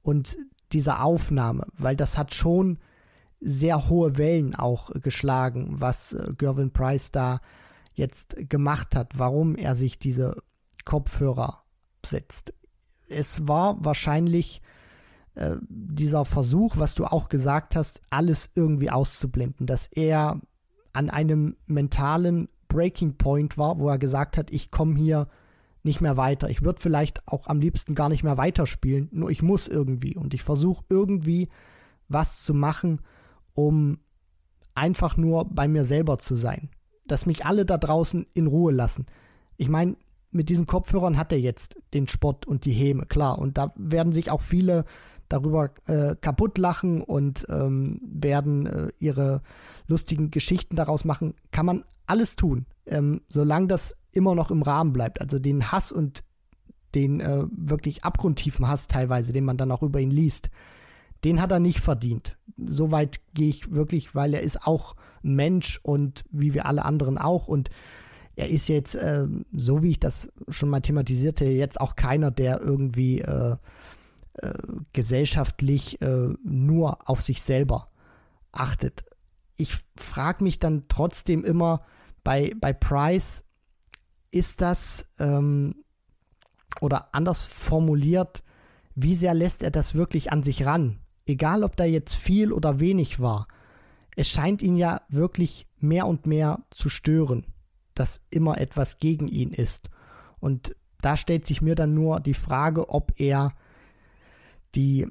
und 0.02 0.38
dieser 0.74 1.04
Aufnahme, 1.04 1.68
weil 1.78 1.96
das 1.96 2.18
hat 2.18 2.34
schon 2.34 2.80
sehr 3.40 3.90
hohe 3.90 4.18
Wellen 4.18 4.56
auch 4.56 4.90
geschlagen, 5.02 5.76
was 5.80 6.14
äh, 6.14 6.34
Gervin 6.38 6.72
Price 6.72 7.12
da 7.12 7.42
jetzt 7.94 8.36
gemacht 8.50 8.96
hat, 8.96 9.18
warum 9.18 9.56
er 9.56 9.76
sich 9.76 10.00
diese 10.00 10.42
Kopfhörer 10.86 11.64
setzt. 12.06 12.54
Es 13.08 13.48
war 13.48 13.84
wahrscheinlich 13.84 14.62
äh, 15.36 15.58
dieser 15.70 16.26
Versuch, 16.26 16.78
was 16.78 16.96
du 16.96 17.06
auch 17.06 17.30
gesagt 17.30 17.76
hast, 17.76 18.02
alles 18.10 18.50
irgendwie 18.56 18.90
auszublenden, 18.90 19.68
dass 19.68 19.88
er 19.88 20.42
an 20.94 21.10
einem 21.10 21.56
mentalen 21.66 22.50
Breaking 22.68 23.18
Point 23.18 23.58
war, 23.58 23.80
wo 23.80 23.90
er 23.90 24.00
gesagt 24.00 24.38
hat, 24.38 24.52
ich 24.52 24.72
komme 24.72 24.96
hier 24.96 25.28
nicht 25.84 26.02
mehr 26.02 26.18
weiter. 26.18 26.50
Ich 26.50 26.64
würde 26.64 26.82
vielleicht 26.82 27.28
auch 27.28 27.48
am 27.48 27.60
liebsten 27.60 27.94
gar 27.94 28.10
nicht 28.10 28.24
mehr 28.24 28.38
weiterspielen, 28.38 29.10
nur 29.12 29.30
ich 29.30 29.42
muss 29.42 29.68
irgendwie 29.68 30.16
und 30.16 30.34
ich 30.34 30.44
versuche 30.44 30.84
irgendwie 30.90 31.50
was 32.08 32.44
zu 32.44 32.54
machen, 32.54 33.02
um 33.54 34.00
einfach 34.76 35.18
nur 35.18 35.46
bei 35.46 35.68
mir 35.68 35.86
selber 35.86 36.18
zu 36.20 36.36
sein. 36.36 36.70
Dass 37.06 37.26
mich 37.26 37.46
alle 37.46 37.66
da 37.66 37.78
draußen 37.78 38.26
in 38.34 38.48
Ruhe 38.48 38.72
lassen. 38.72 39.06
Ich 39.58 39.70
meine, 39.70 39.98
mit 40.32 40.50
diesen 40.50 40.66
Kopfhörern 40.66 41.18
hat 41.18 41.32
er 41.32 41.40
jetzt 41.40 41.76
den 41.94 42.08
Spott 42.08 42.48
und 42.48 42.66
die 42.66 42.72
Häme, 42.72 43.06
klar. 43.06 43.38
Und 43.38 43.58
da 43.58 43.74
werden 43.76 44.14
sich 44.14 44.32
auch 44.32 44.42
viele 44.42 44.86
darüber 45.34 45.72
äh, 45.88 46.16
kaputt 46.16 46.60
lachen 46.60 47.02
und 47.02 47.46
ähm, 47.50 48.00
werden 48.04 48.68
äh, 48.68 48.88
ihre 49.00 49.42
lustigen 49.88 50.30
Geschichten 50.30 50.76
daraus 50.76 51.06
machen. 51.06 51.34
Kann 51.52 51.66
man 51.66 51.84
alles 52.06 52.36
tun, 52.36 52.66
ähm, 52.86 53.22
solange 53.30 53.68
das 53.68 53.96
immer 54.12 54.36
noch 54.36 54.52
im 54.52 54.62
Rahmen 54.62 54.94
bleibt. 54.94 55.22
Also 55.22 55.40
den 55.40 55.72
Hass 55.72 55.92
und 55.92 56.24
den 56.94 57.20
äh, 57.20 57.46
wirklich 57.50 58.04
abgrundtiefen 58.04 58.68
Hass 58.68 58.88
teilweise, 58.88 59.34
den 59.34 59.46
man 59.46 59.58
dann 59.58 59.72
auch 59.72 59.82
über 59.82 60.00
ihn 60.00 60.12
liest, 60.12 60.52
den 61.24 61.42
hat 61.42 61.52
er 61.52 61.60
nicht 61.60 61.80
verdient. 61.80 62.38
Soweit 62.58 63.20
gehe 63.34 63.50
ich 63.50 63.74
wirklich, 63.74 64.14
weil 64.14 64.36
er 64.36 64.42
ist 64.42 64.68
auch 64.68 64.96
ein 65.24 65.36
Mensch 65.36 65.80
und 65.82 66.24
wie 66.30 66.54
wir 66.54 66.68
alle 66.68 66.86
anderen 66.86 67.18
auch. 67.18 67.48
Und 67.48 67.72
er 68.36 68.50
ist 68.50 68.68
jetzt, 68.68 68.94
äh, 68.94 69.26
so 69.52 69.82
wie 69.82 69.92
ich 69.92 70.00
das 70.00 70.32
schon 70.50 70.70
mal 70.70 70.82
thematisierte, 70.82 71.46
jetzt 71.46 71.82
auch 71.82 71.96
keiner, 71.96 72.30
der 72.30 72.62
irgendwie 72.62 73.22
äh, 73.22 73.56
äh, 74.36 74.54
gesellschaftlich 74.94 76.02
äh, 76.02 76.30
nur 76.44 77.10
auf 77.10 77.22
sich 77.22 77.42
selber 77.42 77.92
achtet. 78.52 79.06
Ich 79.58 79.78
frage 79.96 80.44
mich 80.44 80.60
dann 80.60 80.86
trotzdem 80.88 81.44
immer 81.44 81.84
bei, 82.24 82.54
bei 82.60 82.74
Price, 82.74 83.44
ist 84.32 84.62
das 84.62 85.10
ähm, 85.20 85.84
oder 86.82 87.14
anders 87.14 87.46
formuliert, 87.46 88.44
wie 88.96 89.16
sehr 89.16 89.34
lässt 89.34 89.64
er 89.64 89.72
das 89.72 89.94
wirklich 89.96 90.32
an 90.32 90.44
sich 90.44 90.66
ran? 90.66 91.00
Egal, 91.26 91.64
ob 91.64 91.76
da 91.76 91.86
jetzt 91.86 92.16
viel 92.16 92.52
oder 92.52 92.80
wenig 92.80 93.20
war. 93.20 93.48
Es 94.16 94.30
scheint 94.30 94.62
ihn 94.62 94.76
ja 94.76 95.02
wirklich 95.10 95.68
mehr 95.80 96.08
und 96.08 96.26
mehr 96.26 96.66
zu 96.72 96.90
stören, 96.90 97.46
dass 97.96 98.22
immer 98.30 98.60
etwas 98.60 98.98
gegen 98.98 99.28
ihn 99.28 99.52
ist. 99.52 99.90
Und 100.40 100.76
da 101.02 101.18
stellt 101.18 101.46
sich 101.46 101.62
mir 101.62 101.76
dann 101.76 101.94
nur 101.94 102.20
die 102.20 102.34
Frage, 102.34 102.90
ob 102.90 103.14
er 103.20 103.54
die 104.76 105.08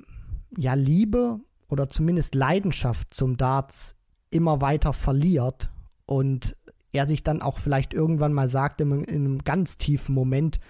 ja 0.57 0.75
Liebe 0.75 1.41
oder 1.69 1.89
zumindest 1.89 2.35
Leidenschaft 2.35 3.15
zum 3.15 3.37
Darts 3.37 3.95
immer 4.31 4.61
weiter 4.61 4.93
verliert 4.93 5.71
und 6.07 6.57
er 6.93 7.07
sich 7.07 7.23
dann 7.23 7.41
auch 7.41 7.59
vielleicht 7.59 7.95
irgendwann 7.95 8.33
mal 8.33 8.49
sagt 8.49 8.81
in, 8.81 8.93
in 9.05 9.25
einem 9.25 9.45
ganz 9.45 9.79
tiefen 9.79 10.15
Moment, 10.15 10.61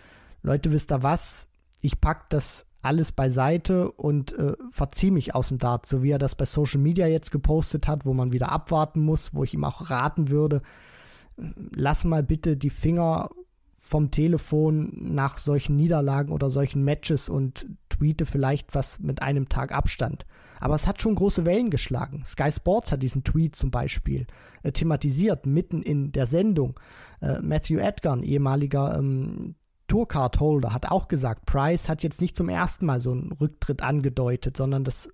Leute, 0.43 0.73
wisst 0.73 0.93
ihr 0.93 1.03
was? 1.03 1.49
Ich 1.81 2.01
pack 2.01 2.31
das 2.31 2.67
alles 2.83 3.13
beiseite 3.13 3.91
und 3.93 4.33
äh, 4.33 4.55
verziehe 4.71 5.13
mich 5.13 5.35
aus 5.35 5.49
dem 5.49 5.59
Dart, 5.59 5.87
so 5.87 6.03
wie 6.03 6.11
er 6.11 6.19
das 6.19 6.35
bei 6.35 6.45
Social 6.45 6.81
Media 6.81 7.07
jetzt 7.07 7.31
gepostet 7.31 7.87
hat, 7.87 8.07
wo 8.07 8.13
man 8.13 8.33
wieder 8.33 8.51
abwarten 8.51 9.01
muss, 9.01 9.35
wo 9.35 9.45
ich 9.45 9.55
ihm 9.55 9.65
auch 9.65 9.91
raten 9.91 10.31
würde, 10.31 10.63
lass 11.37 12.05
mal 12.05 12.23
bitte 12.23 12.57
die 12.57 12.71
Finger 12.71 13.31
vom 13.79 14.11
Telefon 14.11 14.93
nach 14.97 15.39
solchen 15.39 15.77
Niederlagen 15.77 16.33
oder 16.33 16.51
solchen 16.51 16.85
Matches 16.85 17.29
und 17.29 17.67
tweete 17.93 18.27
vielleicht 18.27 18.75
was 18.75 18.99
mit 18.99 19.23
einem 19.23 19.49
Tag 19.49 19.73
Abstand. 19.73 20.25
Aber 20.61 20.75
es 20.75 20.87
hat 20.87 21.03
schon 21.03 21.17
große 21.17 21.45
Wellen 21.45 21.71
geschlagen. 21.71 22.23
Sky 22.25 22.53
Sports 22.53 22.93
hat 22.93 23.03
diesen 23.03 23.25
Tweet 23.25 23.57
zum 23.57 23.71
Beispiel 23.71 24.27
äh, 24.63 24.71
thematisiert, 24.71 25.45
mitten 25.47 25.83
in 25.83 26.13
der 26.13 26.27
Sendung. 26.27 26.79
Äh, 27.21 27.41
Matthew 27.41 27.79
Edgar, 27.79 28.15
ein 28.15 28.23
ehemaliger 28.23 28.97
ähm, 28.97 29.57
Tourcard-Holder, 29.89 30.73
hat 30.73 30.91
auch 30.91 31.09
gesagt, 31.09 31.47
Price 31.47 31.89
hat 31.89 32.03
jetzt 32.03 32.21
nicht 32.21 32.37
zum 32.37 32.49
ersten 32.49 32.87
Mal 32.87 33.01
so 33.01 33.11
einen 33.11 33.33
Rücktritt 33.33 33.83
angedeutet, 33.83 34.57
sondern 34.57 34.85
das 34.85 35.11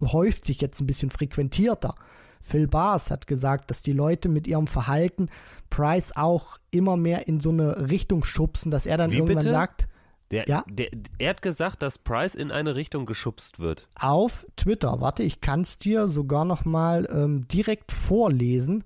häuft 0.00 0.44
sich 0.44 0.60
jetzt 0.60 0.80
ein 0.80 0.86
bisschen 0.86 1.10
frequentierter. 1.10 1.94
Phil 2.40 2.66
Bars 2.66 3.10
hat 3.10 3.26
gesagt, 3.26 3.70
dass 3.70 3.82
die 3.82 3.92
Leute 3.92 4.28
mit 4.28 4.46
ihrem 4.46 4.66
Verhalten 4.66 5.28
Price 5.70 6.12
auch 6.16 6.58
immer 6.70 6.96
mehr 6.96 7.28
in 7.28 7.40
so 7.40 7.50
eine 7.50 7.88
Richtung 7.90 8.24
schubsen, 8.24 8.70
dass 8.70 8.86
er 8.86 8.96
dann 8.96 9.10
Wie 9.10 9.16
irgendwann 9.16 9.38
bitte? 9.38 9.50
sagt, 9.50 9.88
Der, 10.30 10.46
Ja? 10.48 10.64
der, 10.68 10.90
er 11.18 11.30
hat 11.30 11.42
gesagt, 11.42 11.82
dass 11.82 11.98
Price 11.98 12.34
in 12.34 12.50
eine 12.50 12.74
Richtung 12.74 13.06
geschubst 13.06 13.60
wird. 13.60 13.88
auf 13.98 14.46
Twitter. 14.56 15.00
Warte, 15.00 15.22
ich 15.22 15.40
kann 15.40 15.62
es 15.62 15.78
dir 15.78 16.08
sogar 16.08 16.44
noch 16.44 16.64
mal 16.64 17.08
ähm, 17.10 17.48
direkt 17.48 17.92
vorlesen. 17.92 18.84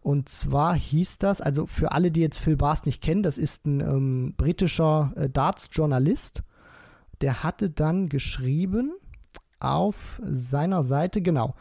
Und 0.00 0.28
zwar 0.28 0.74
hieß 0.74 1.18
das, 1.18 1.40
also 1.40 1.66
für 1.66 1.92
alle, 1.92 2.10
die 2.12 2.20
jetzt 2.20 2.38
Phil 2.38 2.56
Bars 2.56 2.84
nicht 2.84 3.02
kennen, 3.02 3.22
das 3.22 3.38
ist 3.38 3.66
ein 3.66 3.80
ähm, 3.80 4.34
britischer 4.36 5.12
äh, 5.16 5.28
Darts-Journalist. 5.28 6.42
Der 7.20 7.42
hatte 7.42 7.70
dann 7.70 8.08
geschrieben 8.08 8.92
auf 9.58 10.20
seiner 10.24 10.82
Seite, 10.84 11.22
genau. 11.22 11.54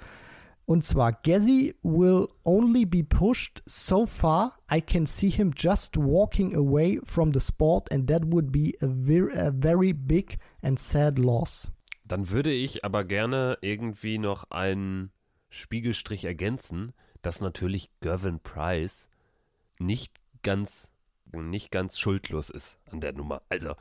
Und 0.65 0.83
zwar, 0.83 1.13
Gezi 1.13 1.75
will 1.83 2.27
only 2.43 2.85
be 2.85 3.03
pushed 3.03 3.61
so 3.67 4.05
far. 4.05 4.57
I 4.71 4.81
can 4.81 5.05
see 5.05 5.29
him 5.29 5.51
just 5.55 5.95
walking 5.95 6.55
away 6.55 6.99
from 7.03 7.33
the 7.33 7.39
sport, 7.39 7.91
and 7.91 8.09
that 8.09 8.23
would 8.33 8.51
be 8.51 8.75
a, 8.81 8.87
ver 8.87 9.29
a 9.35 9.51
very 9.51 9.93
big 9.93 10.39
and 10.63 10.79
sad 10.79 11.19
loss. 11.19 11.71
Dann 12.03 12.31
würde 12.31 12.51
ich 12.51 12.83
aber 12.83 13.03
gerne 13.03 13.57
irgendwie 13.61 14.17
noch 14.17 14.45
einen 14.49 15.11
Spiegelstrich 15.49 16.25
ergänzen, 16.25 16.93
dass 17.21 17.41
natürlich 17.41 17.91
Gervin 18.01 18.39
Price 18.39 19.07
nicht 19.79 20.13
ganz, 20.41 20.91
nicht 21.31 21.71
ganz 21.71 21.99
schuldlos 21.99 22.49
ist 22.49 22.79
an 22.91 23.01
der 23.01 23.13
Nummer. 23.13 23.43
Also, 23.49 23.75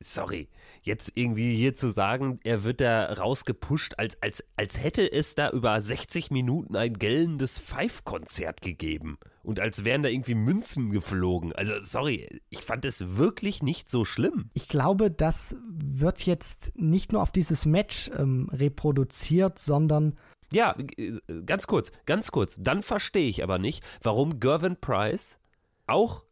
sorry, 0.00 0.48
jetzt 0.82 1.12
irgendwie 1.14 1.54
hier 1.56 1.74
zu 1.74 1.88
sagen, 1.88 2.40
er 2.44 2.64
wird 2.64 2.80
da 2.80 3.12
rausgepusht, 3.12 3.94
als, 3.98 4.20
als, 4.22 4.44
als 4.56 4.82
hätte 4.82 5.10
es 5.10 5.34
da 5.34 5.50
über 5.50 5.80
60 5.80 6.30
Minuten 6.30 6.76
ein 6.76 6.94
gellendes 6.94 7.58
Pfeifkonzert 7.58 8.60
gegeben. 8.60 9.18
Und 9.42 9.60
als 9.60 9.84
wären 9.84 10.02
da 10.02 10.08
irgendwie 10.08 10.34
Münzen 10.34 10.90
geflogen. 10.90 11.52
Also, 11.52 11.74
sorry, 11.80 12.40
ich 12.48 12.62
fand 12.62 12.84
es 12.84 13.16
wirklich 13.16 13.62
nicht 13.62 13.90
so 13.90 14.04
schlimm. 14.04 14.50
Ich 14.54 14.68
glaube, 14.68 15.10
das 15.10 15.56
wird 15.68 16.24
jetzt 16.24 16.72
nicht 16.76 17.12
nur 17.12 17.22
auf 17.22 17.32
dieses 17.32 17.66
Match 17.66 18.10
ähm, 18.16 18.48
reproduziert, 18.50 19.58
sondern 19.58 20.18
Ja, 20.52 20.76
äh, 20.96 21.12
ganz 21.44 21.66
kurz, 21.66 21.92
ganz 22.06 22.30
kurz. 22.30 22.56
Dann 22.60 22.82
verstehe 22.82 23.28
ich 23.28 23.42
aber 23.42 23.58
nicht, 23.58 23.84
warum 24.02 24.40
Gervin 24.40 24.76
Price 24.80 25.38
auch 25.86 26.24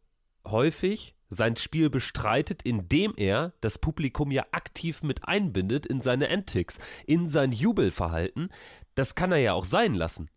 häufig 0.45 1.15
sein 1.33 1.55
Spiel 1.55 1.89
bestreitet, 1.89 2.61
indem 2.63 3.13
er 3.17 3.53
das 3.61 3.77
Publikum 3.77 4.31
ja 4.31 4.45
aktiv 4.51 5.03
mit 5.03 5.27
einbindet 5.27 5.85
in 5.85 6.01
seine 6.01 6.29
Antics, 6.29 6.79
in 7.05 7.27
sein 7.27 7.51
Jubelverhalten. 7.51 8.49
Das 8.95 9.15
kann 9.15 9.31
er 9.31 9.39
ja 9.39 9.53
auch 9.53 9.65
sein 9.65 9.93
lassen. 9.93 10.29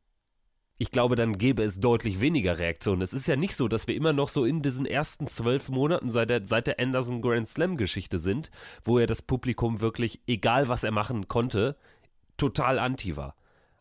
Ich 0.78 0.90
glaube, 0.90 1.16
dann 1.16 1.38
gäbe 1.38 1.62
es 1.62 1.80
deutlich 1.80 2.20
weniger 2.20 2.58
Reaktionen. 2.58 3.00
Es 3.00 3.14
ist 3.14 3.26
ja 3.26 3.36
nicht 3.36 3.56
so, 3.56 3.66
dass 3.66 3.88
wir 3.88 3.94
immer 3.94 4.12
noch 4.12 4.28
so 4.28 4.44
in 4.44 4.60
diesen 4.60 4.84
ersten 4.84 5.26
zwölf 5.26 5.70
Monaten 5.70 6.10
seit 6.10 6.28
der, 6.28 6.44
seit 6.44 6.66
der 6.66 6.78
Anderson 6.78 7.22
Grand 7.22 7.48
Slam 7.48 7.78
Geschichte 7.78 8.18
sind, 8.18 8.50
wo 8.84 8.98
er 8.98 9.06
das 9.06 9.22
Publikum 9.22 9.80
wirklich, 9.80 10.20
egal 10.26 10.68
was 10.68 10.84
er 10.84 10.90
machen 10.90 11.28
konnte, 11.28 11.76
total 12.36 12.78
anti 12.78 13.16
war. 13.16 13.36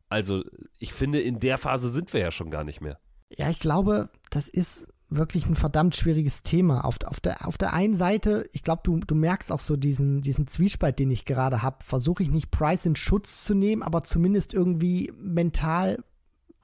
Also, 0.08 0.44
ich 0.78 0.94
finde, 0.94 1.20
in 1.20 1.40
der 1.40 1.58
Phase 1.58 1.90
sind 1.90 2.14
wir 2.14 2.22
ja 2.22 2.32
schon 2.32 2.50
gar 2.50 2.64
nicht 2.64 2.80
mehr. 2.80 3.00
Ja, 3.30 3.50
ich 3.50 3.60
glaube, 3.60 4.10
das 4.30 4.48
ist 4.48 4.88
wirklich 5.10 5.46
ein 5.46 5.56
verdammt 5.56 5.96
schwieriges 5.96 6.44
Thema. 6.44 6.84
Auf, 6.84 6.98
auf, 7.06 7.20
der, 7.20 7.48
auf 7.48 7.58
der 7.58 7.74
einen 7.74 7.94
Seite, 7.94 8.50
ich 8.54 8.64
glaube, 8.64 8.82
du, 8.84 9.00
du 9.00 9.16
merkst 9.16 9.52
auch 9.52 9.60
so 9.60 9.76
diesen, 9.76 10.22
diesen 10.22 10.48
Zwiespalt, 10.48 11.00
den 11.00 11.12
ich 11.12 11.26
gerade 11.26 11.62
habe. 11.62 11.78
Versuche 11.84 12.24
ich 12.24 12.30
nicht 12.30 12.52
Price 12.52 12.86
in 12.86 12.96
Schutz 12.96 13.44
zu 13.44 13.54
nehmen, 13.54 13.84
aber 13.84 14.04
zumindest 14.04 14.54
irgendwie 14.54 15.12
mental 15.22 16.04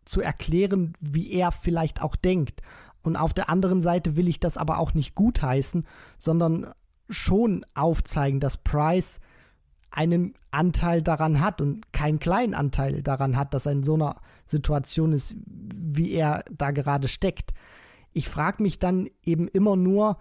zu 0.06 0.22
erklären, 0.22 0.94
wie 1.00 1.32
er 1.32 1.52
vielleicht 1.52 2.02
auch 2.02 2.16
denkt. 2.16 2.62
Und 3.04 3.16
auf 3.16 3.34
der 3.34 3.50
anderen 3.50 3.82
Seite 3.82 4.16
will 4.16 4.28
ich 4.28 4.40
das 4.40 4.58
aber 4.58 4.80
auch 4.80 4.94
nicht 4.94 5.16
gutheißen, 5.16 5.86
sondern 6.18 6.74
schon 7.10 7.66
aufzeigen, 7.74 8.40
dass 8.40 8.58
Price 8.58 9.20
einen 9.90 10.36
Anteil 10.52 11.02
daran 11.02 11.42
hat 11.42 11.62
und 11.62 11.92
keinen 11.92 12.20
kleinen 12.20 12.54
Anteil 12.54 13.04
daran 13.04 13.36
hat, 13.36 13.54
dass 13.54 13.66
er 13.66 13.74
in 13.74 13.84
so 13.84 13.96
einer 13.96 14.16
Situation 14.46 15.12
ist, 15.12 15.36
wie 15.46 16.12
er 16.12 16.44
da 16.50 16.72
gerade 16.72 17.08
steckt. 17.08 17.52
Ich 18.14 18.30
frage 18.30 18.62
mich 18.64 18.80
dann 18.80 19.10
eben 19.24 19.48
immer 19.48 19.76
nur, 19.76 20.18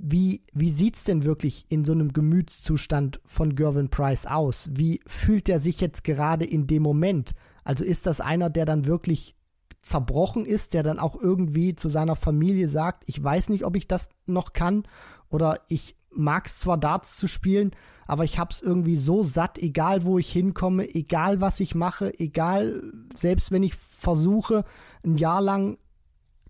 wie, 0.00 0.42
wie 0.54 0.70
sieht 0.70 0.96
es 0.96 1.04
denn 1.04 1.24
wirklich 1.24 1.66
in 1.68 1.84
so 1.84 1.92
einem 1.92 2.12
Gemütszustand 2.12 3.20
von 3.24 3.56
Gervin 3.56 3.88
Price 3.88 4.26
aus? 4.26 4.70
Wie 4.72 5.00
fühlt 5.06 5.48
er 5.48 5.58
sich 5.58 5.80
jetzt 5.80 6.04
gerade 6.04 6.44
in 6.44 6.66
dem 6.66 6.82
Moment? 6.82 7.34
Also 7.64 7.84
ist 7.84 8.06
das 8.06 8.20
einer, 8.20 8.48
der 8.48 8.64
dann 8.64 8.86
wirklich 8.86 9.34
zerbrochen 9.82 10.44
ist, 10.44 10.74
der 10.74 10.82
dann 10.82 10.98
auch 10.98 11.20
irgendwie 11.20 11.74
zu 11.74 11.88
seiner 11.88 12.16
Familie 12.16 12.68
sagt, 12.68 13.04
ich 13.06 13.22
weiß 13.22 13.48
nicht, 13.48 13.64
ob 13.64 13.74
ich 13.76 13.88
das 13.88 14.08
noch 14.26 14.52
kann 14.52 14.84
oder 15.30 15.60
ich 15.68 15.96
mag 16.10 16.46
es 16.46 16.58
zwar 16.58 16.78
Darts 16.78 17.16
zu 17.16 17.26
spielen, 17.26 17.72
aber 18.06 18.24
ich 18.24 18.38
habe 18.38 18.50
es 18.52 18.60
irgendwie 18.60 18.96
so 18.96 19.22
satt, 19.22 19.58
egal 19.58 20.04
wo 20.04 20.18
ich 20.18 20.32
hinkomme, 20.32 20.94
egal 20.94 21.40
was 21.40 21.60
ich 21.60 21.74
mache, 21.74 22.18
egal, 22.18 22.82
selbst 23.14 23.52
wenn 23.52 23.62
ich 23.62 23.74
versuche, 23.74 24.64
ein 25.04 25.16
Jahr 25.16 25.42
lang 25.42 25.78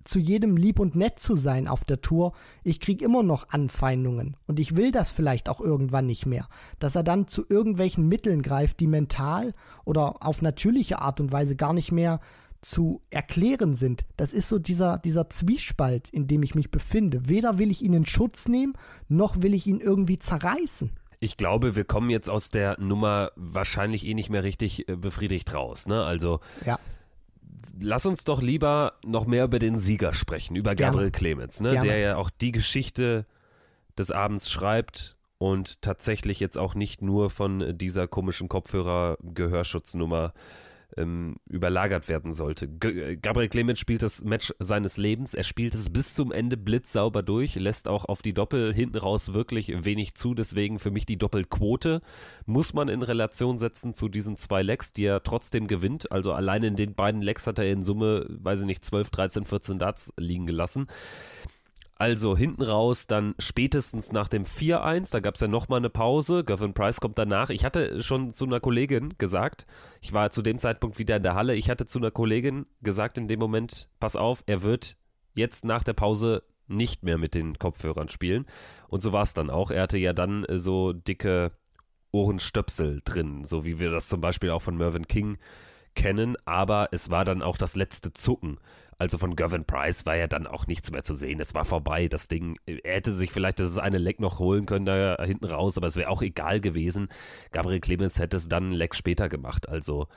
zu 0.09 0.19
jedem 0.19 0.57
lieb 0.57 0.79
und 0.81 0.97
nett 0.97 1.19
zu 1.19 1.37
sein 1.37 1.69
auf 1.69 1.85
der 1.85 2.01
Tour, 2.01 2.33
ich 2.65 2.81
kriege 2.81 3.05
immer 3.05 3.23
noch 3.23 3.51
Anfeindungen 3.51 4.37
und 4.47 4.59
ich 4.59 4.77
will 4.77 4.91
das 4.91 5.11
vielleicht 5.11 5.49
auch 5.49 5.61
irgendwann 5.61 6.07
nicht 6.07 6.25
mehr, 6.25 6.49
dass 6.79 6.97
er 6.97 7.03
dann 7.03 7.29
zu 7.29 7.45
irgendwelchen 7.49 8.09
Mitteln 8.09 8.43
greift, 8.43 8.81
die 8.81 8.87
mental 8.87 9.55
oder 9.85 10.23
auf 10.27 10.41
natürliche 10.41 11.01
Art 11.01 11.21
und 11.21 11.31
Weise 11.31 11.57
gar 11.57 11.75
nicht 11.75 11.93
mehr 11.93 12.21
zu 12.63 13.03
erklären 13.11 13.75
sind. 13.75 14.05
Das 14.17 14.33
ist 14.33 14.49
so 14.49 14.59
dieser, 14.59 14.99
dieser 14.99 15.31
Zwiespalt, 15.31 16.09
in 16.09 16.27
dem 16.27 16.43
ich 16.43 16.55
mich 16.55 16.71
befinde. 16.71 17.29
Weder 17.29 17.59
will 17.59 17.71
ich 17.71 17.83
ihn 17.83 17.93
in 17.93 18.07
Schutz 18.07 18.49
nehmen, 18.49 18.73
noch 19.09 19.43
will 19.43 19.55
ich 19.55 19.67
ihn 19.67 19.81
irgendwie 19.81 20.19
zerreißen. 20.19 20.91
Ich 21.21 21.37
glaube, 21.37 21.77
wir 21.77 21.85
kommen 21.85 22.11
jetzt 22.11 22.31
aus 22.31 22.51
der 22.51 22.81
Nummer 22.81 23.33
wahrscheinlich 23.37 24.07
eh 24.07 24.15
nicht 24.15 24.31
mehr 24.31 24.45
richtig 24.45 24.89
äh, 24.89 24.97
befriedigt 24.97 25.53
raus. 25.55 25.87
Ne? 25.87 26.03
Also 26.03 26.41
ja. 26.65 26.79
Lass 27.81 28.07
uns 28.07 28.25
doch 28.25 28.43
lieber 28.43 28.95
noch 29.05 29.27
mehr 29.27 29.45
über 29.45 29.59
den 29.59 29.79
Sieger 29.79 30.15
sprechen, 30.15 30.57
über 30.57 30.75
Gabriel 30.75 31.11
Clemens, 31.11 31.61
ne? 31.61 31.79
der 31.79 31.99
ja 31.99 32.17
auch 32.17 32.31
die 32.31 32.53
Geschichte 32.53 33.27
des 33.99 34.11
Abends 34.11 34.51
schreibt 34.51 35.17
und 35.39 35.83
tatsächlich 35.83 36.41
jetzt 36.41 36.59
auch 36.59 36.75
nicht 36.75 37.03
nur 37.03 37.31
von 37.31 37.77
dieser 37.77 38.09
komischen 38.09 38.49
Kopfhörer-Gehörschutznummer 38.49 40.33
ähm, 40.99 41.37
überlagert 41.49 42.09
werden 42.09 42.33
sollte. 42.33 42.69
G 42.69 42.89
äh, 42.89 43.17
Gabriel 43.17 43.49
Clemens 43.49 43.79
spielt 43.79 44.03
das 44.03 44.25
Match 44.25 44.53
seines 44.59 44.97
Lebens. 44.97 45.35
Er 45.35 45.45
spielt 45.45 45.75
es 45.75 45.91
bis 45.91 46.15
zum 46.15 46.33
Ende 46.33 46.57
blitzsauber 46.57 47.23
durch, 47.23 47.55
lässt 47.55 47.89
auch 47.89 48.05
auf 48.05 48.21
die 48.23 48.35
Doppel 48.35 48.75
hinten 48.75 48.99
raus 48.99 49.33
wirklich 49.33 49.73
wenig 49.85 50.15
zu. 50.15 50.35
Deswegen 50.35 50.79
für 50.79 50.91
mich 50.91 51.07
die 51.07 51.17
Doppelquote 51.17 52.03
muss 52.47 52.75
man 52.75 52.89
in 52.89 53.03
Relation 53.03 53.59
setzen 53.59 53.95
zu 53.95 54.09
diesen 54.09 54.37
zwei 54.37 54.63
Lecks, 54.63 54.93
die 54.93 55.05
er 55.05 55.23
trotzdem 55.23 55.69
gewinnt. 55.69 56.11
Also 56.13 56.33
allein 56.33 56.63
in 56.63 56.77
den 56.77 56.95
beiden 56.95 57.23
Lecks 57.23 57.47
hat 57.47 57.59
er 57.59 57.71
in 57.71 57.83
Summe, 57.83 58.27
weiß 58.29 58.61
ich 58.61 58.67
nicht, 58.67 58.85
12, 58.85 59.11
13, 59.11 59.45
14 59.45 59.79
Darts 59.79 60.13
liegen 60.17 60.47
gelassen. 60.47 60.89
Also 62.01 62.37
hinten 62.37 62.63
raus, 62.63 63.09
dann 63.09 63.35
spätestens 63.41 64.13
nach 64.13 64.29
dem 64.29 64.45
4-1, 64.45 65.11
da 65.13 65.19
gab 65.19 65.35
es 65.35 65.41
ja 65.41 65.49
nochmal 65.49 65.79
eine 65.79 65.91
Pause. 65.91 66.45
Gavin 66.45 66.73
Price 66.73 67.01
kommt 67.01 67.19
danach. 67.19 67.51
Ich 67.51 67.65
hatte 67.65 68.01
schon 68.03 68.33
zu 68.33 68.45
einer 68.47 68.61
Kollegin 68.61 69.15
gesagt, 69.19 69.67
ich 70.01 70.13
war 70.13 70.31
zu 70.31 70.41
dem 70.43 70.61
Zeitpunkt 70.61 71.01
wieder 71.01 71.17
in 71.17 71.25
der 71.25 71.35
Halle, 71.35 71.57
ich 71.57 71.69
hatte 71.69 71.87
zu 71.87 71.99
einer 71.99 72.13
Kollegin 72.13 72.67
gesagt 72.83 73.19
in 73.19 73.27
dem 73.27 73.41
Moment, 73.41 73.89
pass 73.99 74.15
auf, 74.15 74.45
er 74.47 74.63
wird 74.63 74.97
jetzt 75.35 75.65
nach 75.65 75.83
der 75.83 75.95
Pause 75.95 76.45
nicht 76.69 77.03
mehr 77.03 77.19
mit 77.19 77.35
den 77.35 77.59
Kopfhörern 77.59 78.09
spielen. 78.09 78.47
Und 78.87 79.03
so 79.03 79.13
war 79.13 79.23
es 79.23 79.35
dann 79.35 79.51
auch. 79.51 79.73
Er 79.73 79.83
hatte 79.83 79.99
ja 79.99 80.13
dann 80.13 80.45
äh, 80.45 80.59
so 80.59 80.93
dicke 80.93 81.51
Ohrenstöpsel 82.13 83.03
drin, 83.05 83.43
so 83.43 83.65
wie 83.65 83.81
wir 83.81 83.91
das 83.91 84.09
zum 84.09 84.21
Beispiel 84.21 84.51
auch 84.51 84.63
von 84.63 84.77
Mervyn 84.77 85.07
King 85.07 85.39
kennen, 85.95 86.37
aber 86.45 86.89
es 86.93 87.11
war 87.11 87.25
dann 87.25 87.43
auch 87.43 87.59
das 87.59 87.75
letzte 87.75 88.13
Zucken. 88.13 88.59
Also 89.01 89.17
von 89.17 89.37
Gavin 89.37 89.65
Price 89.65 90.07
war 90.07 90.17
ja 90.17 90.27
dann 90.27 90.49
auch 90.49 90.67
nichts 90.67 90.91
mehr 90.91 91.05
zu 91.05 91.15
sehen. 91.15 91.39
Es 91.39 91.55
war 91.55 91.65
vorbei, 91.65 92.09
das 92.09 92.27
Ding. 92.27 92.59
Er 92.67 92.95
hätte 92.95 93.13
sich 93.13 93.31
vielleicht 93.31 93.61
das 93.61 93.79
eine 93.79 93.99
Leck 93.99 94.19
noch 94.19 94.41
holen 94.41 94.67
können 94.67 94.87
da 94.87 95.17
hinten 95.25 95.47
raus, 95.47 95.77
aber 95.77 95.87
es 95.87 95.97
wäre 95.97 96.11
auch 96.11 96.21
egal 96.21 96.61
gewesen. 96.61 97.09
Gabriel 97.53 97.81
Clemens 97.81 98.19
hätte 98.19 98.37
es 98.37 98.49
dann 98.49 98.71
ein 98.71 98.73
Leck 98.73 98.97
später 98.97 99.29
gemacht. 99.29 99.69
Also 99.69 100.09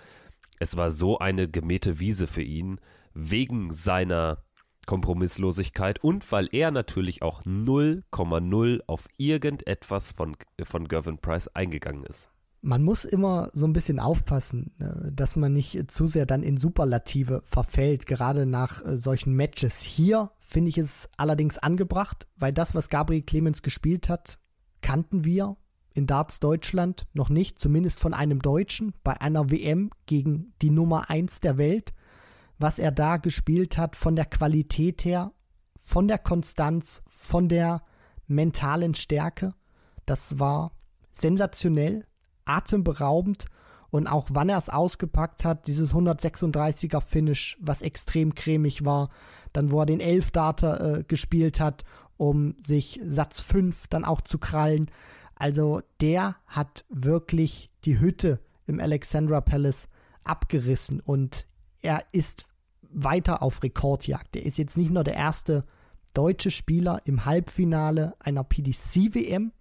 es 0.59 0.77
war 0.77 0.89
so 0.89 1.19
eine 1.19 1.47
gemähte 1.47 1.99
Wiese 1.99 2.25
für 2.25 2.41
ihn, 2.41 2.79
wegen 3.13 3.71
seiner 3.71 4.43
Kompromisslosigkeit 4.87 6.03
und 6.03 6.31
weil 6.31 6.49
er 6.51 6.71
natürlich 6.71 7.21
auch 7.21 7.43
0,0 7.43 8.81
auf 8.87 9.07
irgendetwas 9.17 10.11
von, 10.11 10.35
von 10.63 10.87
Gavin 10.87 11.19
Price 11.19 11.47
eingegangen 11.49 12.03
ist 12.03 12.31
man 12.61 12.83
muss 12.83 13.05
immer 13.05 13.49
so 13.53 13.65
ein 13.65 13.73
bisschen 13.73 13.99
aufpassen, 13.99 14.73
ne, 14.77 15.11
dass 15.13 15.35
man 15.35 15.53
nicht 15.53 15.89
zu 15.89 16.05
sehr 16.07 16.25
dann 16.25 16.43
in 16.43 16.57
Superlative 16.57 17.41
verfällt, 17.43 18.05
gerade 18.05 18.45
nach 18.45 18.85
äh, 18.85 18.97
solchen 18.97 19.33
Matches. 19.33 19.81
Hier 19.81 20.31
finde 20.39 20.69
ich 20.69 20.77
es 20.77 21.09
allerdings 21.17 21.57
angebracht, 21.57 22.27
weil 22.37 22.53
das, 22.53 22.75
was 22.75 22.89
Gabriel 22.89 23.23
Clemens 23.23 23.63
gespielt 23.63 24.09
hat, 24.09 24.37
kannten 24.81 25.25
wir 25.25 25.57
in 25.93 26.07
Darts 26.07 26.39
Deutschland 26.39 27.07
noch 27.13 27.29
nicht, 27.29 27.59
zumindest 27.59 27.99
von 27.99 28.13
einem 28.13 28.41
Deutschen 28.41 28.93
bei 29.03 29.19
einer 29.19 29.49
WM 29.49 29.89
gegen 30.05 30.53
die 30.61 30.69
Nummer 30.69 31.09
1 31.09 31.41
der 31.41 31.57
Welt. 31.57 31.93
Was 32.59 32.77
er 32.77 32.91
da 32.91 33.17
gespielt 33.17 33.77
hat, 33.77 33.95
von 33.95 34.15
der 34.15 34.25
Qualität 34.25 35.03
her, 35.03 35.33
von 35.75 36.07
der 36.07 36.19
Konstanz, 36.19 37.01
von 37.07 37.49
der 37.49 37.83
mentalen 38.27 38.93
Stärke, 38.93 39.55
das 40.05 40.39
war 40.39 40.71
sensationell 41.11 42.05
atemberaubend 42.45 43.45
und 43.89 44.07
auch 44.07 44.27
wann 44.31 44.49
er 44.49 44.57
es 44.57 44.69
ausgepackt 44.69 45.43
hat, 45.43 45.67
dieses 45.67 45.93
136er 45.93 47.01
Finish, 47.01 47.57
was 47.59 47.81
extrem 47.81 48.33
cremig 48.35 48.85
war, 48.85 49.09
dann 49.53 49.71
wo 49.71 49.81
er 49.81 49.85
den 49.85 49.99
Elfdarter 49.99 50.99
äh, 50.99 51.03
gespielt 51.03 51.59
hat, 51.59 51.83
um 52.17 52.55
sich 52.61 53.01
Satz 53.05 53.41
5 53.41 53.87
dann 53.87 54.05
auch 54.05 54.21
zu 54.21 54.37
krallen. 54.37 54.89
Also 55.35 55.81
der 55.99 56.37
hat 56.47 56.85
wirklich 56.89 57.69
die 57.83 57.99
Hütte 57.99 58.39
im 58.65 58.79
Alexandra 58.79 59.41
Palace 59.41 59.89
abgerissen 60.23 61.01
und 61.01 61.47
er 61.81 62.03
ist 62.11 62.45
weiter 62.93 63.41
auf 63.41 63.63
Rekordjagd. 63.63 64.35
Er 64.35 64.45
ist 64.45 64.57
jetzt 64.57 64.77
nicht 64.77 64.91
nur 64.91 65.03
der 65.03 65.15
erste 65.15 65.65
deutsche 66.13 66.51
Spieler 66.51 67.01
im 67.05 67.25
Halbfinale 67.25 68.13
einer 68.19 68.43
PDC-WM, 68.43 69.51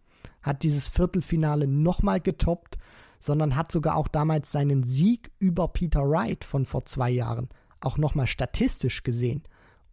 hat 0.43 0.63
dieses 0.63 0.89
Viertelfinale 0.89 1.67
nochmal 1.67 2.21
getoppt, 2.21 2.79
sondern 3.19 3.57
hat 3.57 3.71
sogar 3.71 3.97
auch 3.97 4.09
damals 4.09 4.53
seinen 4.53 4.83
Sieg 4.83 5.31
über 5.39 5.69
Peter 5.69 6.09
Wright 6.09 6.45
von 6.45 6.65
vor 6.65 6.87
zwei 6.87 7.11
Jahren 7.11 7.49
auch 7.81 7.99
nochmal 7.99 8.27
statistisch 8.27 9.03
gesehen 9.03 9.43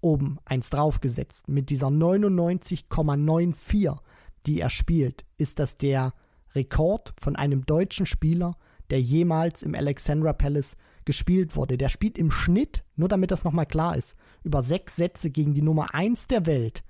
oben 0.02 0.40
eins 0.46 0.70
draufgesetzt. 0.70 1.48
Mit 1.48 1.70
dieser 1.70 1.88
99,94, 1.88 3.98
die 4.46 4.60
er 4.62 4.70
spielt, 4.70 5.26
ist 5.38 5.60
das 5.60 5.78
der 5.78 6.14
Rekord 6.56 7.14
von 7.18 7.36
einem 7.36 7.66
deutschen 7.66 8.06
Spieler, 8.06 8.56
der 8.90 9.02
jemals 9.02 9.64
im 9.64 9.76
Alexandra 9.76 10.32
Palace 10.34 10.78
gespielt 11.06 11.56
wurde. 11.56 11.78
Der 11.78 11.90
spielt 11.90 12.18
im 12.18 12.32
Schnitt, 12.32 12.84
nur 12.96 13.10
damit 13.10 13.32
das 13.32 13.44
nochmal 13.44 13.66
klar 13.66 13.98
ist, 13.98 14.16
über 14.44 14.62
sechs 14.62 14.96
Sätze 14.96 15.30
gegen 15.30 15.54
die 15.54 15.62
Nummer 15.62 15.94
1 15.94 16.28
der 16.28 16.46
Welt 16.46 16.84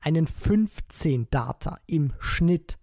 einen 0.00 0.26
15 0.26 1.28
Data 1.30 1.78
im 1.86 2.12
Schnitt. 2.18 2.78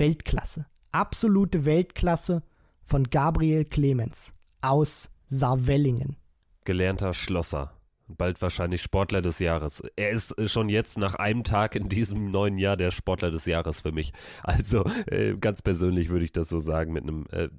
Weltklasse. 0.00 0.66
Absolute 0.92 1.66
Weltklasse 1.66 2.42
von 2.82 3.04
Gabriel 3.04 3.66
Clemens 3.66 4.32
aus 4.62 5.10
Saarwellingen. 5.28 6.16
Gelernter 6.64 7.14
Schlosser. 7.14 7.74
Bald 8.08 8.42
wahrscheinlich 8.42 8.82
Sportler 8.82 9.22
des 9.22 9.38
Jahres. 9.38 9.82
Er 9.94 10.10
ist 10.10 10.34
schon 10.50 10.68
jetzt 10.68 10.98
nach 10.98 11.14
einem 11.14 11.44
Tag 11.44 11.76
in 11.76 11.88
diesem 11.88 12.30
neuen 12.32 12.56
Jahr 12.56 12.76
der 12.76 12.90
Sportler 12.90 13.30
des 13.30 13.44
Jahres 13.44 13.82
für 13.82 13.92
mich. 13.92 14.12
Also 14.42 14.84
äh, 15.06 15.36
ganz 15.36 15.62
persönlich 15.62 16.08
würde 16.08 16.24
ich 16.24 16.32
das 16.32 16.48
so 16.48 16.58
sagen 16.58 16.92
mit 16.92 17.04
einem 17.04 17.26
äh, 17.30 17.50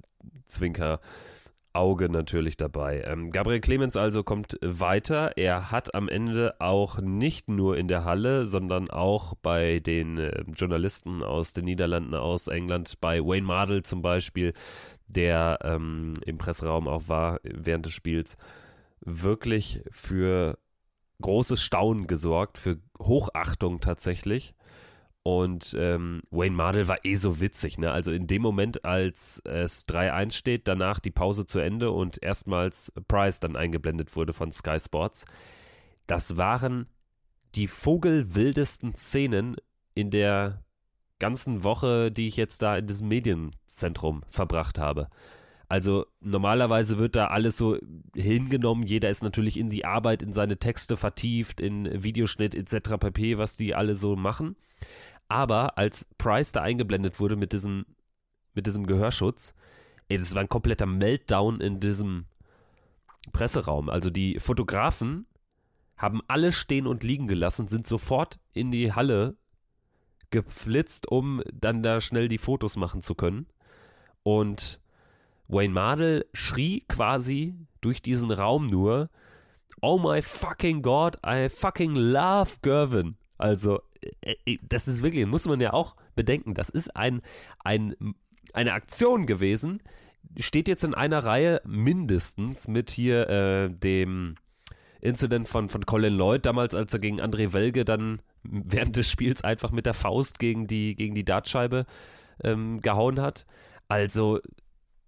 Zwinker. 0.46 1.00
Auge 1.74 2.08
natürlich 2.08 2.56
dabei. 2.56 3.02
Ähm, 3.06 3.30
Gabriel 3.30 3.60
Clemens 3.60 3.96
also 3.96 4.22
kommt 4.22 4.58
weiter. 4.62 5.36
Er 5.36 5.70
hat 5.70 5.94
am 5.94 6.08
Ende 6.08 6.54
auch 6.60 6.98
nicht 6.98 7.48
nur 7.48 7.76
in 7.76 7.88
der 7.88 8.04
Halle, 8.04 8.46
sondern 8.46 8.90
auch 8.90 9.34
bei 9.34 9.80
den 9.80 10.18
äh, 10.18 10.44
Journalisten 10.54 11.22
aus 11.22 11.54
den 11.54 11.64
Niederlanden, 11.64 12.14
aus 12.14 12.48
England, 12.48 13.00
bei 13.00 13.20
Wayne 13.20 13.46
Mardell 13.46 13.82
zum 13.82 14.02
Beispiel, 14.02 14.52
der 15.06 15.58
ähm, 15.62 16.14
im 16.24 16.38
Presseraum 16.38 16.88
auch 16.88 17.08
war 17.08 17.40
während 17.42 17.86
des 17.86 17.92
Spiels, 17.92 18.36
wirklich 19.00 19.82
für 19.90 20.58
großes 21.20 21.62
Staunen 21.62 22.06
gesorgt, 22.06 22.58
für 22.58 22.78
Hochachtung 23.00 23.80
tatsächlich. 23.80 24.54
Und 25.24 25.76
ähm, 25.78 26.20
Wayne 26.30 26.56
Mardell 26.56 26.88
war 26.88 27.04
eh 27.04 27.14
so 27.14 27.40
witzig, 27.40 27.78
ne? 27.78 27.92
Also 27.92 28.10
in 28.10 28.26
dem 28.26 28.42
Moment, 28.42 28.84
als 28.84 29.40
es 29.44 29.86
3-1 29.86 30.32
steht, 30.32 30.66
danach 30.66 30.98
die 30.98 31.12
Pause 31.12 31.46
zu 31.46 31.60
Ende 31.60 31.92
und 31.92 32.20
erstmals 32.20 32.92
Price 33.06 33.38
dann 33.38 33.54
eingeblendet 33.54 34.16
wurde 34.16 34.32
von 34.32 34.50
Sky 34.50 34.78
Sports, 34.80 35.24
das 36.08 36.36
waren 36.36 36.86
die 37.54 37.68
vogelwildesten 37.68 38.96
Szenen 38.96 39.56
in 39.94 40.10
der 40.10 40.64
ganzen 41.20 41.62
Woche, 41.62 42.10
die 42.10 42.26
ich 42.26 42.36
jetzt 42.36 42.62
da 42.62 42.76
in 42.76 42.88
diesem 42.88 43.06
Medienzentrum 43.06 44.22
verbracht 44.28 44.80
habe. 44.80 45.08
Also 45.68 46.04
normalerweise 46.20 46.98
wird 46.98 47.16
da 47.16 47.28
alles 47.28 47.56
so 47.56 47.78
hingenommen. 48.14 48.82
Jeder 48.82 49.08
ist 49.08 49.22
natürlich 49.22 49.56
in 49.56 49.68
die 49.68 49.84
Arbeit, 49.84 50.22
in 50.22 50.32
seine 50.32 50.58
Texte 50.58 50.98
vertieft, 50.98 51.60
in 51.60 52.02
Videoschnitt 52.02 52.54
etc. 52.54 52.98
pp, 52.98 53.38
was 53.38 53.56
die 53.56 53.74
alle 53.74 53.94
so 53.94 54.16
machen. 54.16 54.56
Aber 55.32 55.78
als 55.78 56.04
Price 56.18 56.52
da 56.52 56.60
eingeblendet 56.60 57.18
wurde 57.18 57.36
mit 57.36 57.54
diesem, 57.54 57.86
mit 58.52 58.66
diesem 58.66 58.86
Gehörschutz, 58.86 59.54
ey, 60.08 60.18
das 60.18 60.34
war 60.34 60.42
ein 60.42 60.48
kompletter 60.50 60.84
Meltdown 60.84 61.62
in 61.62 61.80
diesem 61.80 62.26
Presseraum. 63.32 63.88
Also 63.88 64.10
die 64.10 64.38
Fotografen 64.40 65.24
haben 65.96 66.20
alle 66.28 66.52
stehen 66.52 66.86
und 66.86 67.02
liegen 67.02 67.28
gelassen, 67.28 67.66
sind 67.66 67.86
sofort 67.86 68.40
in 68.52 68.70
die 68.70 68.92
Halle 68.92 69.38
geflitzt, 70.28 71.10
um 71.10 71.42
dann 71.50 71.82
da 71.82 72.02
schnell 72.02 72.28
die 72.28 72.36
Fotos 72.36 72.76
machen 72.76 73.00
zu 73.00 73.14
können. 73.14 73.46
Und 74.24 74.82
Wayne 75.48 75.72
Mardell 75.72 76.26
schrie 76.34 76.84
quasi 76.88 77.54
durch 77.80 78.02
diesen 78.02 78.32
Raum 78.32 78.66
nur, 78.66 79.08
Oh 79.80 79.98
my 79.98 80.20
fucking 80.20 80.82
God, 80.82 81.16
I 81.24 81.48
fucking 81.48 81.94
love 81.94 82.58
Gervin. 82.60 83.16
Also, 83.38 83.80
das 84.62 84.88
ist 84.88 85.02
wirklich, 85.02 85.26
muss 85.26 85.46
man 85.46 85.60
ja 85.60 85.72
auch 85.72 85.96
bedenken, 86.14 86.54
das 86.54 86.68
ist 86.68 86.94
ein, 86.96 87.22
ein, 87.64 87.94
eine 88.52 88.72
Aktion 88.72 89.26
gewesen, 89.26 89.82
steht 90.38 90.68
jetzt 90.68 90.84
in 90.84 90.94
einer 90.94 91.24
Reihe 91.24 91.60
mindestens 91.64 92.68
mit 92.68 92.90
hier 92.90 93.28
äh, 93.28 93.68
dem 93.70 94.36
Incident 95.00 95.48
von, 95.48 95.68
von 95.68 95.84
Colin 95.84 96.14
Lloyd 96.14 96.46
damals, 96.46 96.74
als 96.74 96.92
er 96.94 97.00
gegen 97.00 97.20
André 97.20 97.52
Welge 97.52 97.84
dann 97.84 98.22
während 98.44 98.96
des 98.96 99.10
Spiels 99.10 99.42
einfach 99.42 99.72
mit 99.72 99.86
der 99.86 99.94
Faust 99.94 100.38
gegen 100.38 100.66
die, 100.66 100.94
gegen 100.94 101.14
die 101.14 101.24
Dartscheibe 101.24 101.86
ähm, 102.42 102.80
gehauen 102.80 103.20
hat. 103.20 103.46
Also, 103.88 104.40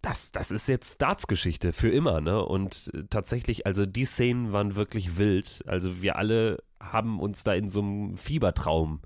das, 0.02 0.32
das 0.32 0.50
ist 0.50 0.68
jetzt 0.68 1.00
Darts-Geschichte 1.00 1.72
für 1.72 1.88
immer, 1.88 2.20
ne? 2.20 2.44
Und 2.44 2.90
äh, 2.92 3.04
tatsächlich, 3.08 3.66
also 3.66 3.86
die 3.86 4.04
Szenen 4.04 4.52
waren 4.52 4.76
wirklich 4.76 5.16
wild. 5.16 5.64
Also 5.66 6.02
wir 6.02 6.16
alle 6.16 6.62
haben 6.92 7.20
uns 7.20 7.44
da 7.44 7.54
in 7.54 7.68
so 7.68 7.80
einem 7.80 8.16
Fiebertraum 8.16 9.00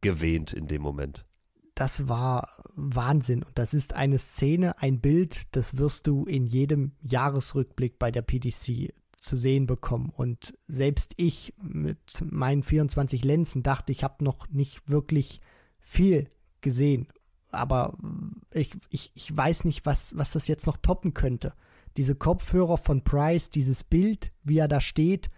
gewähnt 0.00 0.52
in 0.52 0.66
dem 0.66 0.82
Moment. 0.82 1.26
Das 1.74 2.08
war 2.08 2.48
Wahnsinn. 2.74 3.42
Und 3.42 3.58
das 3.58 3.74
ist 3.74 3.92
eine 3.92 4.18
Szene, 4.18 4.80
ein 4.80 5.00
Bild, 5.00 5.54
das 5.54 5.76
wirst 5.76 6.06
du 6.06 6.24
in 6.24 6.46
jedem 6.46 6.92
Jahresrückblick 7.02 7.98
bei 7.98 8.10
der 8.10 8.22
PDC 8.22 8.94
zu 9.18 9.36
sehen 9.36 9.66
bekommen. 9.66 10.10
Und 10.10 10.56
selbst 10.68 11.12
ich 11.16 11.52
mit 11.60 11.98
meinen 12.24 12.62
24 12.62 13.24
Lenzen 13.24 13.62
dachte, 13.62 13.92
ich 13.92 14.04
habe 14.04 14.24
noch 14.24 14.48
nicht 14.48 14.88
wirklich 14.88 15.40
viel 15.80 16.30
gesehen. 16.62 17.08
Aber 17.50 17.98
ich, 18.52 18.70
ich, 18.88 19.12
ich 19.14 19.36
weiß 19.36 19.64
nicht, 19.64 19.84
was, 19.84 20.16
was 20.16 20.32
das 20.32 20.48
jetzt 20.48 20.66
noch 20.66 20.78
toppen 20.78 21.12
könnte. 21.12 21.52
Diese 21.96 22.14
Kopfhörer 22.14 22.78
von 22.78 23.04
Price, 23.04 23.50
dieses 23.50 23.84
Bild, 23.84 24.32
wie 24.44 24.58
er 24.58 24.68
da 24.68 24.80
steht 24.80 25.30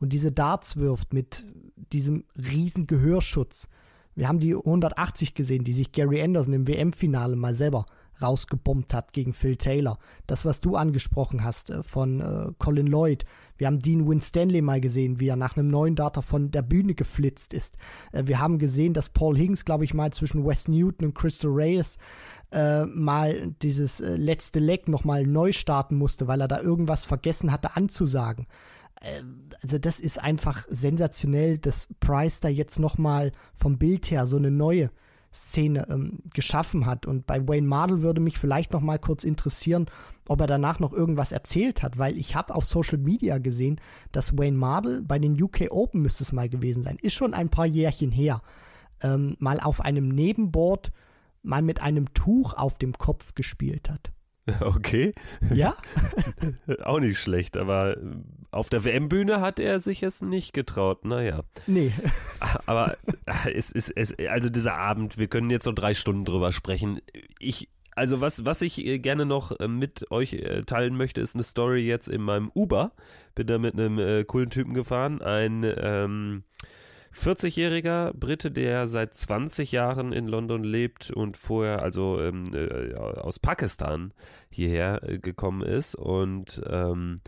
und 0.00 0.12
diese 0.12 0.32
Darts 0.32 0.76
wirft 0.76 1.12
mit 1.12 1.44
diesem 1.92 2.24
riesen 2.36 2.86
Gehörschutz. 2.86 3.68
Wir 4.14 4.28
haben 4.28 4.40
die 4.40 4.54
180 4.54 5.34
gesehen, 5.34 5.64
die 5.64 5.72
sich 5.72 5.92
Gary 5.92 6.20
Anderson 6.20 6.54
im 6.54 6.66
WM-Finale 6.66 7.36
mal 7.36 7.54
selber 7.54 7.86
rausgebombt 8.20 8.94
hat 8.94 9.12
gegen 9.12 9.32
Phil 9.32 9.56
Taylor. 9.56 9.98
Das, 10.26 10.44
was 10.44 10.60
du 10.60 10.76
angesprochen 10.76 11.44
hast 11.44 11.70
äh, 11.70 11.82
von 11.82 12.20
äh, 12.20 12.52
Colin 12.58 12.86
Lloyd. 12.86 13.24
Wir 13.56 13.66
haben 13.66 13.80
Dean 13.80 14.08
Winstanley 14.08 14.60
mal 14.60 14.80
gesehen, 14.80 15.20
wie 15.20 15.28
er 15.28 15.36
nach 15.36 15.56
einem 15.56 15.68
neuen 15.68 15.94
Data 15.94 16.20
von 16.20 16.50
der 16.50 16.62
Bühne 16.62 16.94
geflitzt 16.94 17.54
ist. 17.54 17.76
Äh, 18.12 18.24
wir 18.26 18.40
haben 18.40 18.58
gesehen, 18.58 18.92
dass 18.92 19.08
Paul 19.08 19.36
Higgins, 19.36 19.64
glaube 19.64 19.84
ich, 19.84 19.94
mal 19.94 20.12
zwischen 20.12 20.44
Wes 20.44 20.68
Newton 20.68 21.08
und 21.08 21.14
Crystal 21.14 21.50
Reyes 21.52 21.96
äh, 22.50 22.86
mal 22.86 23.52
dieses 23.62 24.00
äh, 24.00 24.16
letzte 24.16 24.58
Leg 24.58 24.88
nochmal 24.88 25.24
neu 25.24 25.52
starten 25.52 25.96
musste, 25.96 26.26
weil 26.26 26.40
er 26.40 26.48
da 26.48 26.60
irgendwas 26.60 27.04
vergessen 27.04 27.52
hatte 27.52 27.76
anzusagen 27.76 28.46
also 29.62 29.78
das 29.78 30.00
ist 30.00 30.20
einfach 30.20 30.66
sensationell, 30.68 31.58
dass 31.58 31.88
Price 32.00 32.40
da 32.40 32.48
jetzt 32.48 32.78
nochmal 32.78 33.32
vom 33.54 33.78
Bild 33.78 34.10
her 34.10 34.26
so 34.26 34.36
eine 34.36 34.50
neue 34.50 34.90
Szene 35.32 35.86
ähm, 35.88 36.20
geschaffen 36.34 36.86
hat. 36.86 37.06
Und 37.06 37.26
bei 37.26 37.46
Wayne 37.46 37.66
Mardell 37.66 38.02
würde 38.02 38.20
mich 38.20 38.38
vielleicht 38.38 38.72
noch 38.72 38.80
mal 38.80 38.98
kurz 38.98 39.24
interessieren, 39.24 39.86
ob 40.26 40.40
er 40.40 40.46
danach 40.46 40.78
noch 40.78 40.92
irgendwas 40.92 41.32
erzählt 41.32 41.82
hat, 41.82 41.98
weil 41.98 42.16
ich 42.16 42.34
habe 42.34 42.54
auf 42.54 42.64
Social 42.64 42.98
Media 42.98 43.38
gesehen, 43.38 43.80
dass 44.12 44.36
Wayne 44.36 44.56
Mardell 44.56 45.02
bei 45.02 45.18
den 45.18 45.40
UK 45.40 45.70
Open 45.70 46.02
müsste 46.02 46.24
es 46.24 46.32
mal 46.32 46.48
gewesen 46.48 46.82
sein, 46.82 46.98
ist 47.00 47.14
schon 47.14 47.34
ein 47.34 47.50
paar 47.50 47.66
Jährchen 47.66 48.10
her, 48.10 48.42
ähm, 49.02 49.36
mal 49.38 49.60
auf 49.60 49.80
einem 49.80 50.08
Nebenboard 50.08 50.92
mal 51.42 51.62
mit 51.62 51.80
einem 51.82 52.12
Tuch 52.14 52.54
auf 52.54 52.78
dem 52.78 52.94
Kopf 52.94 53.34
gespielt 53.34 53.88
hat. 53.90 54.12
Okay. 54.60 55.14
Ja? 55.54 55.76
Auch 56.84 57.00
nicht 57.00 57.18
schlecht, 57.18 57.56
aber 57.56 57.96
äh, 57.96 58.00
auf 58.50 58.68
der 58.68 58.84
WM-Bühne 58.84 59.40
hat 59.40 59.58
er 59.58 59.78
sich 59.78 60.02
es 60.02 60.22
nicht 60.22 60.52
getraut. 60.52 61.04
Naja. 61.04 61.44
Nee. 61.66 61.92
Aber 62.66 62.96
äh, 63.26 63.52
es 63.52 63.70
ist, 63.70 63.90
es, 63.94 64.14
also 64.28 64.48
dieser 64.48 64.74
Abend, 64.74 65.18
wir 65.18 65.28
können 65.28 65.50
jetzt 65.50 65.66
noch 65.66 65.74
drei 65.74 65.94
Stunden 65.94 66.24
drüber 66.24 66.52
sprechen. 66.52 67.00
Ich, 67.38 67.68
also 67.94 68.20
was, 68.20 68.44
was 68.44 68.62
ich 68.62 68.84
äh, 68.84 68.98
gerne 68.98 69.26
noch 69.26 69.58
mit 69.66 70.10
euch 70.10 70.42
teilen 70.66 70.96
möchte, 70.96 71.20
ist 71.20 71.34
eine 71.34 71.44
Story 71.44 71.86
jetzt 71.86 72.08
in 72.08 72.22
meinem 72.22 72.50
Uber. 72.54 72.92
Bin 73.34 73.46
da 73.46 73.58
mit 73.58 73.74
einem 73.74 73.98
äh, 73.98 74.24
coolen 74.24 74.50
Typen 74.50 74.74
gefahren. 74.74 75.20
Ein, 75.20 75.64
ähm, 75.76 76.44
40-jähriger 77.14 78.12
Brite, 78.14 78.50
der 78.50 78.86
seit 78.86 79.14
20 79.14 79.72
Jahren 79.72 80.12
in 80.12 80.28
London 80.28 80.62
lebt 80.62 81.10
und 81.10 81.36
vorher 81.36 81.82
also 81.82 82.20
ähm, 82.20 82.44
äh, 82.54 82.94
aus 82.94 83.38
Pakistan 83.38 84.12
hierher 84.50 85.02
äh, 85.02 85.18
gekommen 85.18 85.62
ist 85.62 85.94
und 85.94 86.62
ähm, 86.68 87.18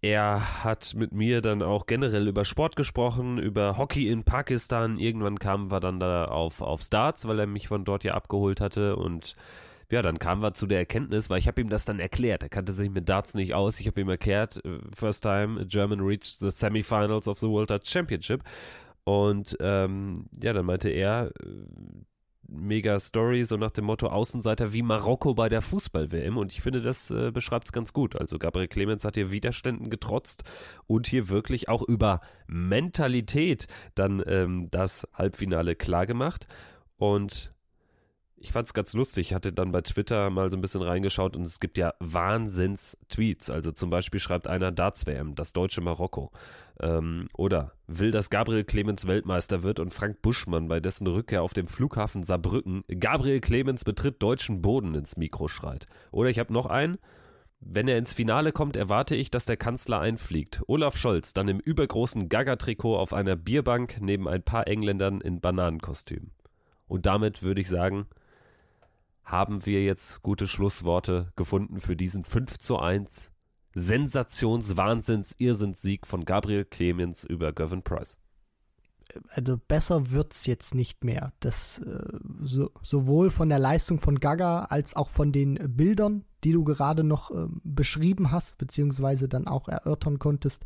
er 0.00 0.64
hat 0.64 0.94
mit 0.94 1.12
mir 1.12 1.40
dann 1.40 1.60
auch 1.60 1.86
generell 1.86 2.28
über 2.28 2.44
Sport 2.44 2.76
gesprochen, 2.76 3.38
über 3.38 3.78
Hockey 3.78 4.08
in 4.08 4.22
Pakistan. 4.22 4.96
Irgendwann 4.96 5.40
kamen 5.40 5.72
wir 5.72 5.80
dann 5.80 5.98
da 5.98 6.26
auf, 6.26 6.60
auf 6.60 6.82
Starts, 6.82 7.26
weil 7.26 7.40
er 7.40 7.46
mich 7.48 7.66
von 7.66 7.84
dort 7.84 8.04
ja 8.04 8.14
abgeholt 8.14 8.60
hatte 8.60 8.94
und 8.94 9.34
ja, 9.90 10.02
dann 10.02 10.18
kamen 10.18 10.42
wir 10.42 10.52
zu 10.52 10.66
der 10.66 10.78
Erkenntnis, 10.78 11.30
weil 11.30 11.38
ich 11.38 11.48
habe 11.48 11.60
ihm 11.62 11.70
das 11.70 11.84
dann 11.84 11.98
erklärt. 11.98 12.42
Er 12.42 12.48
kannte 12.50 12.72
sich 12.72 12.90
mit 12.90 13.08
Darts 13.08 13.34
nicht 13.34 13.54
aus. 13.54 13.80
Ich 13.80 13.86
habe 13.86 14.00
ihm 14.00 14.08
erklärt, 14.08 14.62
äh, 14.64 14.78
first 14.94 15.22
time 15.22 15.66
German 15.66 16.00
reached 16.00 16.38
the 16.40 16.50
semifinals 16.50 17.26
of 17.26 17.38
the 17.38 17.48
World 17.48 17.70
Darts 17.70 17.90
Championship. 17.90 18.44
Und 19.04 19.56
ähm, 19.60 20.26
ja, 20.42 20.52
dann 20.52 20.66
meinte 20.66 20.90
er, 20.90 21.32
äh, 21.42 21.46
mega 22.48 22.98
Story, 22.98 23.44
so 23.44 23.56
nach 23.56 23.70
dem 23.70 23.84
Motto 23.84 24.08
Außenseiter 24.08 24.72
wie 24.72 24.82
Marokko 24.82 25.34
bei 25.34 25.48
der 25.48 25.62
Fußball-WM. 25.62 26.36
Und 26.36 26.52
ich 26.52 26.60
finde, 26.60 26.80
das 26.80 27.10
äh, 27.10 27.30
beschreibt 27.30 27.66
es 27.66 27.72
ganz 27.72 27.92
gut. 27.92 28.16
Also 28.16 28.38
Gabriel 28.38 28.68
Clemens 28.68 29.04
hat 29.04 29.14
hier 29.14 29.30
Widerständen 29.30 29.90
getrotzt 29.90 30.44
und 30.86 31.06
hier 31.06 31.28
wirklich 31.28 31.68
auch 31.68 31.82
über 31.82 32.20
Mentalität 32.46 33.66
dann 33.94 34.22
ähm, 34.26 34.68
das 34.70 35.06
Halbfinale 35.14 35.76
klargemacht. 35.76 36.46
Und 36.96 37.52
ich 38.40 38.52
fand 38.52 38.66
es 38.66 38.74
ganz 38.74 38.92
lustig. 38.94 39.28
Ich 39.28 39.34
hatte 39.34 39.52
dann 39.52 39.72
bei 39.72 39.80
Twitter 39.82 40.30
mal 40.30 40.50
so 40.50 40.56
ein 40.56 40.60
bisschen 40.60 40.82
reingeschaut 40.82 41.36
und 41.36 41.42
es 41.42 41.60
gibt 41.60 41.76
ja 41.76 41.94
Wahnsinns-Tweets. 41.98 43.50
Also 43.50 43.72
zum 43.72 43.90
Beispiel 43.90 44.20
schreibt 44.20 44.46
einer 44.46 44.70
Darts-WM, 44.70 45.34
das 45.34 45.52
deutsche 45.52 45.80
Marokko. 45.80 46.30
Ähm, 46.80 47.28
oder 47.34 47.72
will, 47.86 48.10
dass 48.10 48.30
Gabriel 48.30 48.64
Clemens 48.64 49.06
Weltmeister 49.06 49.62
wird 49.62 49.80
und 49.80 49.92
Frank 49.92 50.22
Buschmann 50.22 50.68
bei 50.68 50.80
dessen 50.80 51.06
Rückkehr 51.06 51.42
auf 51.42 51.52
dem 51.52 51.66
Flughafen 51.66 52.22
Saarbrücken 52.22 52.84
Gabriel 53.00 53.40
Clemens 53.40 53.84
betritt 53.84 54.22
deutschen 54.22 54.62
Boden 54.62 54.94
ins 54.94 55.16
Mikro 55.16 55.48
schreit. 55.48 55.86
Oder 56.10 56.30
ich 56.30 56.38
habe 56.38 56.52
noch 56.52 56.66
einen. 56.66 56.98
Wenn 57.60 57.88
er 57.88 57.98
ins 57.98 58.12
Finale 58.12 58.52
kommt, 58.52 58.76
erwarte 58.76 59.16
ich, 59.16 59.30
dass 59.30 59.44
der 59.44 59.56
Kanzler 59.56 59.98
einfliegt. 59.98 60.62
Olaf 60.68 60.96
Scholz 60.96 61.32
dann 61.32 61.48
im 61.48 61.58
übergroßen 61.58 62.28
Gaga-Trikot 62.28 62.96
auf 62.96 63.12
einer 63.12 63.34
Bierbank 63.34 63.98
neben 64.00 64.28
ein 64.28 64.44
paar 64.44 64.68
Engländern 64.68 65.20
in 65.20 65.40
Bananenkostüm. 65.40 66.30
Und 66.86 67.06
damit 67.06 67.42
würde 67.42 67.60
ich 67.60 67.68
sagen, 67.68 68.06
haben 69.24 69.66
wir 69.66 69.82
jetzt 69.82 70.22
gute 70.22 70.46
Schlussworte 70.46 71.32
gefunden 71.34 71.80
für 71.80 71.96
diesen 71.96 72.24
5 72.24 72.58
zu 72.58 72.78
1 72.78 73.32
Sensations-Wahnsinns-Irrsinnssieg 73.78 76.06
von 76.06 76.24
Gabriel 76.24 76.64
Clemens 76.64 77.24
über 77.24 77.52
Gavin 77.52 77.82
Price. 77.82 78.16
Also 79.30 79.56
besser 79.56 80.10
wird 80.10 80.34
es 80.34 80.46
jetzt 80.46 80.74
nicht 80.74 81.04
mehr. 81.04 81.32
Das 81.40 81.78
äh, 81.78 82.18
so, 82.42 82.70
sowohl 82.82 83.30
von 83.30 83.48
der 83.48 83.58
Leistung 83.58 84.00
von 84.00 84.20
Gaga 84.20 84.64
als 84.64 84.94
auch 84.94 85.08
von 85.08 85.32
den 85.32 85.58
Bildern, 85.76 86.24
die 86.44 86.52
du 86.52 86.64
gerade 86.64 87.04
noch 87.04 87.30
äh, 87.30 87.46
beschrieben 87.64 88.30
hast, 88.30 88.58
beziehungsweise 88.58 89.28
dann 89.28 89.46
auch 89.46 89.68
erörtern 89.68 90.18
konntest. 90.18 90.64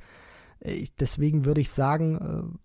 Äh, 0.59 0.87
deswegen 0.99 1.45
würde 1.45 1.61
ich 1.61 1.71
sagen, 1.71 2.59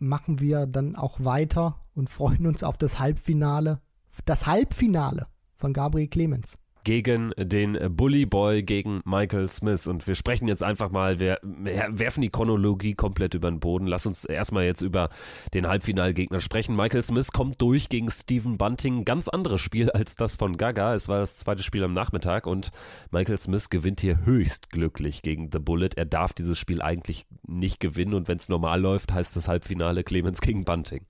äh, 0.00 0.04
machen 0.04 0.40
wir 0.40 0.66
dann 0.66 0.96
auch 0.96 1.24
weiter 1.24 1.80
und 1.94 2.10
freuen 2.10 2.46
uns 2.46 2.62
auf 2.62 2.76
das 2.76 2.98
Halbfinale. 2.98 3.80
Das 4.24 4.46
Halbfinale 4.46 5.28
von 5.54 5.72
Gabriel 5.72 6.08
Clemens. 6.08 6.58
Gegen 6.90 7.30
den 7.36 7.78
Bully 7.94 8.26
Boy, 8.26 8.64
gegen 8.64 9.00
Michael 9.04 9.48
Smith. 9.48 9.86
Und 9.86 10.08
wir 10.08 10.16
sprechen 10.16 10.48
jetzt 10.48 10.64
einfach 10.64 10.90
mal, 10.90 11.20
wir 11.20 11.38
werfen 11.42 12.20
die 12.20 12.30
Chronologie 12.30 12.94
komplett 12.94 13.34
über 13.34 13.48
den 13.48 13.60
Boden. 13.60 13.86
Lass 13.86 14.06
uns 14.06 14.24
erstmal 14.24 14.64
jetzt 14.64 14.82
über 14.82 15.08
den 15.54 15.68
Halbfinalgegner 15.68 16.40
sprechen. 16.40 16.74
Michael 16.74 17.04
Smith 17.04 17.30
kommt 17.30 17.62
durch 17.62 17.90
gegen 17.90 18.10
Stephen 18.10 18.58
Bunting. 18.58 19.04
Ganz 19.04 19.28
anderes 19.28 19.60
Spiel 19.60 19.88
als 19.92 20.16
das 20.16 20.34
von 20.34 20.56
Gaga. 20.56 20.96
Es 20.96 21.08
war 21.08 21.20
das 21.20 21.38
zweite 21.38 21.62
Spiel 21.62 21.84
am 21.84 21.92
Nachmittag 21.92 22.48
und 22.48 22.72
Michael 23.12 23.38
Smith 23.38 23.70
gewinnt 23.70 24.00
hier 24.00 24.24
höchst 24.24 24.70
glücklich 24.70 25.22
gegen 25.22 25.48
The 25.52 25.60
Bullet. 25.60 25.90
Er 25.94 26.06
darf 26.06 26.32
dieses 26.32 26.58
Spiel 26.58 26.82
eigentlich 26.82 27.24
nicht 27.46 27.78
gewinnen 27.78 28.14
und 28.14 28.26
wenn 28.26 28.38
es 28.38 28.48
normal 28.48 28.80
läuft, 28.80 29.14
heißt 29.14 29.36
das 29.36 29.46
Halbfinale 29.46 30.02
Clemens 30.02 30.40
gegen 30.40 30.64
Bunting. 30.64 31.06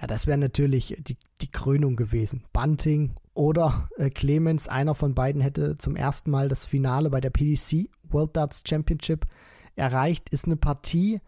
Ja, 0.00 0.06
das 0.06 0.26
wäre 0.26 0.38
natürlich 0.38 0.96
die, 1.00 1.18
die 1.42 1.50
Krönung 1.50 1.96
gewesen. 1.96 2.44
Bunting 2.54 3.14
oder 3.34 3.88
äh, 3.96 4.10
Clemens, 4.10 4.68
einer 4.68 4.94
von 4.94 5.14
beiden 5.14 5.40
hätte 5.40 5.78
zum 5.78 5.96
ersten 5.96 6.30
Mal 6.30 6.48
das 6.48 6.66
Finale 6.66 7.10
bei 7.10 7.20
der 7.20 7.30
PDC 7.30 7.88
World 8.04 8.36
Darts 8.36 8.62
Championship 8.66 9.26
erreicht. 9.74 10.28
Ist 10.30 10.44
eine 10.44 10.56
Partie, 10.56 11.20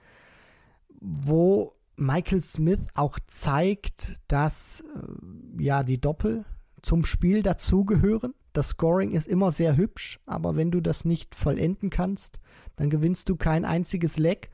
wo 1.00 1.72
Michael 1.96 2.42
Smith 2.42 2.80
auch 2.94 3.18
zeigt, 3.26 4.14
dass 4.28 4.80
äh, 4.80 5.62
ja 5.62 5.82
die 5.82 6.00
Doppel 6.00 6.44
zum 6.82 7.04
Spiel 7.04 7.42
dazugehören. 7.42 8.34
Das 8.52 8.68
Scoring 8.70 9.12
ist 9.12 9.26
immer 9.26 9.50
sehr 9.50 9.76
hübsch, 9.76 10.20
aber 10.26 10.56
wenn 10.56 10.70
du 10.70 10.80
das 10.80 11.04
nicht 11.04 11.34
vollenden 11.34 11.90
kannst, 11.90 12.38
dann 12.76 12.90
gewinnst 12.90 13.28
du 13.28 13.36
kein 13.36 13.64
einziges 13.64 14.18
Leck. 14.18 14.50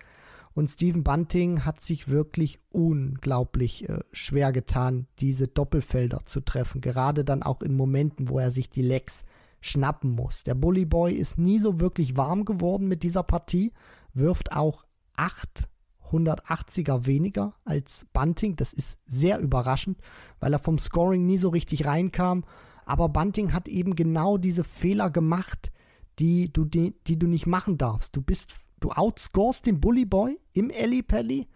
Und 0.53 0.69
Stephen 0.69 1.05
Bunting 1.05 1.65
hat 1.65 1.81
sich 1.81 2.09
wirklich 2.09 2.59
unglaublich 2.71 3.89
äh, 3.89 4.01
schwer 4.13 4.53
getan, 4.53 5.07
diese 5.21 5.49
Doppelfelder 5.49 6.23
zu 6.25 6.41
treffen. 6.41 6.81
Gerade 6.81 7.25
dann 7.25 7.43
auch 7.43 7.63
in 7.63 7.77
Momenten, 7.77 8.29
wo 8.29 8.39
er 8.39 8.51
sich 8.51 8.69
die 8.69 8.83
Lecks 8.83 9.25
schnappen 9.61 10.11
muss. 10.11 10.43
Der 10.45 10.55
Bully 10.55 10.85
Boy 10.85 11.15
ist 11.15 11.39
nie 11.39 11.59
so 11.59 11.81
wirklich 11.81 12.17
warm 12.17 12.45
geworden 12.45 12.89
mit 12.89 13.03
dieser 13.03 13.23
Partie, 13.23 13.73
wirft 14.13 14.53
auch 14.53 14.85
880er 15.17 17.07
weniger 17.07 17.55
als 17.65 18.07
Bunting. 18.13 18.57
Das 18.57 18.73
ist 18.73 18.99
sehr 19.07 19.39
überraschend, 19.39 19.99
weil 20.41 20.53
er 20.53 20.59
vom 20.59 20.79
Scoring 20.79 21.27
nie 21.27 21.39
so 21.39 21.51
richtig 21.51 21.85
reinkam. 21.87 22.45
Aber 22.87 23.09
Bunting 23.09 23.53
hat 23.53 23.69
eben 23.69 23.95
genau 23.95 24.37
diese 24.37 24.65
Fehler 24.65 25.11
gemacht, 25.11 25.71
die 26.19 26.53
du, 26.53 26.65
die, 26.65 26.95
die 27.07 27.19
du 27.19 27.27
nicht 27.27 27.47
machen 27.47 27.79
darfst. 27.79 28.17
Du 28.17 28.23
bist, 28.23 28.53
du 28.81 28.91
outscorest 28.91 29.67
den 29.67 29.81
Bully 29.81 30.05
Boy 30.05 30.39
im 30.53 30.71
Ellie 30.71 31.03
Pelli 31.03 31.49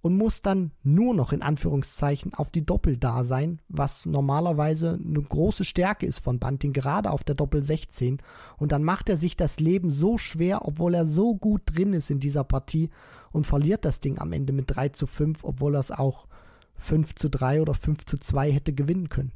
und 0.00 0.16
musst 0.16 0.46
dann 0.46 0.70
nur 0.82 1.14
noch 1.14 1.32
in 1.32 1.42
Anführungszeichen 1.42 2.32
auf 2.32 2.50
die 2.50 2.64
Doppel 2.64 2.96
da 2.96 3.24
sein, 3.24 3.60
was 3.68 4.06
normalerweise 4.06 4.98
eine 5.04 5.20
große 5.20 5.64
Stärke 5.64 6.06
ist 6.06 6.20
von 6.20 6.38
Bunting, 6.38 6.72
gerade 6.72 7.10
auf 7.10 7.24
der 7.24 7.34
Doppel 7.34 7.62
16. 7.62 8.18
Und 8.56 8.72
dann 8.72 8.84
macht 8.84 9.08
er 9.08 9.16
sich 9.16 9.36
das 9.36 9.58
Leben 9.58 9.90
so 9.90 10.16
schwer, 10.16 10.66
obwohl 10.66 10.94
er 10.94 11.04
so 11.04 11.34
gut 11.34 11.62
drin 11.66 11.94
ist 11.94 12.10
in 12.10 12.20
dieser 12.20 12.44
Partie 12.44 12.90
und 13.32 13.46
verliert 13.46 13.84
das 13.84 14.00
Ding 14.00 14.18
am 14.18 14.32
Ende 14.32 14.52
mit 14.52 14.74
3 14.74 14.90
zu 14.90 15.06
5, 15.06 15.42
obwohl 15.42 15.74
er 15.74 15.80
es 15.80 15.90
auch 15.90 16.28
5 16.76 17.16
zu 17.16 17.28
3 17.28 17.60
oder 17.60 17.74
5 17.74 18.06
zu 18.06 18.18
2 18.18 18.52
hätte 18.52 18.72
gewinnen 18.72 19.08
können. 19.08 19.32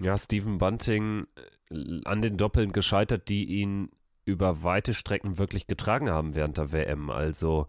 Ja, 0.00 0.16
Stephen 0.16 0.58
Bunting 0.58 1.26
äh, 1.70 2.00
an 2.04 2.22
den 2.22 2.36
Doppeln 2.36 2.72
gescheitert, 2.72 3.28
die 3.28 3.44
ihn 3.44 3.90
über 4.28 4.62
weite 4.62 4.94
Strecken 4.94 5.38
wirklich 5.38 5.66
getragen 5.66 6.10
haben 6.10 6.34
während 6.34 6.58
der 6.58 6.72
WM. 6.72 7.10
Also 7.10 7.66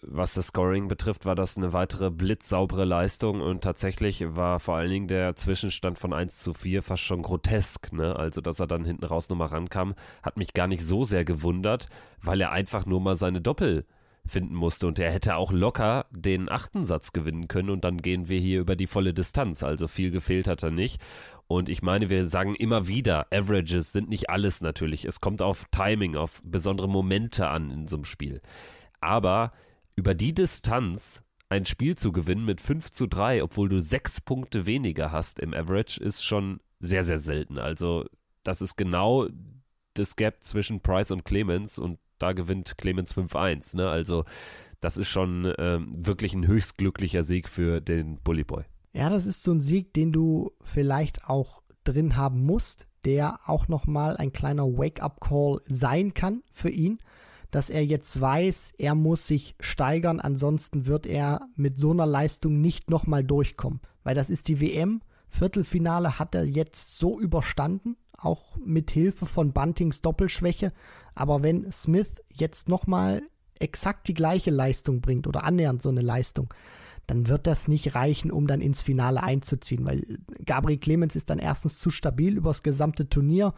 was 0.00 0.34
das 0.34 0.48
Scoring 0.48 0.88
betrifft, 0.88 1.24
war 1.24 1.34
das 1.34 1.56
eine 1.56 1.72
weitere 1.72 2.10
blitzsaubere 2.10 2.84
Leistung 2.84 3.40
und 3.40 3.64
tatsächlich 3.64 4.24
war 4.36 4.60
vor 4.60 4.76
allen 4.76 4.90
Dingen 4.90 5.08
der 5.08 5.36
Zwischenstand 5.36 5.98
von 5.98 6.12
1 6.12 6.38
zu 6.38 6.52
4 6.52 6.82
fast 6.82 7.02
schon 7.02 7.22
grotesk. 7.22 7.92
Ne? 7.92 8.16
Also, 8.16 8.40
dass 8.40 8.60
er 8.60 8.66
dann 8.66 8.84
hinten 8.84 9.04
raus 9.04 9.28
nochmal 9.28 9.48
rankam, 9.48 9.94
hat 10.22 10.36
mich 10.36 10.52
gar 10.52 10.66
nicht 10.68 10.82
so 10.82 11.04
sehr 11.04 11.24
gewundert, 11.24 11.86
weil 12.20 12.40
er 12.40 12.52
einfach 12.52 12.86
nur 12.86 13.00
mal 13.00 13.14
seine 13.14 13.40
Doppel 13.40 13.86
finden 14.26 14.54
musste 14.54 14.86
und 14.86 14.98
er 14.98 15.12
hätte 15.12 15.36
auch 15.36 15.52
locker 15.52 16.06
den 16.10 16.50
achten 16.50 16.84
Satz 16.84 17.12
gewinnen 17.12 17.48
können 17.48 17.70
und 17.70 17.84
dann 17.84 17.98
gehen 17.98 18.28
wir 18.28 18.40
hier 18.40 18.60
über 18.60 18.76
die 18.76 18.86
volle 18.86 19.12
Distanz. 19.12 19.62
Also 19.62 19.88
viel 19.88 20.10
gefehlt 20.10 20.48
hat 20.48 20.62
er 20.62 20.70
nicht. 20.70 21.00
Und 21.46 21.68
ich 21.68 21.82
meine, 21.82 22.08
wir 22.08 22.26
sagen 22.26 22.54
immer 22.54 22.88
wieder, 22.88 23.26
Averages 23.30 23.92
sind 23.92 24.08
nicht 24.08 24.30
alles 24.30 24.62
natürlich. 24.62 25.04
Es 25.04 25.20
kommt 25.20 25.42
auf 25.42 25.66
Timing, 25.70 26.16
auf 26.16 26.40
besondere 26.42 26.88
Momente 26.88 27.48
an 27.48 27.70
in 27.70 27.86
so 27.86 27.96
einem 27.96 28.04
Spiel. 28.04 28.40
Aber 29.00 29.52
über 29.94 30.14
die 30.14 30.32
Distanz 30.32 31.22
ein 31.50 31.66
Spiel 31.66 31.96
zu 31.96 32.12
gewinnen 32.12 32.46
mit 32.46 32.60
5 32.60 32.90
zu 32.90 33.06
3, 33.06 33.42
obwohl 33.42 33.68
du 33.68 33.80
sechs 33.80 34.20
Punkte 34.20 34.66
weniger 34.66 35.12
hast 35.12 35.38
im 35.38 35.52
Average, 35.52 36.02
ist 36.02 36.24
schon 36.24 36.60
sehr, 36.80 37.04
sehr 37.04 37.18
selten. 37.18 37.58
Also, 37.58 38.06
das 38.42 38.62
ist 38.62 38.76
genau 38.76 39.28
das 39.92 40.16
Gap 40.16 40.42
zwischen 40.42 40.80
Price 40.80 41.10
und 41.10 41.24
Clemens 41.24 41.78
und 41.78 41.98
da 42.24 42.32
gewinnt 42.32 42.78
Clemens 42.78 43.14
5-1. 43.14 43.76
Ne? 43.76 43.88
Also, 43.88 44.24
das 44.80 44.96
ist 44.96 45.08
schon 45.08 45.52
ähm, 45.58 45.92
wirklich 45.94 46.34
ein 46.34 46.46
höchst 46.46 46.78
glücklicher 46.78 47.22
Sieg 47.22 47.48
für 47.48 47.80
den 47.82 48.18
Bully 48.22 48.44
Boy. 48.44 48.64
Ja, 48.94 49.10
das 49.10 49.26
ist 49.26 49.42
so 49.42 49.52
ein 49.52 49.60
Sieg, 49.60 49.92
den 49.92 50.10
du 50.10 50.52
vielleicht 50.62 51.28
auch 51.28 51.62
drin 51.84 52.16
haben 52.16 52.44
musst, 52.44 52.86
der 53.04 53.40
auch 53.46 53.68
nochmal 53.68 54.16
ein 54.16 54.32
kleiner 54.32 54.64
Wake-up-Call 54.64 55.60
sein 55.66 56.14
kann 56.14 56.42
für 56.50 56.70
ihn, 56.70 56.98
dass 57.50 57.68
er 57.68 57.84
jetzt 57.84 58.18
weiß, 58.18 58.72
er 58.78 58.94
muss 58.94 59.26
sich 59.26 59.54
steigern, 59.60 60.18
ansonsten 60.18 60.86
wird 60.86 61.06
er 61.06 61.42
mit 61.56 61.78
so 61.78 61.90
einer 61.90 62.06
Leistung 62.06 62.62
nicht 62.62 62.88
nochmal 62.88 63.22
durchkommen, 63.22 63.80
weil 64.02 64.14
das 64.14 64.30
ist 64.30 64.48
die 64.48 64.60
WM. 64.60 65.02
Viertelfinale 65.34 66.18
hat 66.18 66.34
er 66.34 66.44
jetzt 66.44 66.96
so 66.96 67.18
überstanden, 67.18 67.96
auch 68.16 68.56
mit 68.64 68.90
Hilfe 68.92 69.26
von 69.26 69.52
Buntings 69.52 70.00
Doppelschwäche. 70.00 70.72
Aber 71.14 71.42
wenn 71.42 71.70
Smith 71.72 72.22
jetzt 72.30 72.68
nochmal 72.68 73.22
exakt 73.58 74.06
die 74.08 74.14
gleiche 74.14 74.50
Leistung 74.50 75.00
bringt 75.00 75.26
oder 75.26 75.44
annähernd 75.44 75.82
so 75.82 75.88
eine 75.88 76.02
Leistung, 76.02 76.54
dann 77.06 77.28
wird 77.28 77.46
das 77.46 77.68
nicht 77.68 77.94
reichen, 77.94 78.30
um 78.30 78.46
dann 78.46 78.60
ins 78.60 78.80
Finale 78.80 79.22
einzuziehen, 79.22 79.84
weil 79.84 80.18
Gabriel 80.46 80.78
Clemens 80.78 81.16
ist 81.16 81.28
dann 81.30 81.38
erstens 81.38 81.78
zu 81.78 81.90
stabil 81.90 82.36
übers 82.36 82.62
gesamte 82.62 83.08
Turnier 83.08 83.54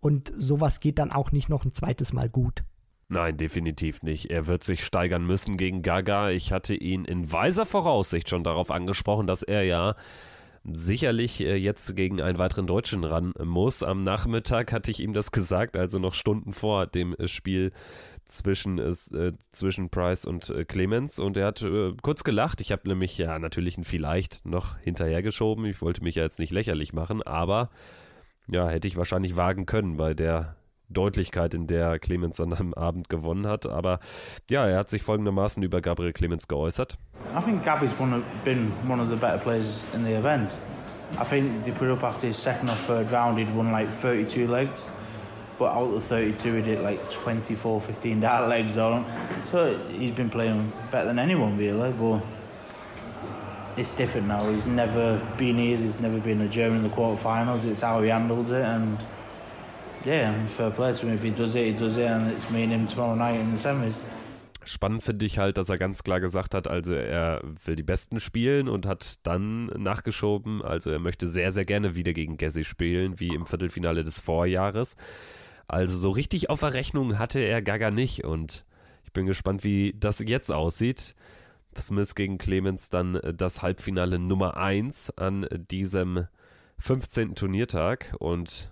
und 0.00 0.32
sowas 0.36 0.80
geht 0.80 0.98
dann 0.98 1.12
auch 1.12 1.30
nicht 1.30 1.48
noch 1.48 1.64
ein 1.64 1.74
zweites 1.74 2.12
Mal 2.12 2.28
gut. 2.28 2.64
Nein, 3.10 3.36
definitiv 3.36 4.02
nicht. 4.02 4.30
Er 4.30 4.46
wird 4.46 4.64
sich 4.64 4.84
steigern 4.84 5.24
müssen 5.24 5.56
gegen 5.56 5.82
Gaga. 5.82 6.30
Ich 6.30 6.52
hatte 6.52 6.74
ihn 6.74 7.04
in 7.04 7.30
weiser 7.32 7.64
Voraussicht 7.64 8.28
schon 8.28 8.44
darauf 8.44 8.70
angesprochen, 8.70 9.26
dass 9.26 9.42
er 9.42 9.62
ja 9.62 9.94
sicherlich 10.72 11.40
äh, 11.40 11.56
jetzt 11.56 11.94
gegen 11.96 12.20
einen 12.20 12.38
weiteren 12.38 12.66
Deutschen 12.66 13.04
ran 13.04 13.32
muss. 13.42 13.82
Am 13.82 14.02
Nachmittag 14.02 14.72
hatte 14.72 14.90
ich 14.90 15.00
ihm 15.00 15.12
das 15.12 15.32
gesagt, 15.32 15.76
also 15.76 15.98
noch 15.98 16.14
Stunden 16.14 16.52
vor 16.52 16.86
dem 16.86 17.14
äh, 17.14 17.28
Spiel 17.28 17.72
zwischen, 18.26 18.78
äh, 18.78 19.32
zwischen 19.52 19.88
Price 19.88 20.26
und 20.26 20.50
äh, 20.50 20.64
Clemens 20.64 21.18
und 21.18 21.36
er 21.36 21.46
hat 21.46 21.62
äh, 21.62 21.94
kurz 22.02 22.24
gelacht. 22.24 22.60
Ich 22.60 22.72
habe 22.72 22.86
nämlich 22.86 23.16
ja 23.18 23.38
natürlich 23.38 23.78
ein 23.78 23.84
Vielleicht 23.84 24.44
noch 24.44 24.78
hinterhergeschoben. 24.78 25.64
Ich 25.64 25.80
wollte 25.80 26.04
mich 26.04 26.16
ja 26.16 26.22
jetzt 26.22 26.38
nicht 26.38 26.52
lächerlich 26.52 26.92
machen, 26.92 27.22
aber 27.22 27.70
ja, 28.50 28.68
hätte 28.68 28.88
ich 28.88 28.96
wahrscheinlich 28.96 29.36
wagen 29.36 29.66
können 29.66 29.96
bei 29.96 30.14
der 30.14 30.57
Deutlichkeit, 30.90 31.54
in 31.54 31.66
der 31.66 31.98
Clemens 31.98 32.40
an 32.40 32.52
einem 32.52 32.74
Abend 32.74 33.08
gewonnen 33.08 33.46
hat. 33.46 33.66
Aber 33.66 34.00
ja, 34.50 34.66
er 34.66 34.78
hat 34.78 34.90
sich 34.90 35.02
folgendermaßen 35.02 35.62
über 35.62 35.80
Gabriel 35.80 36.12
Clemens 36.12 36.48
geäußert. 36.48 36.98
I 37.36 37.40
think 37.42 37.62
Gabby's 37.62 37.92
one 37.98 38.16
of, 38.16 38.22
been 38.44 38.72
one 38.88 39.00
of 39.00 39.08
the 39.10 39.16
better 39.16 39.38
players 39.38 39.82
in 39.94 40.04
the 40.04 40.14
event. 40.14 40.58
I 41.20 41.24
think 41.24 41.64
they 41.64 41.72
put 41.72 41.88
up 41.90 42.02
after 42.02 42.26
his 42.26 42.36
second 42.36 42.68
or 42.68 42.76
third 42.76 43.10
round, 43.10 43.38
he'd 43.38 43.54
won 43.54 43.72
like 43.72 43.92
32 44.00 44.46
legs. 44.46 44.84
But 45.58 45.72
out 45.72 45.92
of 45.92 46.04
32, 46.04 46.54
he 46.54 46.62
did 46.62 46.80
like 46.80 47.10
24, 47.10 47.80
15 47.80 48.20
dart 48.20 48.48
legs 48.48 48.78
on. 48.78 49.04
So 49.50 49.76
he's 49.88 50.14
been 50.14 50.30
playing 50.30 50.72
better 50.92 51.06
than 51.06 51.18
anyone, 51.18 51.58
really. 51.58 51.92
But 51.92 52.22
it's 53.76 53.90
different 53.90 54.28
now. 54.28 54.48
He's 54.50 54.66
never 54.66 55.20
been 55.36 55.58
here, 55.58 55.76
he's 55.76 55.98
never 55.98 56.18
been 56.18 56.40
a 56.42 56.48
German 56.48 56.78
in 56.78 56.82
the 56.84 56.90
quarterfinals. 56.90 57.64
It's 57.64 57.80
how 57.80 58.00
he 58.02 58.08
handles 58.08 58.52
it. 58.52 58.64
And 58.64 58.98
yeah, 60.06 60.32
fair 60.46 60.70
play 60.70 60.92
to 60.92 61.06
him. 61.06 61.14
If 61.14 61.22
he 61.22 61.30
does 61.30 61.54
it, 61.54 61.64
he 61.64 61.72
does 61.72 61.96
it. 61.96 62.06
And 62.06 62.32
it's 62.32 62.50
me 62.50 62.62
and 62.64 62.72
him 62.72 62.88
tomorrow 62.88 63.14
night 63.14 63.40
in 63.40 63.54
the 63.54 63.60
semis. 63.60 64.00
Spannend 64.64 65.02
finde 65.02 65.24
ich 65.24 65.38
halt, 65.38 65.56
dass 65.56 65.70
er 65.70 65.78
ganz 65.78 66.02
klar 66.02 66.20
gesagt 66.20 66.54
hat, 66.54 66.68
also 66.68 66.92
er 66.92 67.40
will 67.64 67.74
die 67.74 67.82
Besten 67.82 68.20
spielen 68.20 68.68
und 68.68 68.84
hat 68.84 69.26
dann 69.26 69.66
nachgeschoben, 69.66 70.60
also 70.62 70.90
er 70.90 70.98
möchte 70.98 71.26
sehr, 71.26 71.52
sehr 71.52 71.64
gerne 71.64 71.94
wieder 71.94 72.12
gegen 72.12 72.36
Gessi 72.36 72.64
spielen, 72.64 73.18
wie 73.18 73.34
im 73.34 73.46
Viertelfinale 73.46 74.04
des 74.04 74.20
Vorjahres. 74.20 74.96
Also 75.68 75.96
so 75.96 76.10
richtig 76.10 76.50
auf 76.50 76.60
der 76.60 76.74
Rechnung 76.74 77.18
hatte 77.18 77.40
er 77.40 77.62
Gaga 77.62 77.90
nicht 77.90 78.24
und 78.24 78.66
ich 79.04 79.12
bin 79.14 79.24
gespannt, 79.24 79.64
wie 79.64 79.94
das 79.98 80.18
jetzt 80.18 80.52
aussieht. 80.52 81.14
Smith 81.74 82.14
gegen 82.14 82.36
Clemens 82.36 82.90
dann 82.90 83.14
äh, 83.14 83.32
das 83.32 83.62
Halbfinale 83.62 84.18
Nummer 84.18 84.58
1 84.58 85.16
an 85.16 85.46
diesem 85.70 86.26
15. 86.78 87.34
Turniertag 87.34 88.14
und 88.18 88.70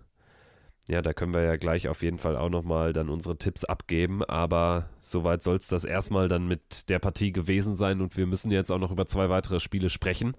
ja, 0.89 1.03
da 1.03 1.13
können 1.13 1.35
wir 1.35 1.43
ja 1.43 1.57
gleich 1.57 1.89
auf 1.89 2.03
jeden 2.03 2.19
Fall 2.19 2.37
auch 2.37 2.49
nochmal 2.49 2.93
dann 2.93 3.09
unsere 3.09 3.37
Tipps 3.37 3.65
abgeben, 3.65 4.23
aber 4.23 4.89
soweit 5.01 5.43
soll 5.43 5.57
es 5.57 5.69
das 5.69 5.85
erstmal 5.85 6.29
dann 6.29 6.47
mit 6.47 6.89
der 6.89 7.01
Partie 7.01 7.33
gewesen 7.33 7.77
sein 7.77 8.01
und 8.01 8.17
wir 8.17 8.27
müssen 8.27 8.53
jetzt 8.53 8.71
auch 8.71 8.79
noch 8.79 8.93
über 8.93 9.07
zwei 9.07 9.29
weitere 9.29 9.59
Spiele 9.59 9.91
sprechen. 9.91 10.37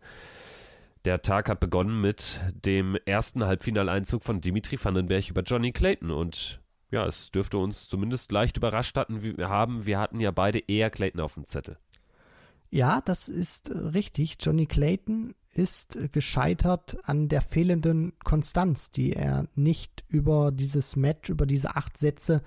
Der 1.05 1.21
Tag 1.21 1.49
hat 1.49 1.59
begonnen 1.59 1.99
mit 2.01 2.41
dem 2.65 2.97
ersten 3.05 3.45
Halbfinaleinzug 3.45 4.23
von 4.23 4.41
Dimitri 4.41 4.77
Vandenberg 4.81 5.29
über 5.29 5.41
Johnny 5.41 5.71
Clayton 5.71 6.11
und 6.11 6.61
ja, 6.91 7.05
es 7.05 7.31
dürfte 7.31 7.57
uns 7.57 7.89
zumindest 7.89 8.31
leicht 8.31 8.55
überrascht 8.57 8.95
hatten, 8.95 9.21
wir 9.21 9.49
haben. 9.49 9.85
Wir 9.85 9.99
hatten 9.99 10.21
ja 10.21 10.31
beide 10.31 10.59
eher 10.59 10.89
Clayton 10.89 11.19
auf 11.19 11.33
dem 11.33 11.45
Zettel. 11.45 11.77
Ja, 12.69 13.01
das 13.01 13.29
ist 13.29 13.71
richtig. 13.71 14.37
Johnny 14.39 14.65
Clayton 14.65 15.33
ist 15.57 16.11
gescheitert 16.11 16.97
an 17.03 17.29
der 17.29 17.41
fehlenden 17.41 18.13
Konstanz, 18.23 18.91
die 18.91 19.13
er 19.13 19.47
nicht 19.55 20.03
über 20.09 20.51
dieses 20.51 20.95
Match, 20.95 21.29
über 21.29 21.45
diese 21.45 21.75
acht 21.75 21.97
Sätze 21.97 22.41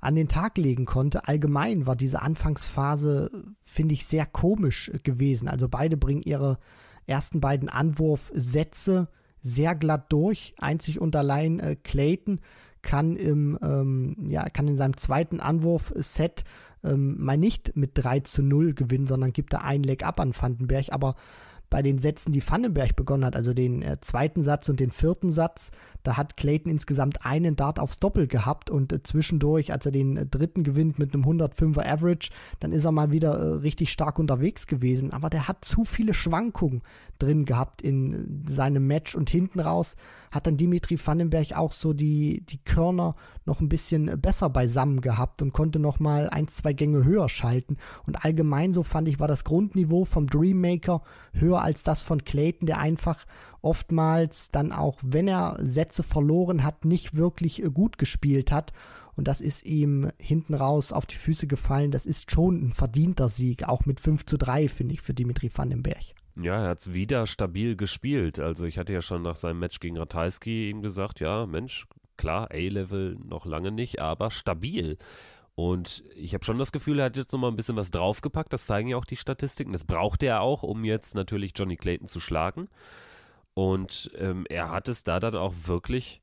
an 0.00 0.14
den 0.14 0.28
Tag 0.28 0.58
legen 0.58 0.84
konnte. 0.84 1.26
Allgemein 1.26 1.86
war 1.86 1.96
diese 1.96 2.22
Anfangsphase, 2.22 3.30
finde 3.58 3.94
ich, 3.94 4.06
sehr 4.06 4.26
komisch 4.26 4.90
gewesen. 5.02 5.48
Also 5.48 5.68
beide 5.68 5.96
bringen 5.96 6.22
ihre 6.22 6.58
ersten 7.06 7.40
beiden 7.40 7.68
Anwurfsätze 7.68 9.08
sehr 9.40 9.74
glatt 9.74 10.12
durch. 10.12 10.54
Einzig 10.58 11.00
und 11.00 11.14
allein 11.14 11.60
äh, 11.60 11.76
Clayton 11.76 12.40
kann 12.82 13.16
im, 13.16 13.58
ähm, 13.62 14.16
ja, 14.28 14.48
kann 14.48 14.68
in 14.68 14.78
seinem 14.78 14.96
zweiten 14.96 15.40
Anwurfset 15.40 16.44
ähm, 16.84 17.16
mal 17.18 17.36
nicht 17.36 17.76
mit 17.76 17.92
3 17.94 18.20
zu 18.20 18.42
0 18.42 18.74
gewinnen, 18.74 19.06
sondern 19.06 19.32
gibt 19.32 19.52
da 19.52 19.58
ein 19.58 19.82
Leg 19.82 20.04
ab 20.04 20.20
an 20.20 20.34
Vandenberg. 20.34 20.86
Aber 20.90 21.16
bei 21.70 21.82
den 21.82 21.98
Sätzen, 21.98 22.32
die 22.32 22.46
Vandenberg 22.46 22.96
begonnen 22.96 23.24
hat, 23.24 23.36
also 23.36 23.52
den 23.54 23.82
äh, 23.82 23.98
zweiten 24.00 24.42
Satz 24.42 24.68
und 24.68 24.80
den 24.80 24.90
vierten 24.90 25.30
Satz, 25.30 25.70
da 26.06 26.16
hat 26.16 26.36
Clayton 26.36 26.70
insgesamt 26.70 27.24
einen 27.24 27.56
Dart 27.56 27.80
aufs 27.80 27.98
Doppel 27.98 28.28
gehabt 28.28 28.70
und 28.70 28.92
äh, 28.92 29.02
zwischendurch, 29.02 29.72
als 29.72 29.86
er 29.86 29.92
den 29.92 30.16
äh, 30.16 30.26
dritten 30.26 30.62
gewinnt 30.62 31.00
mit 31.00 31.12
einem 31.12 31.24
105er 31.24 31.84
Average, 31.84 32.30
dann 32.60 32.70
ist 32.70 32.84
er 32.84 32.92
mal 32.92 33.10
wieder 33.10 33.36
äh, 33.36 33.54
richtig 33.56 33.90
stark 33.90 34.20
unterwegs 34.20 34.68
gewesen. 34.68 35.12
Aber 35.12 35.30
der 35.30 35.48
hat 35.48 35.64
zu 35.64 35.84
viele 35.84 36.14
Schwankungen 36.14 36.82
drin 37.18 37.44
gehabt 37.44 37.82
in 37.82 38.44
seinem 38.46 38.86
Match 38.86 39.16
und 39.16 39.30
hinten 39.30 39.58
raus 39.58 39.96
hat 40.30 40.46
dann 40.46 40.56
Dimitri 40.56 40.98
Vandenberg 41.02 41.56
auch 41.56 41.72
so 41.72 41.92
die, 41.92 42.44
die 42.46 42.58
Körner 42.58 43.16
noch 43.46 43.60
ein 43.60 43.68
bisschen 43.68 44.20
besser 44.20 44.50
beisammen 44.50 45.00
gehabt 45.00 45.40
und 45.40 45.52
konnte 45.52 45.78
noch 45.78 45.98
mal 45.98 46.28
ein, 46.28 46.46
zwei 46.48 46.72
Gänge 46.72 47.04
höher 47.04 47.28
schalten. 47.28 47.78
Und 48.06 48.24
allgemein, 48.24 48.74
so 48.74 48.82
fand 48.82 49.08
ich, 49.08 49.18
war 49.18 49.28
das 49.28 49.44
Grundniveau 49.44 50.04
vom 50.04 50.26
Dreammaker 50.26 51.02
höher 51.32 51.62
als 51.62 51.82
das 51.84 52.02
von 52.02 52.24
Clayton, 52.24 52.66
der 52.66 52.78
einfach 52.78 53.24
oftmals 53.62 54.50
dann 54.50 54.72
auch, 54.72 54.98
wenn 55.02 55.28
er 55.28 55.56
Sätze 55.60 56.02
verloren 56.02 56.64
hat, 56.64 56.84
nicht 56.84 57.16
wirklich 57.16 57.62
gut 57.72 57.98
gespielt 57.98 58.52
hat. 58.52 58.72
Und 59.16 59.28
das 59.28 59.40
ist 59.40 59.64
ihm 59.64 60.10
hinten 60.18 60.54
raus 60.54 60.92
auf 60.92 61.06
die 61.06 61.16
Füße 61.16 61.46
gefallen. 61.46 61.90
Das 61.90 62.04
ist 62.04 62.30
schon 62.30 62.68
ein 62.68 62.72
verdienter 62.72 63.28
Sieg, 63.28 63.64
auch 63.64 63.86
mit 63.86 63.98
5 63.98 64.26
zu 64.26 64.36
3, 64.36 64.68
finde 64.68 64.94
ich, 64.94 65.00
für 65.00 65.14
Dimitri 65.14 65.50
Vandenberg. 65.52 66.04
Ja, 66.38 66.62
er 66.62 66.68
hat 66.68 66.80
es 66.80 66.92
wieder 66.92 67.26
stabil 67.26 67.76
gespielt. 67.76 68.38
Also 68.38 68.66
ich 68.66 68.78
hatte 68.78 68.92
ja 68.92 69.00
schon 69.00 69.22
nach 69.22 69.36
seinem 69.36 69.58
Match 69.58 69.80
gegen 69.80 69.96
Ratajski 69.96 70.68
ihm 70.68 70.82
gesagt, 70.82 71.20
ja, 71.20 71.46
Mensch, 71.46 71.86
klar, 72.18 72.48
A-Level 72.52 73.16
noch 73.24 73.46
lange 73.46 73.72
nicht, 73.72 74.02
aber 74.02 74.30
stabil. 74.30 74.98
Und 75.54 76.04
ich 76.14 76.34
habe 76.34 76.44
schon 76.44 76.58
das 76.58 76.70
Gefühl, 76.70 76.98
er 76.98 77.06
hat 77.06 77.16
jetzt 77.16 77.32
nochmal 77.32 77.50
ein 77.50 77.56
bisschen 77.56 77.78
was 77.78 77.90
draufgepackt. 77.90 78.52
Das 78.52 78.66
zeigen 78.66 78.88
ja 78.88 78.98
auch 78.98 79.06
die 79.06 79.16
Statistiken. 79.16 79.72
Das 79.72 79.84
braucht 79.84 80.22
er 80.22 80.42
auch, 80.42 80.62
um 80.62 80.84
jetzt 80.84 81.14
natürlich 81.14 81.52
Johnny 81.56 81.76
Clayton 81.76 82.08
zu 82.08 82.20
schlagen. 82.20 82.68
Und 83.56 84.10
ähm, 84.18 84.44
er 84.50 84.70
hat 84.70 84.86
es 84.86 85.02
da 85.02 85.18
dann 85.18 85.34
auch 85.34 85.54
wirklich 85.64 86.20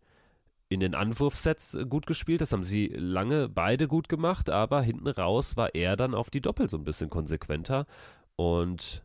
in 0.69 0.79
den 0.79 0.93
Anwurfsets 0.93 1.75
gut 1.89 2.05
gespielt. 2.05 2.41
Das 2.41 2.51
haben 2.51 2.61
sie 2.61 2.93
lange 2.95 3.49
beide 3.49 3.87
gut 3.87 4.07
gemacht, 4.07 4.51
aber 4.51 4.83
hinten 4.83 5.07
raus 5.07 5.57
war 5.57 5.73
er 5.73 5.95
dann 5.95 6.13
auf 6.13 6.29
die 6.29 6.41
Doppel 6.41 6.69
so 6.69 6.77
ein 6.77 6.83
bisschen 6.83 7.09
konsequenter. 7.09 7.87
Und 8.35 9.03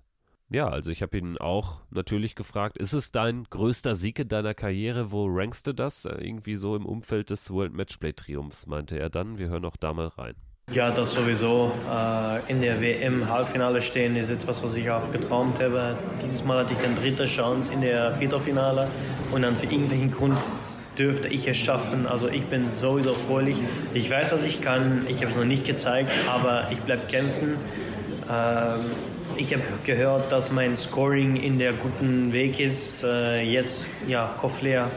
ja, 0.50 0.68
also 0.68 0.90
ich 0.90 1.00
habe 1.00 1.16
ihn 1.16 1.38
auch 1.38 1.80
natürlich 1.88 2.34
gefragt, 2.34 2.76
ist 2.76 2.92
es 2.92 3.12
dein 3.12 3.44
größter 3.44 3.94
Sieg 3.94 4.18
in 4.18 4.28
deiner 4.28 4.52
Karriere? 4.52 5.10
Wo 5.10 5.26
rankst 5.26 5.66
du 5.66 5.72
das? 5.72 6.04
Äh, 6.04 6.22
irgendwie 6.22 6.56
so 6.56 6.76
im 6.76 6.84
Umfeld 6.84 7.30
des 7.30 7.50
World 7.50 7.72
Matchplay 7.72 8.12
Triumphs, 8.12 8.66
meinte 8.66 8.98
er 8.98 9.08
dann. 9.08 9.38
Wir 9.38 9.48
hören 9.48 9.64
auch 9.64 9.76
da 9.78 9.94
mal 9.94 10.08
rein. 10.08 10.34
Ja, 10.70 10.90
das 10.90 11.14
sowieso. 11.14 11.72
Äh, 11.90 12.52
in 12.52 12.60
der 12.60 12.78
WM-Halbfinale 12.82 13.80
stehen 13.80 14.16
ist 14.16 14.28
etwas, 14.28 14.62
was 14.62 14.74
ich 14.74 14.90
auch 14.90 15.10
geträumt 15.10 15.58
habe. 15.62 15.96
Dieses 16.22 16.44
Mal 16.44 16.58
hatte 16.58 16.74
ich 16.74 16.78
dann 16.80 16.94
dritte 16.94 17.24
Chance 17.24 17.72
in 17.72 17.80
der 17.80 18.12
Viertelfinale 18.16 18.86
und 19.32 19.42
dann 19.42 19.56
für 19.56 19.64
irgendwelchen 19.64 20.10
Grund 20.10 20.38
dürfte 20.98 21.28
ich 21.28 21.48
es 21.48 21.56
schaffen. 21.56 22.06
Also 22.06 22.28
ich 22.28 22.44
bin 22.44 22.68
sowieso 22.68 23.14
fröhlich. 23.14 23.56
Ich 23.94 24.10
weiß, 24.10 24.32
was 24.32 24.44
ich 24.44 24.60
kann. 24.60 25.06
Ich 25.08 25.22
habe 25.22 25.30
es 25.30 25.36
noch 25.36 25.46
nicht 25.46 25.64
gezeigt, 25.64 26.10
aber 26.28 26.68
ich 26.70 26.80
bleibe 26.80 27.06
kämpfen. 27.06 27.56
Ähm, 28.30 28.80
ich 29.38 29.54
habe 29.54 29.62
gehört, 29.86 30.30
dass 30.30 30.52
mein 30.52 30.76
Scoring 30.76 31.36
in 31.36 31.58
der 31.58 31.72
guten 31.72 32.32
Weg 32.34 32.60
ist. 32.60 33.04
Äh, 33.04 33.42
jetzt, 33.42 33.88
ja, 34.06 34.34
Kopf 34.38 34.60
leer, 34.60 34.90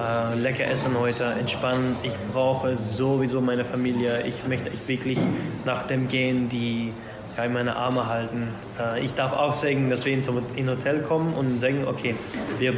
äh, 0.00 0.34
lecker 0.34 0.64
essen 0.64 0.98
heute, 0.98 1.24
entspannen. 1.24 1.96
Ich 2.02 2.14
brauche 2.32 2.76
sowieso 2.76 3.40
meine 3.40 3.64
Familie. 3.64 4.22
Ich 4.26 4.46
möchte 4.46 4.70
ich 4.70 4.86
wirklich 4.88 5.18
nach 5.64 5.84
dem 5.84 6.08
Gehen 6.08 6.48
die 6.48 6.92
ja, 7.36 7.44
in 7.44 7.52
meine 7.52 7.76
Arme 7.76 8.06
halten. 8.06 8.48
Äh, 8.78 9.04
ich 9.04 9.14
darf 9.14 9.32
auch 9.32 9.52
sagen, 9.52 9.90
dass 9.90 10.04
wir 10.04 10.12
ins 10.12 10.28
Hotel 10.28 11.00
kommen 11.02 11.34
und 11.34 11.60
sagen, 11.60 11.86
okay, 11.86 12.14
wir, 12.58 12.74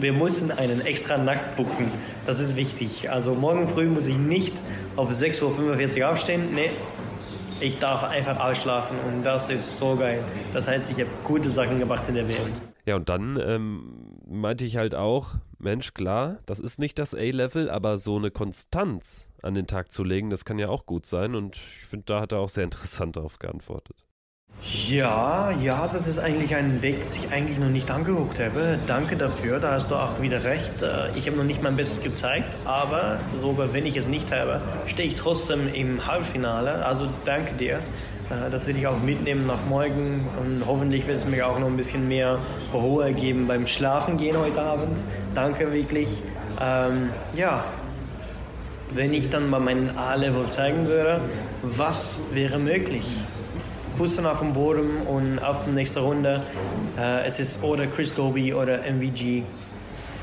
wir 0.00 0.12
müssen 0.12 0.50
einen 0.50 0.80
extra 0.80 1.18
Nackt 1.18 1.56
buchen. 1.56 1.90
Das 2.26 2.40
ist 2.40 2.56
wichtig. 2.56 3.10
Also 3.10 3.34
morgen 3.34 3.68
früh 3.68 3.86
muss 3.86 4.06
ich 4.06 4.16
nicht 4.16 4.54
auf 4.96 5.10
6.45 5.10 6.00
Uhr 6.00 6.10
aufstehen. 6.10 6.48
Nee, 6.54 6.70
ich 7.60 7.78
darf 7.78 8.04
einfach 8.04 8.40
ausschlafen 8.40 8.96
und 9.06 9.24
das 9.24 9.50
ist 9.50 9.78
so 9.78 9.96
geil. 9.96 10.20
Das 10.52 10.66
heißt, 10.66 10.90
ich 10.90 10.98
habe 10.98 11.10
gute 11.24 11.50
Sachen 11.50 11.78
gemacht 11.78 12.04
in 12.08 12.14
der 12.14 12.28
WM. 12.28 12.52
Ja, 12.86 12.96
und 12.96 13.08
dann 13.08 13.38
ähm, 13.44 14.09
meinte 14.30 14.64
ich 14.64 14.76
halt 14.76 14.94
auch, 14.94 15.34
Mensch, 15.58 15.92
klar, 15.92 16.38
das 16.46 16.60
ist 16.60 16.78
nicht 16.78 16.98
das 16.98 17.14
A-Level, 17.14 17.68
aber 17.68 17.96
so 17.96 18.16
eine 18.16 18.30
Konstanz 18.30 19.28
an 19.42 19.54
den 19.54 19.66
Tag 19.66 19.92
zu 19.92 20.04
legen, 20.04 20.30
das 20.30 20.44
kann 20.44 20.58
ja 20.58 20.68
auch 20.68 20.86
gut 20.86 21.04
sein. 21.04 21.34
Und 21.34 21.56
ich 21.56 21.86
finde, 21.86 22.04
da 22.06 22.20
hat 22.20 22.32
er 22.32 22.38
auch 22.38 22.48
sehr 22.48 22.64
interessant 22.70 23.16
darauf 23.16 23.38
geantwortet. 23.38 23.96
Ja, 24.62 25.52
ja, 25.52 25.88
das 25.90 26.06
ist 26.06 26.18
eigentlich 26.18 26.54
ein 26.54 26.82
Weg, 26.82 27.00
den 27.00 27.24
ich 27.24 27.32
eigentlich 27.32 27.58
noch 27.58 27.70
nicht 27.70 27.90
angeguckt 27.90 28.38
habe. 28.38 28.78
Danke 28.86 29.16
dafür, 29.16 29.58
da 29.58 29.72
hast 29.72 29.90
du 29.90 29.94
auch 29.94 30.20
wieder 30.20 30.44
recht. 30.44 30.82
Äh, 30.82 31.16
ich 31.16 31.26
habe 31.26 31.38
noch 31.38 31.44
nicht 31.44 31.62
mein 31.62 31.76
Bestes 31.76 32.02
gezeigt, 32.02 32.54
aber 32.66 33.18
sogar 33.34 33.72
wenn 33.72 33.86
ich 33.86 33.96
es 33.96 34.06
nicht 34.06 34.30
habe, 34.30 34.60
stehe 34.86 35.08
ich 35.08 35.14
trotzdem 35.14 35.72
im 35.72 36.06
Halbfinale. 36.06 36.84
Also 36.84 37.08
danke 37.24 37.54
dir. 37.54 37.80
Äh, 38.30 38.50
das 38.50 38.66
will 38.66 38.76
ich 38.76 38.86
auch 38.86 39.00
mitnehmen 39.02 39.46
nach 39.46 39.64
morgen 39.68 40.26
und 40.40 40.64
hoffentlich 40.66 41.06
wird 41.06 41.18
es 41.18 41.26
mir 41.26 41.46
auch 41.46 41.58
noch 41.58 41.66
ein 41.66 41.76
bisschen 41.76 42.08
mehr 42.08 42.38
Ruhe 42.72 43.12
geben 43.12 43.46
beim 43.46 43.66
Schlafen 43.66 44.16
gehen 44.16 44.36
heute 44.38 44.62
Abend. 44.62 44.98
Danke 45.34 45.72
wirklich. 45.72 46.08
Ähm, 46.60 47.10
ja, 47.34 47.64
wenn 48.92 49.12
ich 49.12 49.30
dann 49.30 49.48
mal 49.50 49.60
meinen 49.60 49.96
A-Level 49.96 50.48
zeigen 50.50 50.86
würde, 50.86 51.20
was 51.62 52.20
wäre 52.32 52.58
möglich? 52.58 53.04
Fuß 53.96 54.24
auf 54.24 54.38
dem 54.38 54.54
Boden 54.54 55.02
und 55.06 55.40
auf 55.40 55.62
zur 55.62 55.72
nächsten 55.72 55.98
Runde. 56.00 56.42
Äh, 56.98 57.26
es 57.26 57.38
ist 57.38 57.62
oder 57.62 57.86
Chris 57.86 58.14
Doby 58.14 58.54
oder 58.54 58.80
MVG. 58.84 59.42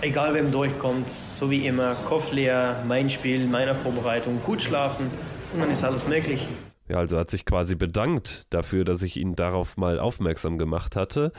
Egal 0.01 0.33
wem 0.35 0.51
durchkommt, 0.51 1.09
so 1.09 1.49
wie 1.49 1.65
immer, 1.65 1.95
Kopf 2.07 2.31
leer, 2.31 2.83
mein 2.87 3.09
Spiel, 3.09 3.47
meine 3.47 3.73
Vorbereitung, 3.73 4.39
gut 4.45 4.61
schlafen 4.61 5.09
und 5.53 5.59
dann 5.59 5.71
ist 5.71 5.83
alles 5.83 6.07
möglich. 6.07 6.47
Ja, 6.89 6.97
also 6.97 7.17
hat 7.17 7.29
sich 7.29 7.45
quasi 7.45 7.75
bedankt 7.75 8.45
dafür, 8.49 8.85
dass 8.85 9.01
ich 9.01 9.17
ihn 9.17 9.35
darauf 9.35 9.77
mal 9.77 9.99
aufmerksam 9.99 10.57
gemacht 10.57 10.95
hatte. 10.95 11.31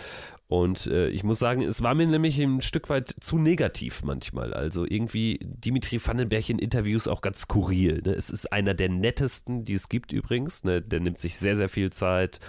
Und 0.49 0.87
äh, 0.87 1.09
ich 1.09 1.25
muss 1.25 1.39
sagen, 1.39 1.63
es 1.63 1.83
war 1.83 1.95
mir 1.95 2.07
nämlich 2.07 2.39
ein 2.39 2.63
Stück 2.63 2.89
weit 2.89 3.15
zu 3.21 3.37
negativ 3.39 4.03
manchmal. 4.03 4.55
Also 4.55 4.87
irgendwie 4.87 5.39
Dimitri 5.43 6.01
Vandenberg 6.05 6.49
in 6.49 6.59
Interviews 6.59 7.07
auch 7.07 7.21
ganz 7.21 7.43
skurril. 7.43 8.01
Ne? 8.05 8.15
Es 8.15 8.31
ist 8.31 8.51
einer 8.51 8.73
der 8.73 8.89
nettesten, 8.89 9.65
die 9.65 9.75
es 9.75 9.91
gibt 9.91 10.13
übrigens. 10.13 10.65
Ne? 10.65 10.81
Der 10.81 11.01
nimmt 11.01 11.19
sich 11.19 11.37
sehr, 11.37 11.55
sehr 11.55 11.69
viel 11.69 11.91
Zeit, 11.91 12.41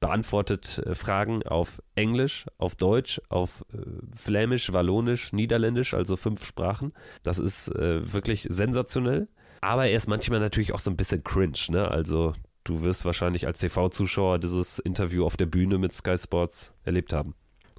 beantwortet 0.00 0.82
äh, 0.84 0.94
Fragen 0.94 1.42
auf 1.42 1.82
Englisch, 1.94 2.46
auf 2.58 2.76
Deutsch, 2.76 3.20
auf 3.30 3.64
äh, 3.72 3.78
Flämisch, 4.14 4.72
Wallonisch, 4.72 5.32
Niederländisch, 5.32 5.94
also 5.94 6.16
fünf 6.16 6.44
Sprachen. 6.44 6.92
Das 7.22 7.38
ist 7.38 7.68
äh, 7.74 8.12
wirklich 8.12 8.46
sensationell. 8.48 9.28
Aber 9.60 9.86
er 9.86 9.96
ist 9.96 10.08
manchmal 10.08 10.40
natürlich 10.40 10.72
auch 10.72 10.78
so 10.78 10.90
ein 10.90 10.96
bisschen 10.96 11.24
cringe. 11.24 11.58
Ne? 11.68 11.88
Also 11.88 12.34
Du 12.68 12.82
wirst 12.82 13.06
wahrscheinlich 13.06 13.46
als 13.46 13.60
TV-Zuschauer 13.60 14.38
dieses 14.38 14.78
Interview 14.78 15.24
auf 15.24 15.38
der 15.38 15.46
Bühne 15.46 15.78
mit 15.78 15.94
Sky 15.94 16.18
Sports 16.18 16.74
erlebt 16.84 17.14
haben. 17.14 17.34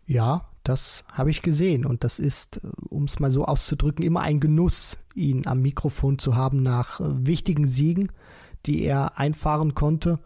Ja, 0.07 0.49
das 0.63 1.03
habe 1.13 1.29
ich 1.29 1.43
gesehen 1.43 1.85
und 1.85 2.03
das 2.03 2.17
ist, 2.17 2.63
äh, 2.63 2.69
um 2.89 3.03
es 3.03 3.19
mal 3.19 3.29
so 3.29 3.45
auszudrücken, 3.45 4.03
immer 4.03 4.21
ein 4.21 4.39
Genuss, 4.39 4.97
ihn 5.13 5.45
am 5.45 5.61
Mikrofon 5.61 6.17
zu 6.17 6.35
haben 6.35 6.63
nach 6.63 6.99
äh, 6.99 7.03
wichtigen 7.07 7.67
Siegen, 7.67 8.11
die 8.65 8.81
er 8.81 9.19
einfahren 9.19 9.75
konnte. 9.75 10.17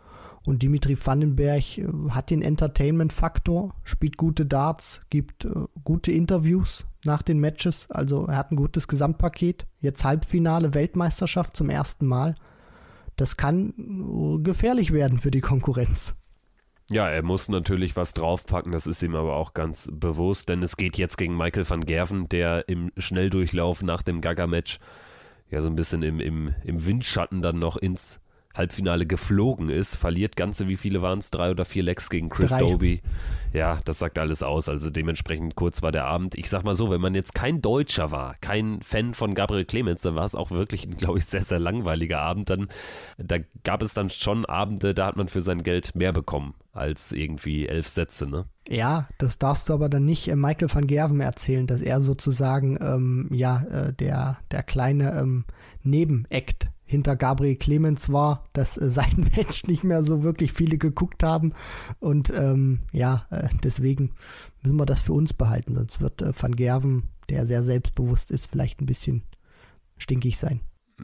Und 0.45 0.63
Dimitri 0.63 0.95
Vandenberg 0.97 1.77
äh, 1.77 1.85
hat 2.11 2.29
den 2.29 2.41
Entertainment-Faktor, 2.41 3.75
spielt 3.83 4.15
gute 4.15 4.45
Darts, 4.45 5.01
gibt 5.09 5.45
gute 5.83 6.13
Interviews 6.13 6.85
nach 7.05 7.21
den 7.21 7.39
Matches. 7.39 7.89
Also 7.89 8.25
er 8.25 8.37
hat 8.37 8.51
ein 8.51 8.55
gutes 8.55 8.87
Gesamtpaket. 8.87 9.65
Jetzt 9.79 10.03
Halbfinale 10.03 10.73
Weltmeisterschaft 10.73 11.57
zum 11.57 11.69
ersten 11.69 12.05
Mal 12.05 12.35
das 13.15 13.37
kann 13.37 13.73
gefährlich 14.43 14.91
werden 14.91 15.19
für 15.19 15.31
die 15.31 15.41
Konkurrenz. 15.41 16.15
Ja, 16.89 17.07
er 17.07 17.23
muss 17.23 17.47
natürlich 17.47 17.95
was 17.95 18.13
draufpacken, 18.13 18.71
das 18.71 18.87
ist 18.87 19.01
ihm 19.03 19.15
aber 19.15 19.35
auch 19.35 19.53
ganz 19.53 19.89
bewusst, 19.91 20.49
denn 20.49 20.61
es 20.61 20.75
geht 20.75 20.97
jetzt 20.97 21.17
gegen 21.17 21.37
Michael 21.37 21.69
van 21.69 21.81
Gerven, 21.81 22.27
der 22.27 22.67
im 22.67 22.91
Schnelldurchlauf 22.97 23.83
nach 23.83 24.03
dem 24.03 24.19
Gaga-Match 24.19 24.79
ja 25.49 25.61
so 25.61 25.69
ein 25.69 25.75
bisschen 25.75 26.03
im, 26.03 26.19
im, 26.19 26.53
im 26.63 26.85
Windschatten 26.85 27.41
dann 27.41 27.59
noch 27.59 27.77
ins 27.77 28.19
Halbfinale 28.53 29.07
geflogen 29.07 29.69
ist, 29.69 29.95
verliert 29.95 30.35
ganze, 30.35 30.67
wie 30.67 30.77
viele 30.77 31.01
waren 31.01 31.19
es? 31.19 31.31
Drei 31.31 31.49
oder 31.49 31.65
vier 31.65 31.83
Lecks 31.83 32.09
gegen 32.09 32.29
Chris 32.29 32.51
Drei. 32.51 32.59
Doby. 32.59 33.01
Ja, 33.51 33.79
das 33.85 33.99
sagt 33.99 34.17
alles 34.19 34.43
aus. 34.43 34.69
Also 34.69 34.89
dementsprechend 34.89 35.55
kurz 35.55 35.81
war 35.81 35.91
der 35.91 36.05
Abend. 36.05 36.35
Ich 36.35 36.49
sag 36.49 36.63
mal 36.63 36.75
so, 36.75 36.91
wenn 36.91 37.01
man 37.01 37.15
jetzt 37.15 37.33
kein 37.33 37.61
Deutscher 37.61 38.11
war, 38.11 38.35
kein 38.41 38.81
Fan 38.81 39.13
von 39.13 39.33
Gabriel 39.33 39.65
Clemens, 39.65 40.01
dann 40.01 40.15
war 40.15 40.25
es 40.25 40.35
auch 40.35 40.51
wirklich 40.51 40.85
ein, 40.85 40.97
glaube 40.97 41.17
ich, 41.17 41.25
sehr, 41.25 41.41
sehr 41.41 41.59
langweiliger 41.59 42.19
Abend. 42.19 42.49
Dann, 42.49 42.67
da 43.17 43.37
gab 43.63 43.81
es 43.81 43.93
dann 43.93 44.09
schon 44.09 44.45
Abende, 44.45 44.93
da 44.93 45.07
hat 45.07 45.17
man 45.17 45.27
für 45.27 45.41
sein 45.41 45.63
Geld 45.63 45.95
mehr 45.95 46.13
bekommen 46.13 46.53
als 46.73 47.11
irgendwie 47.11 47.67
elf 47.67 47.87
Sätze, 47.87 48.27
ne? 48.27 48.45
Ja, 48.67 49.07
das 49.17 49.37
darfst 49.37 49.69
du 49.69 49.73
aber 49.73 49.89
dann 49.89 50.05
nicht 50.05 50.27
äh, 50.27 50.35
Michael 50.35 50.73
van 50.73 50.87
Gerven 50.87 51.21
erzählen, 51.21 51.67
dass 51.67 51.81
er 51.81 52.01
sozusagen 52.01 52.77
ähm, 52.81 53.29
ja 53.31 53.63
äh, 53.63 53.93
der, 53.93 54.37
der 54.51 54.63
kleine 54.63 55.13
ähm, 55.19 55.45
Nebenakt 55.83 56.69
hinter 56.85 57.15
Gabriel 57.15 57.55
Clemens 57.55 58.11
war, 58.11 58.45
dass 58.53 58.77
äh, 58.77 58.89
sein 58.89 59.29
Match 59.35 59.65
nicht 59.65 59.83
mehr 59.83 60.03
so 60.03 60.23
wirklich 60.23 60.53
viele 60.53 60.77
geguckt 60.77 61.23
haben. 61.23 61.53
Und 61.99 62.31
ähm, 62.35 62.79
ja, 62.91 63.25
äh, 63.29 63.49
deswegen 63.63 64.11
müssen 64.61 64.77
wir 64.77 64.85
das 64.85 65.01
für 65.01 65.13
uns 65.13 65.33
behalten, 65.33 65.75
sonst 65.75 66.01
wird 66.01 66.21
äh, 66.21 66.31
Van 66.39 66.55
Gerven, 66.55 67.03
der 67.29 67.45
sehr 67.45 67.63
selbstbewusst 67.63 68.31
ist, 68.31 68.47
vielleicht 68.47 68.81
ein 68.81 68.85
bisschen 68.85 69.23
stinkig 69.97 70.37
sein. 70.37 70.59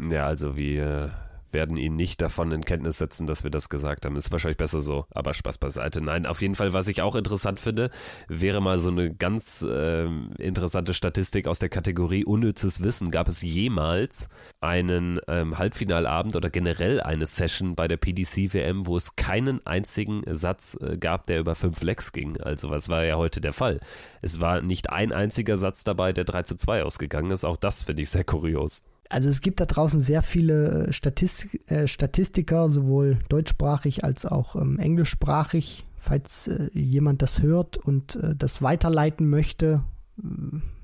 Ja, 0.09 0.25
also 0.25 0.57
wie 0.57 0.77
äh, 0.77 1.09
werden 1.51 1.77
ihn 1.77 1.95
nicht 1.95 2.21
davon 2.21 2.51
in 2.51 2.63
Kenntnis 2.63 2.97
setzen, 2.97 3.27
dass 3.27 3.43
wir 3.43 3.51
das 3.51 3.69
gesagt 3.69 4.05
haben. 4.05 4.15
Ist 4.15 4.31
wahrscheinlich 4.31 4.57
besser 4.57 4.79
so, 4.79 5.05
aber 5.11 5.33
Spaß 5.33 5.57
beiseite. 5.57 6.01
Nein, 6.01 6.25
auf 6.25 6.41
jeden 6.41 6.55
Fall, 6.55 6.73
was 6.73 6.87
ich 6.87 7.01
auch 7.01 7.15
interessant 7.15 7.59
finde, 7.59 7.89
wäre 8.27 8.61
mal 8.61 8.79
so 8.79 8.89
eine 8.89 9.13
ganz 9.13 9.61
äh, 9.61 10.05
interessante 10.37 10.93
Statistik 10.93 11.47
aus 11.47 11.59
der 11.59 11.69
Kategorie 11.69 12.25
unnützes 12.25 12.81
Wissen. 12.81 13.11
Gab 13.11 13.27
es 13.27 13.41
jemals 13.41 14.29
einen 14.61 15.19
ähm, 15.27 15.57
Halbfinalabend 15.57 16.35
oder 16.35 16.49
generell 16.49 17.01
eine 17.01 17.25
Session 17.25 17.75
bei 17.75 17.87
der 17.87 17.97
PDC-WM, 17.97 18.85
wo 18.85 18.97
es 18.97 19.15
keinen 19.15 19.65
einzigen 19.65 20.23
Satz 20.27 20.77
äh, 20.81 20.97
gab, 20.97 21.25
der 21.27 21.39
über 21.39 21.55
fünf 21.55 21.81
Lecks 21.81 22.11
ging? 22.11 22.39
Also, 22.41 22.69
was 22.69 22.89
war 22.89 23.03
ja 23.03 23.15
heute 23.15 23.41
der 23.41 23.53
Fall? 23.53 23.79
Es 24.21 24.39
war 24.39 24.61
nicht 24.61 24.89
ein 24.89 25.11
einziger 25.11 25.57
Satz 25.57 25.83
dabei, 25.83 26.13
der 26.13 26.25
3 26.25 26.43
zu 26.43 26.55
2 26.55 26.83
ausgegangen 26.83 27.31
ist. 27.31 27.45
Auch 27.45 27.57
das 27.57 27.83
finde 27.83 28.03
ich 28.03 28.09
sehr 28.09 28.23
kurios. 28.23 28.83
Also 29.09 29.27
es 29.27 29.41
gibt 29.41 29.59
da 29.59 29.65
draußen 29.65 29.99
sehr 29.99 30.21
viele 30.21 30.87
äh, 30.87 30.93
Statistik, 30.93 31.69
äh, 31.69 31.87
Statistiker, 31.87 32.69
sowohl 32.69 33.17
deutschsprachig 33.27 34.03
als 34.03 34.25
auch 34.25 34.55
ähm, 34.55 34.77
englischsprachig. 34.79 35.85
Falls 35.97 36.47
äh, 36.47 36.69
jemand 36.73 37.21
das 37.23 37.41
hört 37.41 37.75
und 37.75 38.15
äh, 38.15 38.35
das 38.35 38.61
weiterleiten 38.61 39.27
möchte, 39.27 39.83
äh, 40.19 40.21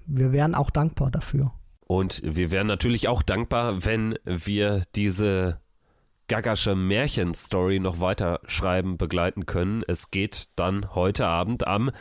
wir 0.07 0.31
wären 0.31 0.55
auch 0.55 0.71
dankbar 0.71 1.11
dafür. 1.11 1.53
Und 1.87 2.21
wir 2.25 2.49
wären 2.49 2.67
natürlich 2.67 3.07
auch 3.07 3.21
dankbar, 3.21 3.85
wenn 3.85 4.17
wir 4.25 4.83
diese 4.95 5.59
Gagasche 6.27 6.75
Märchenstory 6.75 7.79
noch 7.79 7.99
weiter 7.99 8.39
schreiben, 8.47 8.97
begleiten 8.97 9.45
können. 9.45 9.83
Es 9.87 10.09
geht 10.09 10.49
dann 10.55 10.95
heute 10.95 11.27
Abend 11.27 11.67
am 11.67 11.91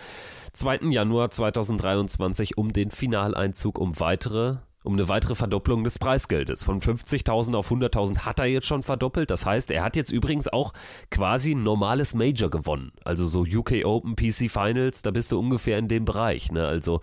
2. 0.54 0.88
Januar 0.88 1.30
2023 1.30 2.56
um 2.56 2.72
den 2.72 2.90
Finaleinzug, 2.90 3.78
um 3.78 4.00
weitere 4.00 4.56
um 4.84 4.92
eine 4.92 5.08
weitere 5.08 5.34
Verdopplung 5.34 5.82
des 5.82 5.98
Preisgeldes. 5.98 6.62
Von 6.62 6.80
50.000 6.80 7.56
auf 7.56 7.70
100.000 7.70 8.18
hat 8.18 8.38
er 8.38 8.44
jetzt 8.44 8.66
schon 8.66 8.82
verdoppelt. 8.82 9.30
Das 9.30 9.46
heißt, 9.46 9.70
er 9.70 9.82
hat 9.82 9.96
jetzt 9.96 10.12
übrigens 10.12 10.46
auch 10.46 10.72
quasi 11.10 11.52
ein 11.52 11.62
normales 11.62 12.14
Major 12.14 12.50
gewonnen. 12.50 12.92
Also 13.02 13.24
so 13.24 13.40
UK 13.40 13.84
Open, 13.84 14.14
PC 14.14 14.50
Finals, 14.50 15.02
da 15.02 15.10
bist 15.10 15.32
du 15.32 15.38
ungefähr 15.40 15.78
in 15.78 15.88
dem 15.88 16.04
Bereich. 16.04 16.52
Ne? 16.52 16.66
Also 16.66 17.00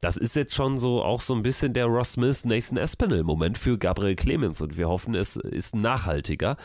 das 0.00 0.16
ist 0.16 0.34
jetzt 0.34 0.54
schon 0.54 0.78
so 0.78 1.00
auch 1.00 1.20
so 1.20 1.32
ein 1.32 1.44
bisschen 1.44 1.74
der 1.74 1.86
Ross 1.86 2.14
Smith, 2.14 2.44
Nathan 2.44 2.76
Espinel 2.76 3.22
Moment 3.22 3.56
für 3.56 3.78
Gabriel 3.78 4.16
Clemens 4.16 4.60
und 4.60 4.76
wir 4.76 4.88
hoffen, 4.88 5.14
es 5.14 5.36
ist 5.36 5.76
nachhaltiger. 5.76 6.56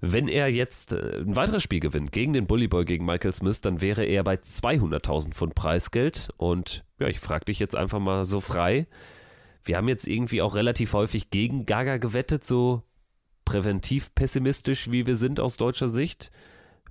Wenn 0.00 0.28
er 0.28 0.48
jetzt 0.48 0.94
äh, 0.94 1.18
ein 1.20 1.36
weiteres 1.36 1.62
Spiel 1.62 1.80
gewinnt 1.80 2.10
gegen 2.10 2.32
den 2.32 2.46
Bullyboy, 2.46 2.86
gegen 2.86 3.04
Michael 3.04 3.32
Smith, 3.32 3.60
dann 3.60 3.82
wäre 3.82 4.04
er 4.04 4.24
bei 4.24 4.36
200.000 4.36 5.34
Pfund 5.34 5.54
Preisgeld. 5.54 6.30
Und 6.38 6.84
ja, 6.98 7.06
ich 7.08 7.20
frage 7.20 7.46
dich 7.46 7.58
jetzt 7.58 7.76
einfach 7.76 8.00
mal 8.00 8.24
so 8.24 8.40
frei, 8.40 8.86
wir 9.64 9.76
haben 9.76 9.88
jetzt 9.88 10.06
irgendwie 10.06 10.42
auch 10.42 10.54
relativ 10.54 10.92
häufig 10.92 11.30
gegen 11.30 11.66
Gaga 11.66 11.96
gewettet, 11.96 12.44
so 12.44 12.82
präventiv 13.44 14.14
pessimistisch 14.14 14.90
wie 14.90 15.06
wir 15.06 15.16
sind 15.16 15.40
aus 15.40 15.56
deutscher 15.56 15.88
Sicht. 15.88 16.30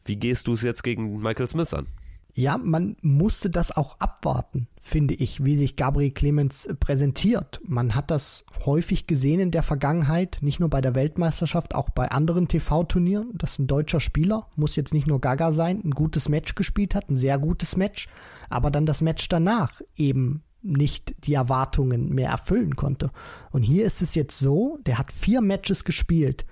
Wie 0.05 0.15
gehst 0.15 0.47
du 0.47 0.53
es 0.53 0.61
jetzt 0.61 0.83
gegen 0.83 1.19
Michael 1.19 1.47
Smith 1.47 1.73
an? 1.73 1.87
Ja, 2.35 2.57
man 2.57 2.97
musste 3.01 3.51
das 3.51 3.71
auch 3.71 3.99
abwarten, 3.99 4.67
finde 4.81 5.13
ich, 5.13 5.45
wie 5.45 5.55
sich 5.55 5.75
Gabriel 5.75 6.09
Clemens 6.09 6.67
präsentiert. 6.79 7.61
Man 7.63 7.93
hat 7.93 8.09
das 8.09 8.43
häufig 8.65 9.05
gesehen 9.05 9.39
in 9.39 9.51
der 9.51 9.61
Vergangenheit, 9.61 10.39
nicht 10.41 10.59
nur 10.59 10.69
bei 10.69 10.81
der 10.81 10.95
Weltmeisterschaft, 10.95 11.75
auch 11.75 11.91
bei 11.91 12.09
anderen 12.09 12.47
TV-Turnieren, 12.47 13.37
dass 13.37 13.59
ein 13.59 13.67
deutscher 13.67 13.99
Spieler, 13.99 14.47
muss 14.55 14.75
jetzt 14.75 14.95
nicht 14.95 15.05
nur 15.05 15.21
Gaga 15.21 15.51
sein, 15.51 15.81
ein 15.83 15.91
gutes 15.91 16.27
Match 16.27 16.55
gespielt 16.55 16.95
hat, 16.95 17.07
ein 17.07 17.15
sehr 17.15 17.37
gutes 17.37 17.77
Match, 17.77 18.07
aber 18.49 18.71
dann 18.71 18.87
das 18.87 19.01
Match 19.01 19.29
danach 19.29 19.81
eben 19.95 20.43
nicht 20.63 21.13
die 21.25 21.33
Erwartungen 21.33 22.09
mehr 22.09 22.29
erfüllen 22.29 22.75
konnte. 22.75 23.11
Und 23.51 23.63
hier 23.63 23.85
ist 23.85 24.01
es 24.01 24.15
jetzt 24.15 24.39
so, 24.39 24.79
der 24.85 24.97
hat 24.97 25.11
vier 25.11 25.41
Matches 25.41 25.83
gespielt. 25.83 26.45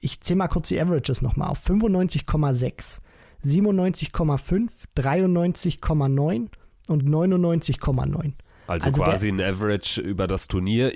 Ich 0.00 0.20
zähle 0.20 0.38
mal 0.38 0.48
kurz 0.48 0.68
die 0.68 0.80
Averages 0.80 1.22
nochmal 1.22 1.48
auf. 1.48 1.66
95,6, 1.66 3.00
97,5, 3.44 4.70
93,9 4.96 6.48
und 6.88 7.02
99,9. 7.04 8.32
Also, 8.66 8.86
also 8.86 9.02
quasi 9.02 9.28
ein 9.28 9.40
Average 9.40 10.00
über 10.00 10.26
das 10.26 10.46
Turnier. 10.46 10.92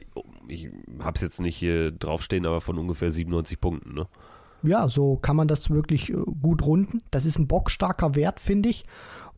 Ich 0.47 0.69
habe 1.03 1.17
es 1.17 1.23
jetzt 1.23 1.41
nicht 1.41 1.57
hier 1.57 1.91
draufstehen, 1.91 2.47
aber 2.47 2.61
von 2.61 2.79
ungefähr 2.79 3.11
97 3.11 3.61
Punkten, 3.61 3.95
ne? 3.95 4.07
Ja, 4.63 4.89
so 4.89 5.17
kann 5.17 5.37
man 5.37 5.49
das 5.49 5.71
wirklich 5.71 6.11
äh, 6.11 6.15
gut 6.15 6.65
runden. 6.65 7.03
Das 7.11 7.25
ist 7.25 7.39
ein 7.39 7.49
bockstarker 7.49 8.15
Wert, 8.15 8.39
finde 8.39 8.69
ich. 8.69 8.85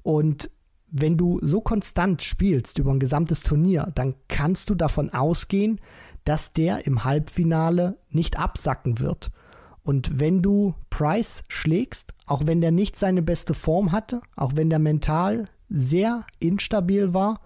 Und 0.02 0.50
wenn 0.90 1.16
du 1.16 1.40
so 1.42 1.60
konstant 1.60 2.22
spielst 2.22 2.78
über 2.78 2.92
ein 2.92 3.00
gesamtes 3.00 3.42
Turnier, 3.42 3.90
dann 3.94 4.14
kannst 4.28 4.70
du 4.70 4.74
davon 4.74 5.10
ausgehen, 5.10 5.80
dass 6.24 6.50
der 6.50 6.86
im 6.86 7.04
Halbfinale 7.04 7.98
nicht 8.10 8.38
absacken 8.38 9.00
wird. 9.00 9.30
Und 9.82 10.18
wenn 10.18 10.40
du 10.40 10.74
Price 10.88 11.44
schlägst, 11.48 12.14
auch 12.26 12.46
wenn 12.46 12.60
der 12.60 12.70
nicht 12.70 12.96
seine 12.96 13.22
beste 13.22 13.54
Form 13.54 13.92
hatte, 13.92 14.22
auch 14.34 14.52
wenn 14.54 14.70
der 14.70 14.78
mental 14.78 15.48
sehr 15.68 16.24
instabil 16.38 17.12
war, 17.12 17.40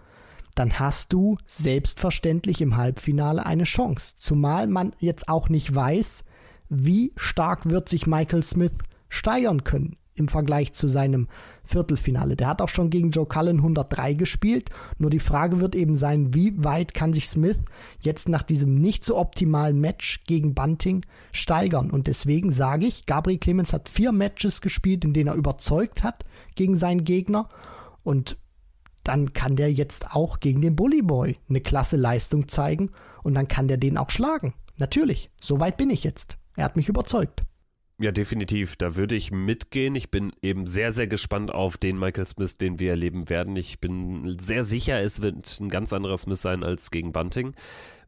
dann 0.55 0.78
hast 0.78 1.12
du 1.12 1.36
selbstverständlich 1.47 2.61
im 2.61 2.76
Halbfinale 2.76 3.45
eine 3.45 3.64
Chance. 3.64 4.14
Zumal 4.18 4.66
man 4.66 4.95
jetzt 4.99 5.28
auch 5.28 5.49
nicht 5.49 5.74
weiß, 5.74 6.24
wie 6.68 7.12
stark 7.16 7.70
wird 7.70 7.89
sich 7.89 8.07
Michael 8.07 8.43
Smith 8.43 8.72
steigern 9.09 9.64
können 9.64 9.97
im 10.18 10.28
Vergleich 10.28 10.72
zu 10.72 10.88
seinem 10.88 11.28
Viertelfinale. 11.64 12.36
Der 12.36 12.48
hat 12.48 12.62
auch 12.62 12.68
schon 12.68 12.90
gegen 12.90 13.10
Joe 13.10 13.26
Cullen 13.26 13.58
103 13.58 14.14
gespielt. 14.14 14.70
Nur 14.98 15.10
die 15.10 15.18
Frage 15.18 15.60
wird 15.60 15.74
eben 15.74 15.96
sein, 15.96 16.34
wie 16.34 16.52
weit 16.62 16.94
kann 16.94 17.12
sich 17.12 17.28
Smith 17.28 17.60
jetzt 18.00 18.28
nach 18.28 18.42
diesem 18.42 18.74
nicht 18.74 19.04
so 19.04 19.16
optimalen 19.16 19.80
Match 19.80 20.24
gegen 20.24 20.54
Bunting 20.54 21.04
steigern. 21.32 21.90
Und 21.90 22.06
deswegen 22.06 22.50
sage 22.50 22.86
ich, 22.86 23.06
Gabriel 23.06 23.38
Clemens 23.38 23.72
hat 23.72 23.88
vier 23.88 24.12
Matches 24.12 24.60
gespielt, 24.60 25.04
in 25.04 25.12
denen 25.12 25.28
er 25.28 25.34
überzeugt 25.34 26.02
hat 26.02 26.24
gegen 26.54 26.76
seinen 26.76 27.04
Gegner. 27.04 27.48
Und 28.02 28.38
dann 29.04 29.32
kann 29.32 29.56
der 29.56 29.72
jetzt 29.72 30.14
auch 30.14 30.40
gegen 30.40 30.60
den 30.60 30.76
Bully 30.76 31.02
Boy 31.02 31.38
eine 31.48 31.60
klasse 31.60 31.96
Leistung 31.96 32.48
zeigen 32.48 32.90
und 33.22 33.34
dann 33.34 33.48
kann 33.48 33.68
der 33.68 33.78
den 33.78 33.96
auch 33.96 34.10
schlagen. 34.10 34.54
Natürlich, 34.76 35.30
so 35.40 35.60
weit 35.60 35.76
bin 35.76 35.90
ich 35.90 36.04
jetzt. 36.04 36.36
Er 36.56 36.64
hat 36.64 36.76
mich 36.76 36.88
überzeugt. 36.88 37.42
Ja, 38.01 38.12
definitiv. 38.12 38.76
Da 38.76 38.94
würde 38.94 39.16
ich 39.16 39.32
mitgehen. 39.32 39.96
Ich 39.96 40.09
bin 40.09 40.32
eben 40.40 40.66
sehr, 40.66 40.92
sehr 40.92 41.09
gespannt 41.09 41.51
auf 41.53 41.76
den 41.76 41.99
Michael 41.99 42.26
Smith, 42.28 42.57
den 42.57 42.78
wir 42.78 42.90
erleben 42.90 43.28
werden. 43.28 43.57
Ich 43.57 43.80
bin 43.80 44.38
sehr 44.38 44.62
sicher, 44.62 45.01
es 45.01 45.20
wird 45.20 45.59
ein 45.61 45.68
ganz 45.68 45.92
anderer 45.92 46.16
Smith 46.16 46.40
sein 46.40 46.62
als 46.62 46.92
gegen 46.92 47.11
Bunting, 47.11 47.55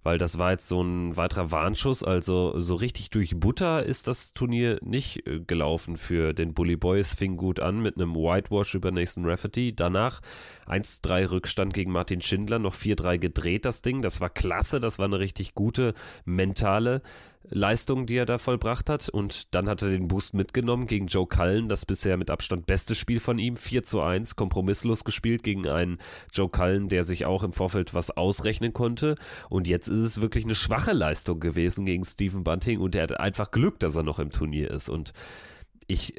weil 0.04 0.16
das 0.16 0.38
war 0.38 0.52
jetzt 0.52 0.68
so 0.68 0.80
ein 0.80 1.16
weiterer 1.16 1.50
Warnschuss. 1.50 2.04
Also 2.04 2.60
so 2.60 2.76
richtig 2.76 3.10
durch 3.10 3.40
Butter 3.40 3.84
ist 3.84 4.06
das 4.06 4.32
Turnier 4.32 4.78
nicht 4.80 5.26
äh, 5.26 5.40
gelaufen 5.40 5.96
für 5.96 6.34
den 6.34 6.54
Bully 6.54 6.76
Boy. 6.76 7.00
Es 7.00 7.16
fing 7.16 7.36
gut 7.36 7.58
an 7.58 7.82
mit 7.82 7.96
einem 7.96 8.14
Whitewash 8.14 8.76
über 8.76 8.92
Nathan 8.92 9.24
Rafferty. 9.24 9.74
Danach 9.74 10.20
1-3 10.68 11.32
Rückstand 11.32 11.74
gegen 11.74 11.90
Martin 11.90 12.22
Schindler, 12.22 12.60
noch 12.60 12.76
4-3 12.76 13.18
gedreht 13.18 13.64
das 13.64 13.82
Ding. 13.82 14.02
Das 14.02 14.20
war 14.20 14.30
klasse, 14.30 14.78
das 14.78 15.00
war 15.00 15.06
eine 15.06 15.18
richtig 15.18 15.54
gute 15.54 15.94
mentale 16.24 17.02
Leistung, 17.48 18.06
die 18.06 18.16
er 18.16 18.26
da 18.26 18.38
vollbracht 18.38 18.90
hat. 18.90 19.08
Und 19.08 19.54
dann 19.54 19.68
hat 19.68 19.82
er 19.82 19.88
den 19.88 20.08
Boost 20.08 20.34
mitgenommen 20.34 20.86
gegen 20.86 21.06
Joe 21.06 21.26
Cullen, 21.26 21.68
das 21.68 21.86
bisher 21.86 22.16
mit 22.16 22.30
Abstand 22.30 22.66
beste 22.66 22.94
Spiel 22.94 23.20
von 23.20 23.38
ihm. 23.38 23.56
4 23.56 23.82
zu 23.82 24.00
1, 24.00 24.36
kompromisslos 24.36 25.04
gespielt 25.04 25.42
gegen 25.42 25.66
einen 25.66 25.98
Joe 26.32 26.48
Cullen, 26.48 26.88
der 26.88 27.04
sich 27.04 27.26
auch 27.26 27.42
im 27.42 27.52
Vorfeld 27.52 27.94
was 27.94 28.10
ausrechnen 28.10 28.72
konnte. 28.72 29.14
Und 29.48 29.66
jetzt 29.66 29.88
ist 29.88 30.00
es 30.00 30.20
wirklich 30.20 30.44
eine 30.44 30.54
schwache 30.54 30.92
Leistung 30.92 31.40
gewesen 31.40 31.86
gegen 31.86 32.04
Stephen 32.04 32.44
Bunting 32.44 32.80
und 32.80 32.94
er 32.94 33.04
hat 33.04 33.18
einfach 33.18 33.50
Glück, 33.50 33.80
dass 33.80 33.96
er 33.96 34.02
noch 34.02 34.18
im 34.18 34.30
Turnier 34.30 34.70
ist. 34.70 34.88
Und 34.88 35.12
ich 35.86 36.14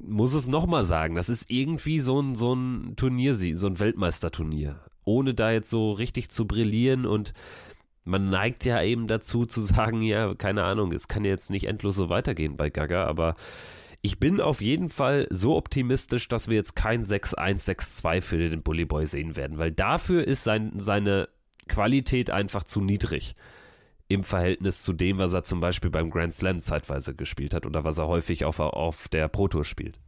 muss 0.00 0.34
es 0.34 0.48
nochmal 0.48 0.84
sagen, 0.84 1.16
das 1.16 1.28
ist 1.28 1.50
irgendwie 1.50 1.98
so 1.98 2.20
ein, 2.20 2.34
so 2.34 2.54
ein 2.54 2.94
Turnier, 2.96 3.34
so 3.34 3.66
ein 3.66 3.80
Weltmeisterturnier. 3.80 4.80
Ohne 5.04 5.34
da 5.34 5.50
jetzt 5.50 5.70
so 5.70 5.92
richtig 5.92 6.30
zu 6.30 6.46
brillieren 6.46 7.06
und 7.06 7.32
man 8.08 8.30
neigt 8.30 8.64
ja 8.64 8.82
eben 8.82 9.06
dazu 9.06 9.46
zu 9.46 9.60
sagen, 9.60 10.02
ja, 10.02 10.34
keine 10.34 10.64
Ahnung, 10.64 10.92
es 10.92 11.08
kann 11.08 11.24
jetzt 11.24 11.50
nicht 11.50 11.66
endlos 11.66 11.96
so 11.96 12.08
weitergehen 12.08 12.56
bei 12.56 12.70
Gaga, 12.70 13.04
aber 13.04 13.36
ich 14.00 14.18
bin 14.18 14.40
auf 14.40 14.60
jeden 14.60 14.88
Fall 14.88 15.26
so 15.30 15.56
optimistisch, 15.56 16.28
dass 16.28 16.48
wir 16.48 16.56
jetzt 16.56 16.74
kein 16.74 17.04
6-1-6-2 17.04 18.20
für 18.20 18.48
den 18.48 18.62
Bully 18.62 18.84
Boy 18.84 19.06
sehen 19.06 19.36
werden, 19.36 19.58
weil 19.58 19.72
dafür 19.72 20.26
ist 20.26 20.44
sein, 20.44 20.72
seine 20.76 21.28
Qualität 21.68 22.30
einfach 22.30 22.64
zu 22.64 22.80
niedrig 22.80 23.34
im 24.08 24.24
Verhältnis 24.24 24.82
zu 24.82 24.94
dem, 24.94 25.18
was 25.18 25.34
er 25.34 25.42
zum 25.42 25.60
Beispiel 25.60 25.90
beim 25.90 26.10
Grand 26.10 26.32
Slam 26.32 26.60
zeitweise 26.60 27.14
gespielt 27.14 27.52
hat 27.52 27.66
oder 27.66 27.84
was 27.84 27.98
er 27.98 28.08
häufig 28.08 28.44
auf, 28.44 28.58
auf 28.58 29.08
der 29.08 29.28
Pro 29.28 29.48
Tour 29.48 29.64
spielt. 29.64 29.98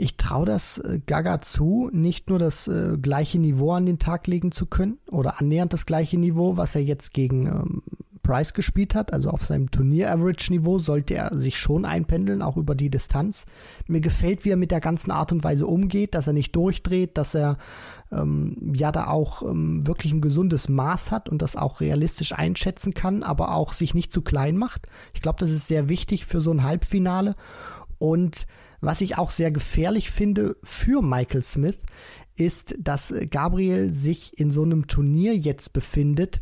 Ich 0.00 0.16
traue 0.16 0.46
das 0.46 0.78
äh, 0.78 0.98
Gaga 1.04 1.40
zu, 1.40 1.90
nicht 1.92 2.30
nur 2.30 2.38
das 2.38 2.68
äh, 2.68 2.96
gleiche 2.96 3.38
Niveau 3.38 3.72
an 3.72 3.84
den 3.84 3.98
Tag 3.98 4.26
legen 4.28 4.50
zu 4.50 4.64
können 4.64 4.96
oder 5.10 5.40
annähernd 5.40 5.74
das 5.74 5.84
gleiche 5.84 6.16
Niveau, 6.16 6.56
was 6.56 6.74
er 6.74 6.82
jetzt 6.82 7.12
gegen 7.12 7.46
ähm, 7.46 7.82
Price 8.22 8.54
gespielt 8.54 8.94
hat, 8.94 9.12
also 9.12 9.28
auf 9.28 9.44
seinem 9.44 9.70
Turnier-Average-Niveau, 9.70 10.78
sollte 10.78 11.16
er 11.16 11.38
sich 11.38 11.58
schon 11.58 11.84
einpendeln, 11.84 12.40
auch 12.40 12.56
über 12.56 12.74
die 12.74 12.88
Distanz. 12.88 13.44
Mir 13.88 14.00
gefällt, 14.00 14.46
wie 14.46 14.50
er 14.50 14.56
mit 14.56 14.70
der 14.70 14.80
ganzen 14.80 15.10
Art 15.10 15.32
und 15.32 15.44
Weise 15.44 15.66
umgeht, 15.66 16.14
dass 16.14 16.28
er 16.28 16.32
nicht 16.32 16.56
durchdreht, 16.56 17.18
dass 17.18 17.34
er 17.34 17.58
ähm, 18.10 18.72
ja 18.74 18.92
da 18.92 19.08
auch 19.08 19.42
ähm, 19.42 19.86
wirklich 19.86 20.14
ein 20.14 20.22
gesundes 20.22 20.70
Maß 20.70 21.10
hat 21.10 21.28
und 21.28 21.42
das 21.42 21.56
auch 21.56 21.82
realistisch 21.82 22.32
einschätzen 22.32 22.94
kann, 22.94 23.22
aber 23.22 23.54
auch 23.54 23.74
sich 23.74 23.92
nicht 23.92 24.14
zu 24.14 24.22
klein 24.22 24.56
macht. 24.56 24.86
Ich 25.12 25.20
glaube, 25.20 25.40
das 25.40 25.50
ist 25.50 25.68
sehr 25.68 25.90
wichtig 25.90 26.24
für 26.24 26.40
so 26.40 26.52
ein 26.52 26.62
Halbfinale. 26.62 27.36
Und 27.98 28.46
was 28.80 29.00
ich 29.00 29.18
auch 29.18 29.30
sehr 29.30 29.50
gefährlich 29.50 30.10
finde 30.10 30.56
für 30.62 31.02
Michael 31.02 31.42
Smith, 31.42 31.78
ist, 32.36 32.74
dass 32.78 33.14
Gabriel 33.30 33.92
sich 33.92 34.38
in 34.38 34.50
so 34.50 34.62
einem 34.62 34.86
Turnier 34.86 35.36
jetzt 35.36 35.72
befindet, 35.72 36.40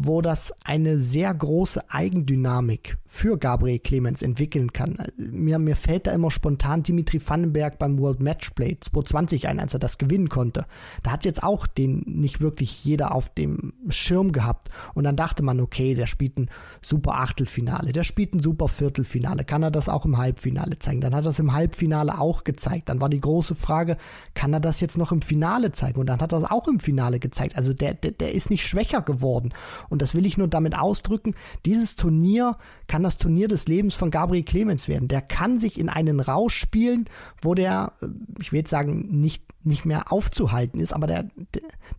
wo 0.00 0.22
das 0.22 0.54
eine 0.64 1.00
sehr 1.00 1.34
große 1.34 1.90
Eigendynamik 1.90 2.98
für 3.04 3.36
Gabriel 3.36 3.80
Clemens 3.80 4.22
entwickeln 4.22 4.72
kann. 4.72 4.98
Mir, 5.16 5.58
mir 5.58 5.74
fällt 5.74 6.06
da 6.06 6.12
immer 6.12 6.30
spontan 6.30 6.84
Dimitri 6.84 7.20
Vandenberg 7.26 7.78
beim 7.80 7.98
World 7.98 8.20
Matchplay 8.20 8.78
2020 8.78 9.48
ein, 9.48 9.58
als 9.58 9.74
er 9.74 9.80
das 9.80 9.98
gewinnen 9.98 10.28
konnte. 10.28 10.66
Da 11.02 11.10
hat 11.10 11.24
jetzt 11.24 11.42
auch 11.42 11.66
den 11.66 12.04
nicht 12.06 12.40
wirklich 12.40 12.84
jeder 12.84 13.12
auf 13.12 13.34
dem 13.34 13.72
Schirm 13.88 14.30
gehabt. 14.30 14.70
Und 14.94 15.02
dann 15.02 15.16
dachte 15.16 15.42
man, 15.42 15.58
okay, 15.58 15.94
der 15.94 16.06
spielt 16.06 16.38
ein 16.38 16.50
super 16.80 17.16
Achtelfinale, 17.16 17.90
der 17.90 18.04
spielt 18.04 18.34
ein 18.34 18.42
super 18.42 18.68
Viertelfinale. 18.68 19.44
Kann 19.44 19.64
er 19.64 19.72
das 19.72 19.88
auch 19.88 20.04
im 20.04 20.16
Halbfinale 20.16 20.78
zeigen? 20.78 21.00
Dann 21.00 21.14
hat 21.14 21.26
er 21.26 21.30
es 21.30 21.40
im 21.40 21.54
Halbfinale 21.54 22.20
auch 22.20 22.44
gezeigt. 22.44 22.88
Dann 22.88 23.00
war 23.00 23.08
die 23.08 23.20
große 23.20 23.56
Frage, 23.56 23.96
kann 24.34 24.52
er 24.52 24.60
das 24.60 24.80
jetzt 24.80 24.96
noch 24.96 25.10
im 25.10 25.22
Finale 25.22 25.72
zeigen? 25.72 25.98
Und 25.98 26.06
dann 26.06 26.20
hat 26.20 26.32
er 26.32 26.38
es 26.38 26.44
auch 26.44 26.68
im 26.68 26.78
Finale 26.78 27.18
gezeigt. 27.18 27.56
Also 27.56 27.72
der, 27.72 27.94
der, 27.94 28.12
der 28.12 28.32
ist 28.32 28.48
nicht 28.48 28.64
schwächer 28.64 29.02
geworden. 29.02 29.52
Und 29.88 30.02
das 30.02 30.14
will 30.14 30.26
ich 30.26 30.36
nur 30.36 30.48
damit 30.48 30.76
ausdrücken. 30.76 31.34
Dieses 31.64 31.96
Turnier 31.96 32.56
kann 32.86 33.02
das 33.02 33.18
Turnier 33.18 33.48
des 33.48 33.68
Lebens 33.68 33.94
von 33.94 34.10
Gabriel 34.10 34.44
Clemens 34.44 34.88
werden. 34.88 35.08
Der 35.08 35.22
kann 35.22 35.58
sich 35.58 35.78
in 35.78 35.88
einen 35.88 36.20
Rausch 36.20 36.56
spielen, 36.56 37.08
wo 37.40 37.54
der, 37.54 37.92
äh, 38.00 38.06
ich 38.40 38.52
will 38.52 38.60
jetzt 38.60 38.70
sagen, 38.70 39.20
nicht, 39.20 39.44
nicht 39.64 39.84
mehr 39.84 40.12
aufzuhalten 40.12 40.80
ist, 40.80 40.92
aber 40.92 41.06
der, 41.06 41.28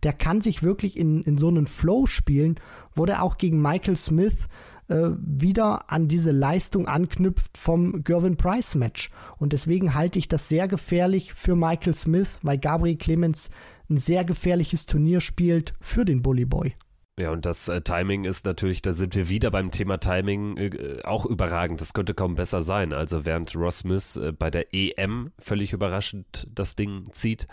der, 0.02 0.12
kann 0.12 0.40
sich 0.40 0.62
wirklich 0.62 0.96
in, 0.96 1.22
in 1.22 1.38
so 1.38 1.48
einen 1.48 1.66
Flow 1.66 2.06
spielen, 2.06 2.58
wo 2.94 3.06
der 3.06 3.22
auch 3.22 3.38
gegen 3.38 3.62
Michael 3.62 3.96
Smith 3.96 4.48
äh, 4.88 5.10
wieder 5.18 5.90
an 5.90 6.08
diese 6.08 6.32
Leistung 6.32 6.88
anknüpft 6.88 7.56
vom 7.56 8.02
Gervin 8.02 8.36
Price 8.36 8.74
Match. 8.74 9.10
Und 9.38 9.52
deswegen 9.52 9.94
halte 9.94 10.18
ich 10.18 10.28
das 10.28 10.48
sehr 10.48 10.66
gefährlich 10.68 11.32
für 11.32 11.54
Michael 11.54 11.94
Smith, 11.94 12.40
weil 12.42 12.58
Gabriel 12.58 12.96
Clemens 12.96 13.50
ein 13.88 13.98
sehr 13.98 14.24
gefährliches 14.24 14.86
Turnier 14.86 15.20
spielt 15.20 15.72
für 15.80 16.04
den 16.04 16.22
Bully 16.22 16.44
Boy. 16.44 16.74
Ja, 17.20 17.32
und 17.32 17.44
das 17.44 17.68
äh, 17.68 17.82
Timing 17.82 18.24
ist 18.24 18.46
natürlich, 18.46 18.80
da 18.80 18.92
sind 18.92 19.14
wir 19.14 19.28
wieder 19.28 19.50
beim 19.50 19.70
Thema 19.70 19.98
Timing 19.98 20.56
äh, 20.56 21.00
auch 21.04 21.26
überragend. 21.26 21.78
Das 21.82 21.92
könnte 21.92 22.14
kaum 22.14 22.34
besser 22.34 22.62
sein. 22.62 22.94
Also 22.94 23.26
während 23.26 23.54
Ross 23.54 23.80
Smith 23.80 24.16
äh, 24.16 24.32
bei 24.32 24.50
der 24.50 24.72
EM 24.72 25.30
völlig 25.38 25.74
überraschend 25.74 26.48
das 26.54 26.76
Ding 26.76 27.04
zieht, 27.12 27.46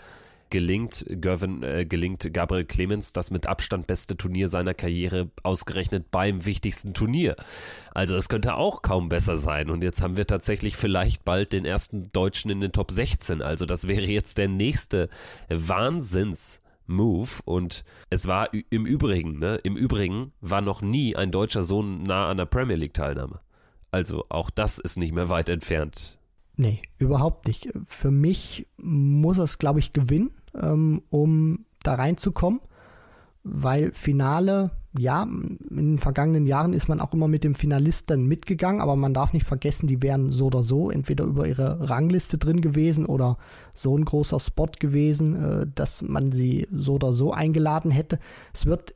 gelingt, 0.48 1.04
Gervin, 1.10 1.62
äh, 1.62 1.84
gelingt 1.84 2.32
Gabriel 2.32 2.64
Clemens 2.64 3.12
das 3.12 3.30
mit 3.30 3.46
Abstand 3.46 3.86
beste 3.86 4.16
Turnier 4.16 4.48
seiner 4.48 4.72
Karriere 4.72 5.28
ausgerechnet 5.42 6.10
beim 6.10 6.46
wichtigsten 6.46 6.94
Turnier. 6.94 7.36
Also 7.92 8.16
es 8.16 8.30
könnte 8.30 8.54
auch 8.54 8.80
kaum 8.80 9.10
besser 9.10 9.36
sein. 9.36 9.68
Und 9.68 9.82
jetzt 9.82 10.00
haben 10.00 10.16
wir 10.16 10.26
tatsächlich 10.26 10.76
vielleicht 10.76 11.26
bald 11.26 11.52
den 11.52 11.66
ersten 11.66 12.10
Deutschen 12.12 12.50
in 12.50 12.62
den 12.62 12.72
Top 12.72 12.90
16. 12.90 13.42
Also 13.42 13.66
das 13.66 13.86
wäre 13.86 14.06
jetzt 14.06 14.38
der 14.38 14.48
nächste 14.48 15.10
Wahnsinns. 15.50 16.62
Move 16.88 17.28
und 17.44 17.84
es 18.10 18.26
war 18.26 18.48
im 18.52 18.86
Übrigen, 18.86 19.38
ne, 19.38 19.58
im 19.62 19.76
Übrigen 19.76 20.32
war 20.40 20.60
noch 20.60 20.82
nie 20.82 21.14
ein 21.14 21.30
deutscher 21.30 21.62
Sohn 21.62 22.02
nah 22.02 22.28
an 22.28 22.38
der 22.38 22.46
Premier 22.46 22.76
League 22.76 22.94
Teilnahme. 22.94 23.40
Also 23.90 24.24
auch 24.28 24.50
das 24.50 24.78
ist 24.78 24.98
nicht 24.98 25.12
mehr 25.14 25.28
weit 25.28 25.48
entfernt. 25.48 26.18
Nee, 26.56 26.82
überhaupt 26.98 27.46
nicht. 27.46 27.68
Für 27.86 28.10
mich 28.10 28.66
muss 28.76 29.38
es, 29.38 29.58
glaube 29.58 29.78
ich, 29.78 29.92
gewinnen, 29.92 30.32
ähm, 30.54 31.02
um 31.10 31.64
da 31.84 31.94
reinzukommen, 31.94 32.60
weil 33.50 33.92
Finale 33.92 34.70
ja, 34.98 35.22
in 35.22 35.58
den 35.70 35.98
vergangenen 35.98 36.46
Jahren 36.46 36.72
ist 36.72 36.88
man 36.88 37.00
auch 37.00 37.12
immer 37.12 37.28
mit 37.28 37.44
dem 37.44 37.54
Finalisten 37.54 38.26
mitgegangen, 38.26 38.80
aber 38.80 38.96
man 38.96 39.14
darf 39.14 39.32
nicht 39.32 39.46
vergessen, 39.46 39.86
die 39.86 40.02
wären 40.02 40.30
so 40.30 40.46
oder 40.46 40.62
so 40.62 40.90
entweder 40.90 41.24
über 41.24 41.46
ihre 41.46 41.88
Rangliste 41.88 42.38
drin 42.38 42.60
gewesen 42.60 43.04
oder 43.06 43.36
so 43.74 43.96
ein 43.96 44.04
großer 44.04 44.40
Spot 44.40 44.70
gewesen, 44.78 45.36
äh, 45.36 45.66
dass 45.74 46.02
man 46.02 46.32
sie 46.32 46.66
so 46.72 46.94
oder 46.94 47.12
so 47.12 47.32
eingeladen 47.32 47.90
hätte. 47.90 48.18
Es 48.54 48.66
wird 48.66 48.94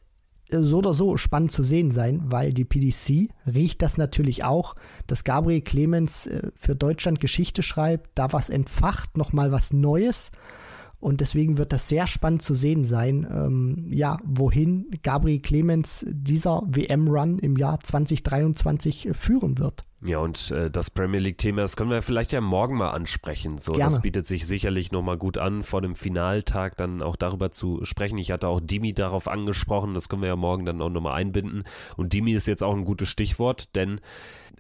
äh, 0.51 0.63
so 0.63 0.79
oder 0.79 0.93
so 0.93 1.17
spannend 1.17 1.53
zu 1.53 1.63
sehen 1.63 1.91
sein, 1.91 2.23
weil 2.25 2.53
die 2.53 2.65
PDC 2.65 3.31
riecht 3.47 3.83
das 3.83 3.99
natürlich 3.99 4.45
auch, 4.45 4.75
dass 5.07 5.25
Gabriel 5.25 5.61
Clemens 5.61 6.27
äh, 6.27 6.51
für 6.57 6.75
Deutschland 6.75 7.21
Geschichte 7.21 7.63
schreibt, 7.63 8.11
da 8.15 8.33
was 8.33 8.51
entfacht, 8.51 9.17
nochmal 9.17 9.53
was 9.53 9.73
Neues. 9.73 10.33
Und 11.03 11.21
deswegen 11.21 11.59
wird 11.59 11.73
das 11.73 11.89
sehr 11.89 12.07
spannend 12.07 12.43
zu 12.43 12.55
sehen 12.55 12.85
sein, 12.85 13.27
ähm, 13.29 13.87
ja, 13.91 14.19
wohin 14.25 14.87
Gabriel 15.03 15.41
Clemens 15.41 16.07
dieser 16.09 16.63
WM-Run 16.65 17.41
im 17.41 17.57
Jahr 17.57 17.81
2023 17.81 19.09
führen 19.13 19.59
wird. 19.59 19.83
Ja, 20.05 20.19
und 20.19 20.53
äh, 20.53 20.71
das 20.71 20.91
Premier 20.91 21.19
League-Thema, 21.19 21.63
das 21.63 21.77
können 21.77 21.91
wir 21.91 22.03
vielleicht 22.03 22.31
ja 22.31 22.41
morgen 22.41 22.77
mal 22.77 22.91
ansprechen. 22.91 23.59
So, 23.59 23.73
Gerne. 23.73 23.85
das 23.85 24.01
bietet 24.01 24.29
sich 24.29 24.47
sicherlich 24.47 24.93
nochmal 24.93 25.17
gut 25.19 25.39
an, 25.39 25.65
vor 25.65 25.83
dem 25.83 25.97
Finaltag 25.97 26.77
dann 26.77 27.03
auch 27.03 27.17
darüber 27.17 27.51
zu 27.51 27.85
sprechen. 27.85 28.19
Ich 28.19 28.31
hatte 28.31 28.47
auch 28.47 28.61
Dimi 28.61 28.95
darauf 28.95 29.27
angesprochen, 29.27 29.95
das 29.95 30.09
können 30.09 30.23
wir 30.23 30.29
ja 30.29 30.37
morgen 30.37 30.65
dann 30.65 30.81
auch 30.83 30.89
nochmal 30.89 31.15
einbinden. 31.15 31.65
Und 31.97 32.13
Dimi 32.13 32.33
ist 32.33 32.47
jetzt 32.47 32.63
auch 32.63 32.77
ein 32.77 32.85
gutes 32.85 33.09
Stichwort, 33.09 33.75
denn 33.75 34.01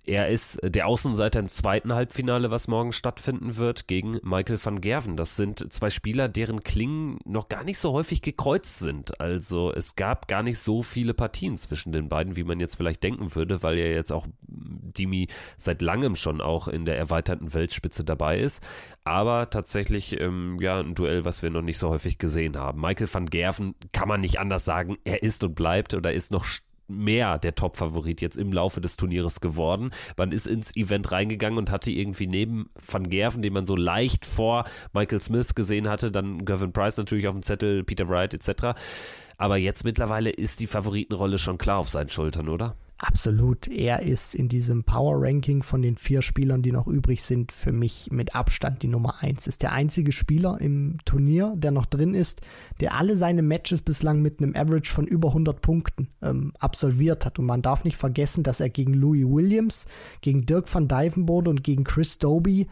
er 0.04 0.28
ist 0.28 0.58
der 0.62 0.86
Außenseiter 0.86 1.40
im 1.40 1.46
zweiten 1.46 1.94
Halbfinale, 1.94 2.50
was 2.50 2.68
morgen 2.68 2.92
stattfinden 2.92 3.56
wird, 3.56 3.86
gegen 3.86 4.18
Michael 4.22 4.58
van 4.62 4.80
Gerven. 4.80 5.16
Das 5.16 5.36
sind 5.36 5.72
zwei 5.72 5.90
Spieler, 5.90 6.28
deren 6.28 6.62
Klingen 6.64 7.18
noch 7.24 7.48
gar 7.48 7.64
nicht 7.64 7.78
so 7.78 7.92
häufig 7.92 8.22
gekreuzt 8.22 8.80
sind. 8.80 9.20
Also 9.20 9.72
es 9.72 9.94
gab 9.96 10.28
gar 10.28 10.42
nicht 10.42 10.58
so 10.58 10.82
viele 10.82 11.14
Partien 11.14 11.56
zwischen 11.56 11.92
den 11.92 12.08
beiden, 12.08 12.36
wie 12.36 12.44
man 12.44 12.60
jetzt 12.60 12.76
vielleicht 12.76 13.02
denken 13.02 13.34
würde, 13.34 13.62
weil 13.62 13.78
ja 13.78 13.86
jetzt 13.86 14.12
auch 14.12 14.26
Dimi 14.42 15.28
seit 15.56 15.82
langem 15.82 16.16
schon 16.16 16.40
auch 16.40 16.68
in 16.68 16.84
der 16.84 16.98
erweiterten 16.98 17.54
Weltspitze 17.54 18.04
dabei 18.04 18.38
ist. 18.38 18.62
Aber 19.04 19.50
tatsächlich, 19.50 20.20
ähm, 20.20 20.58
ja, 20.60 20.80
ein 20.80 20.94
Duell, 20.94 21.24
was 21.24 21.42
wir 21.42 21.50
noch 21.50 21.62
nicht 21.62 21.78
so 21.78 21.88
häufig 21.88 22.18
gesehen 22.18 22.58
haben. 22.58 22.80
Michael 22.80 23.08
van 23.12 23.26
Gerven 23.26 23.74
kann 23.92 24.08
man 24.08 24.20
nicht 24.20 24.38
anders 24.38 24.64
sagen, 24.64 24.98
er 25.04 25.22
ist 25.22 25.44
und 25.44 25.54
bleibt 25.54 25.94
oder 25.94 26.12
ist 26.12 26.30
noch 26.30 26.44
mehr 26.92 27.38
der 27.38 27.54
Top-Favorit 27.54 28.20
jetzt 28.20 28.36
im 28.36 28.52
Laufe 28.52 28.80
des 28.80 28.96
Turnieres 28.96 29.40
geworden. 29.40 29.90
Man 30.16 30.32
ist 30.32 30.46
ins 30.46 30.74
Event 30.76 31.12
reingegangen 31.12 31.58
und 31.58 31.70
hatte 31.70 31.90
irgendwie 31.90 32.26
neben 32.26 32.70
Van 32.74 33.04
Gerven, 33.04 33.42
den 33.42 33.52
man 33.52 33.66
so 33.66 33.76
leicht 33.76 34.26
vor 34.26 34.64
Michael 34.92 35.20
Smith 35.20 35.54
gesehen 35.54 35.88
hatte, 35.88 36.10
dann 36.10 36.44
Gavin 36.44 36.72
Price 36.72 36.96
natürlich 36.96 37.28
auf 37.28 37.34
dem 37.34 37.42
Zettel, 37.42 37.84
Peter 37.84 38.08
Wright 38.08 38.34
etc. 38.34 38.78
Aber 39.36 39.56
jetzt 39.56 39.84
mittlerweile 39.84 40.30
ist 40.30 40.60
die 40.60 40.66
Favoritenrolle 40.66 41.38
schon 41.38 41.58
klar 41.58 41.78
auf 41.78 41.88
seinen 41.88 42.08
Schultern, 42.08 42.48
oder? 42.48 42.76
Absolut. 43.04 43.66
Er 43.66 44.02
ist 44.02 44.32
in 44.32 44.48
diesem 44.48 44.84
Power 44.84 45.16
Ranking 45.20 45.64
von 45.64 45.82
den 45.82 45.96
vier 45.96 46.22
Spielern, 46.22 46.62
die 46.62 46.70
noch 46.70 46.86
übrig 46.86 47.24
sind, 47.24 47.50
für 47.50 47.72
mich 47.72 48.08
mit 48.12 48.36
Abstand 48.36 48.84
die 48.84 48.88
Nummer 48.88 49.16
eins. 49.24 49.48
Ist 49.48 49.62
der 49.62 49.72
einzige 49.72 50.12
Spieler 50.12 50.60
im 50.60 50.98
Turnier, 51.04 51.52
der 51.56 51.72
noch 51.72 51.84
drin 51.84 52.14
ist, 52.14 52.42
der 52.78 52.94
alle 52.94 53.16
seine 53.16 53.42
Matches 53.42 53.82
bislang 53.82 54.22
mit 54.22 54.40
einem 54.40 54.54
Average 54.54 54.92
von 54.92 55.08
über 55.08 55.30
100 55.30 55.60
Punkten 55.60 56.10
ähm, 56.22 56.52
absolviert 56.60 57.26
hat. 57.26 57.40
Und 57.40 57.46
man 57.46 57.60
darf 57.60 57.82
nicht 57.82 57.96
vergessen, 57.96 58.44
dass 58.44 58.60
er 58.60 58.68
gegen 58.68 58.94
Louis 58.94 59.26
Williams, 59.26 59.86
gegen 60.20 60.46
Dirk 60.46 60.72
van 60.72 60.86
Dijvenbode 60.86 61.50
und 61.50 61.64
gegen 61.64 61.82
Chris 61.82 62.18
Doby 62.18 62.68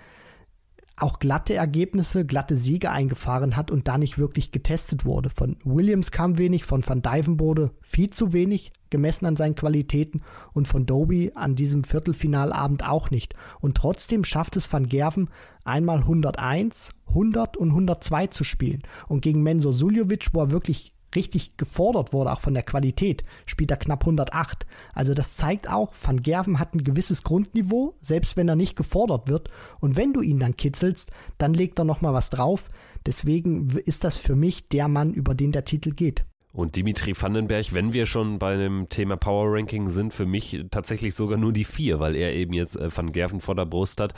auch 1.02 1.18
glatte 1.18 1.54
Ergebnisse, 1.54 2.24
glatte 2.24 2.56
Siege 2.56 2.90
eingefahren 2.90 3.56
hat 3.56 3.70
und 3.70 3.88
da 3.88 3.98
nicht 3.98 4.18
wirklich 4.18 4.52
getestet 4.52 5.04
wurde. 5.04 5.30
Von 5.30 5.56
Williams 5.64 6.10
kam 6.10 6.38
wenig, 6.38 6.64
von 6.64 6.86
Van 6.86 7.02
Dyven 7.02 7.40
wurde 7.40 7.70
viel 7.80 8.10
zu 8.10 8.32
wenig, 8.32 8.72
gemessen 8.90 9.26
an 9.26 9.36
seinen 9.36 9.54
Qualitäten, 9.54 10.22
und 10.52 10.68
von 10.68 10.86
Doby 10.86 11.32
an 11.34 11.56
diesem 11.56 11.84
Viertelfinalabend 11.84 12.86
auch 12.86 13.10
nicht. 13.10 13.34
Und 13.60 13.76
trotzdem 13.76 14.24
schafft 14.24 14.56
es 14.56 14.72
Van 14.72 14.88
Gerven 14.88 15.30
einmal 15.64 15.98
101, 15.98 16.90
100 17.08 17.56
und 17.56 17.68
102 17.68 18.26
zu 18.28 18.44
spielen. 18.44 18.82
Und 19.08 19.22
gegen 19.22 19.42
Mensur 19.42 19.72
Suljovic, 19.72 20.28
wo 20.32 20.40
er 20.40 20.50
wirklich 20.50 20.92
richtig 21.14 21.56
gefordert 21.56 22.12
wurde, 22.12 22.32
auch 22.32 22.40
von 22.40 22.54
der 22.54 22.62
Qualität, 22.62 23.24
spielt 23.46 23.70
er 23.70 23.76
knapp 23.76 24.02
108. 24.02 24.66
Also 24.92 25.14
das 25.14 25.36
zeigt 25.36 25.68
auch, 25.68 25.92
Van 26.00 26.22
Gerven 26.22 26.58
hat 26.58 26.74
ein 26.74 26.84
gewisses 26.84 27.22
Grundniveau, 27.22 27.96
selbst 28.00 28.36
wenn 28.36 28.48
er 28.48 28.56
nicht 28.56 28.76
gefordert 28.76 29.28
wird. 29.28 29.50
Und 29.80 29.96
wenn 29.96 30.12
du 30.12 30.20
ihn 30.20 30.38
dann 30.38 30.56
kitzelst, 30.56 31.10
dann 31.38 31.54
legt 31.54 31.78
er 31.78 31.84
nochmal 31.84 32.14
was 32.14 32.30
drauf. 32.30 32.70
Deswegen 33.06 33.68
ist 33.84 34.04
das 34.04 34.16
für 34.16 34.36
mich 34.36 34.68
der 34.68 34.88
Mann, 34.88 35.12
über 35.12 35.34
den 35.34 35.52
der 35.52 35.64
Titel 35.64 35.92
geht. 35.92 36.24
Und 36.52 36.74
Dimitri 36.74 37.14
Vandenberg, 37.20 37.72
wenn 37.72 37.92
wir 37.92 38.06
schon 38.06 38.38
bei 38.40 38.56
dem 38.56 38.88
Thema 38.88 39.16
Power 39.16 39.56
Ranking 39.56 39.88
sind, 39.88 40.12
für 40.12 40.26
mich 40.26 40.64
tatsächlich 40.70 41.14
sogar 41.14 41.38
nur 41.38 41.52
die 41.52 41.64
vier, 41.64 42.00
weil 42.00 42.16
er 42.16 42.34
eben 42.34 42.52
jetzt 42.54 42.76
äh, 42.76 42.94
Van 42.94 43.12
Gerven 43.12 43.40
vor 43.40 43.54
der 43.54 43.66
Brust 43.66 44.00
hat. 44.00 44.14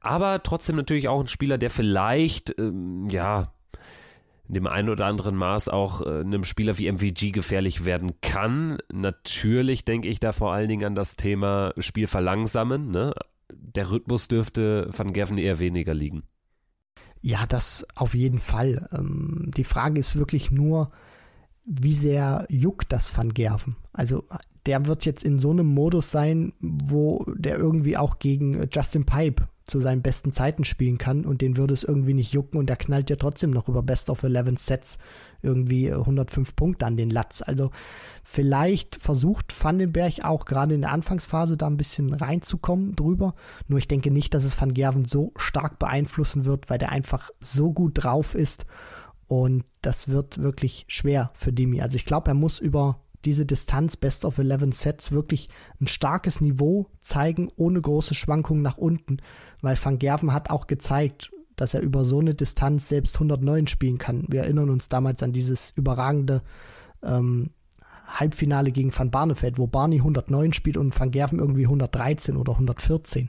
Aber 0.00 0.42
trotzdem 0.42 0.76
natürlich 0.76 1.08
auch 1.08 1.20
ein 1.20 1.28
Spieler, 1.28 1.58
der 1.58 1.70
vielleicht, 1.70 2.58
ähm, 2.58 3.06
ja, 3.10 3.52
in 4.48 4.54
dem 4.54 4.66
einen 4.66 4.88
oder 4.88 5.06
anderen 5.06 5.36
Maß 5.36 5.68
auch 5.68 6.00
äh, 6.00 6.20
einem 6.20 6.44
Spieler 6.44 6.78
wie 6.78 6.90
MVG 6.90 7.32
gefährlich 7.32 7.84
werden 7.84 8.12
kann. 8.22 8.78
Natürlich 8.92 9.84
denke 9.84 10.08
ich 10.08 10.20
da 10.20 10.32
vor 10.32 10.52
allen 10.52 10.68
Dingen 10.68 10.84
an 10.84 10.94
das 10.94 11.16
Thema 11.16 11.74
Spiel 11.78 12.06
verlangsamen. 12.06 12.90
Ne? 12.90 13.14
Der 13.50 13.90
Rhythmus 13.90 14.28
dürfte 14.28 14.88
Van 14.96 15.12
Gerven 15.12 15.38
eher 15.38 15.58
weniger 15.58 15.94
liegen. 15.94 16.22
Ja, 17.20 17.46
das 17.46 17.86
auf 17.94 18.14
jeden 18.14 18.38
Fall. 18.38 18.88
Ähm, 18.92 19.50
die 19.54 19.64
Frage 19.64 19.98
ist 19.98 20.16
wirklich 20.16 20.50
nur, 20.50 20.90
wie 21.64 21.94
sehr 21.94 22.46
juckt 22.48 22.92
das 22.92 23.14
Van 23.16 23.34
Gerven? 23.34 23.76
Also 23.92 24.24
der 24.64 24.86
wird 24.86 25.04
jetzt 25.04 25.24
in 25.24 25.38
so 25.38 25.50
einem 25.50 25.66
Modus 25.66 26.10
sein, 26.10 26.54
wo 26.60 27.26
der 27.36 27.58
irgendwie 27.58 27.96
auch 27.96 28.18
gegen 28.18 28.68
Justin 28.72 29.04
Pipe 29.04 29.48
zu 29.68 29.80
seinen 29.80 30.02
besten 30.02 30.32
Zeiten 30.32 30.64
spielen 30.64 30.98
kann 30.98 31.24
und 31.24 31.40
den 31.40 31.56
würde 31.56 31.74
es 31.74 31.84
irgendwie 31.84 32.14
nicht 32.14 32.32
jucken 32.32 32.58
und 32.58 32.68
er 32.68 32.76
knallt 32.76 33.10
ja 33.10 33.16
trotzdem 33.16 33.50
noch 33.50 33.68
über 33.68 33.82
Best 33.82 34.10
of 34.10 34.22
11 34.22 34.58
Sets 34.58 34.98
irgendwie 35.42 35.92
105 35.92 36.56
Punkte 36.56 36.86
an 36.86 36.96
den 36.96 37.10
Latz. 37.10 37.42
Also 37.42 37.70
vielleicht 38.24 38.96
versucht 38.96 39.54
Vandenberg 39.62 40.24
auch 40.24 40.44
gerade 40.46 40.74
in 40.74 40.80
der 40.80 40.92
Anfangsphase 40.92 41.56
da 41.56 41.66
ein 41.66 41.76
bisschen 41.76 42.12
reinzukommen 42.12 42.96
drüber. 42.96 43.34
Nur 43.68 43.78
ich 43.78 43.88
denke 43.88 44.10
nicht, 44.10 44.34
dass 44.34 44.44
es 44.44 44.60
Van 44.60 44.74
Gerven 44.74 45.04
so 45.04 45.32
stark 45.36 45.78
beeinflussen 45.78 46.44
wird, 46.44 46.70
weil 46.70 46.78
der 46.78 46.90
einfach 46.90 47.30
so 47.40 47.72
gut 47.72 47.92
drauf 47.94 48.34
ist 48.34 48.66
und 49.28 49.64
das 49.82 50.08
wird 50.08 50.42
wirklich 50.42 50.84
schwer 50.88 51.30
für 51.34 51.52
Demi. 51.52 51.80
Also 51.82 51.96
ich 51.96 52.04
glaube, 52.04 52.30
er 52.30 52.34
muss 52.34 52.58
über 52.58 53.00
diese 53.24 53.44
Distanz 53.44 53.96
Best 53.96 54.24
of 54.24 54.38
11 54.38 54.74
Sets 54.74 55.12
wirklich 55.12 55.48
ein 55.80 55.86
starkes 55.86 56.40
Niveau 56.40 56.86
zeigen, 57.00 57.50
ohne 57.56 57.80
große 57.80 58.14
Schwankungen 58.14 58.62
nach 58.62 58.78
unten, 58.78 59.18
weil 59.60 59.76
Van 59.82 59.98
Gerven 59.98 60.32
hat 60.32 60.50
auch 60.50 60.66
gezeigt, 60.66 61.30
dass 61.56 61.74
er 61.74 61.80
über 61.80 62.04
so 62.04 62.20
eine 62.20 62.34
Distanz 62.34 62.88
selbst 62.88 63.16
109 63.16 63.66
spielen 63.66 63.98
kann. 63.98 64.24
Wir 64.28 64.42
erinnern 64.42 64.70
uns 64.70 64.88
damals 64.88 65.22
an 65.22 65.32
dieses 65.32 65.70
überragende 65.70 66.42
ähm, 67.02 67.50
Halbfinale 68.06 68.70
gegen 68.70 68.96
Van 68.96 69.10
Barneveld, 69.10 69.58
wo 69.58 69.66
Barney 69.66 69.98
109 69.98 70.52
spielt 70.52 70.76
und 70.76 70.98
Van 70.98 71.10
Gerven 71.10 71.40
irgendwie 71.40 71.64
113 71.64 72.36
oder 72.36 72.52
114. 72.52 73.28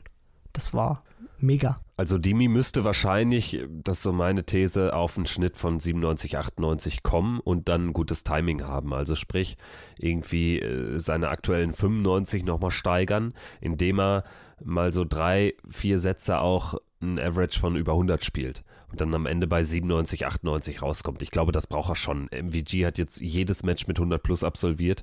Das 0.52 0.72
war 0.72 1.02
mega. 1.42 1.80
Also 1.96 2.18
Dimi 2.18 2.48
müsste 2.48 2.84
wahrscheinlich, 2.84 3.62
das 3.68 3.98
ist 3.98 4.02
so 4.04 4.12
meine 4.12 4.44
These, 4.44 4.94
auf 4.94 5.16
einen 5.16 5.26
Schnitt 5.26 5.56
von 5.56 5.78
97, 5.78 6.38
98 6.38 7.02
kommen 7.02 7.40
und 7.40 7.68
dann 7.68 7.88
ein 7.88 7.92
gutes 7.92 8.24
Timing 8.24 8.62
haben. 8.62 8.94
Also 8.94 9.14
sprich, 9.14 9.56
irgendwie 9.98 10.58
äh, 10.60 10.98
seine 10.98 11.28
aktuellen 11.28 11.72
95 11.72 12.44
nochmal 12.44 12.70
steigern, 12.70 13.34
indem 13.60 14.00
er 14.00 14.24
mal 14.62 14.92
so 14.92 15.04
drei, 15.04 15.54
vier 15.68 15.98
Sätze 15.98 16.38
auch 16.38 16.74
ein 17.02 17.18
Average 17.18 17.58
von 17.58 17.76
über 17.76 17.92
100 17.92 18.24
spielt 18.24 18.62
und 18.90 19.00
dann 19.00 19.14
am 19.14 19.26
Ende 19.26 19.46
bei 19.46 19.62
97, 19.62 20.26
98 20.26 20.82
rauskommt. 20.82 21.22
Ich 21.22 21.30
glaube, 21.30 21.52
das 21.52 21.66
braucht 21.66 21.90
er 21.90 21.96
schon. 21.96 22.28
MVG 22.30 22.86
hat 22.86 22.98
jetzt 22.98 23.20
jedes 23.20 23.62
Match 23.62 23.86
mit 23.86 23.98
100 23.98 24.22
plus 24.22 24.44
absolviert 24.44 25.02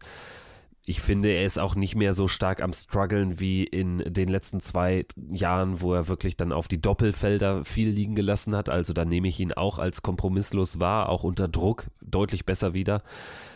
ich 0.90 1.02
finde, 1.02 1.28
er 1.28 1.44
ist 1.44 1.60
auch 1.60 1.76
nicht 1.76 1.96
mehr 1.96 2.14
so 2.14 2.30
stark 2.30 2.62
am 2.62 2.72
struggeln 2.72 3.42
wie 3.42 3.66
in 3.66 3.98
den 4.08 4.30
letzten 4.30 4.62
zwei 4.62 5.06
Jahren, 5.30 5.82
wo 5.82 5.94
er 5.94 6.08
wirklich 6.08 6.38
dann 6.38 6.54
auf 6.54 6.70
die 6.70 6.82
Doppelfelder 6.82 7.66
viel 7.66 7.90
liegen 7.90 8.16
gelassen 8.16 8.56
hat. 8.56 8.70
Also 8.70 8.94
da 8.94 9.04
nehme 9.04 9.28
ich 9.28 9.38
ihn 9.42 9.52
auch 9.52 9.80
als 9.80 10.02
kompromisslos 10.02 10.80
wahr, 10.80 11.10
auch 11.10 11.26
unter 11.26 11.50
Druck 11.50 11.88
deutlich 12.00 12.46
besser 12.46 12.74
wieder. 12.74 13.04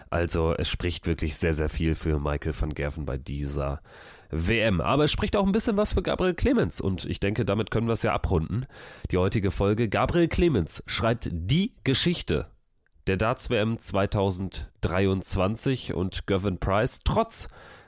Also 0.10 0.54
es 0.54 0.68
spricht 0.68 1.08
wirklich 1.08 1.38
sehr, 1.38 1.54
sehr 1.54 1.70
viel 1.70 1.96
für 1.96 2.20
Michael 2.20 2.54
van 2.60 2.72
Gerven 2.72 3.06
bei 3.06 3.18
dieser 3.18 3.82
WM. 4.30 4.82
Aber 4.82 5.06
es 5.06 5.12
spricht 5.14 5.38
auch 5.38 5.46
ein 5.46 5.54
bisschen 5.54 5.78
was 5.78 5.94
für 5.94 6.02
Gabriel 6.02 6.34
Clemens 6.34 6.82
und 6.82 7.06
ich 7.06 7.22
denke, 7.22 7.46
damit 7.46 7.72
können 7.72 7.88
wir 7.88 7.94
es 7.94 8.04
ja 8.04 8.14
abrunden. 8.14 8.66
Die 9.10 9.18
heutige 9.18 9.52
Folge. 9.52 9.88
Gabriel 9.88 10.28
Clemens 10.28 10.84
schreibt 10.86 11.30
die 11.32 11.76
Geschichte 11.86 12.51
der 13.08 13.18
Darts-WM 13.18 13.80
2023 13.80 15.94
und 15.94 16.28
Gavin 16.28 16.60
Price 16.60 17.00
trotz 17.04 17.48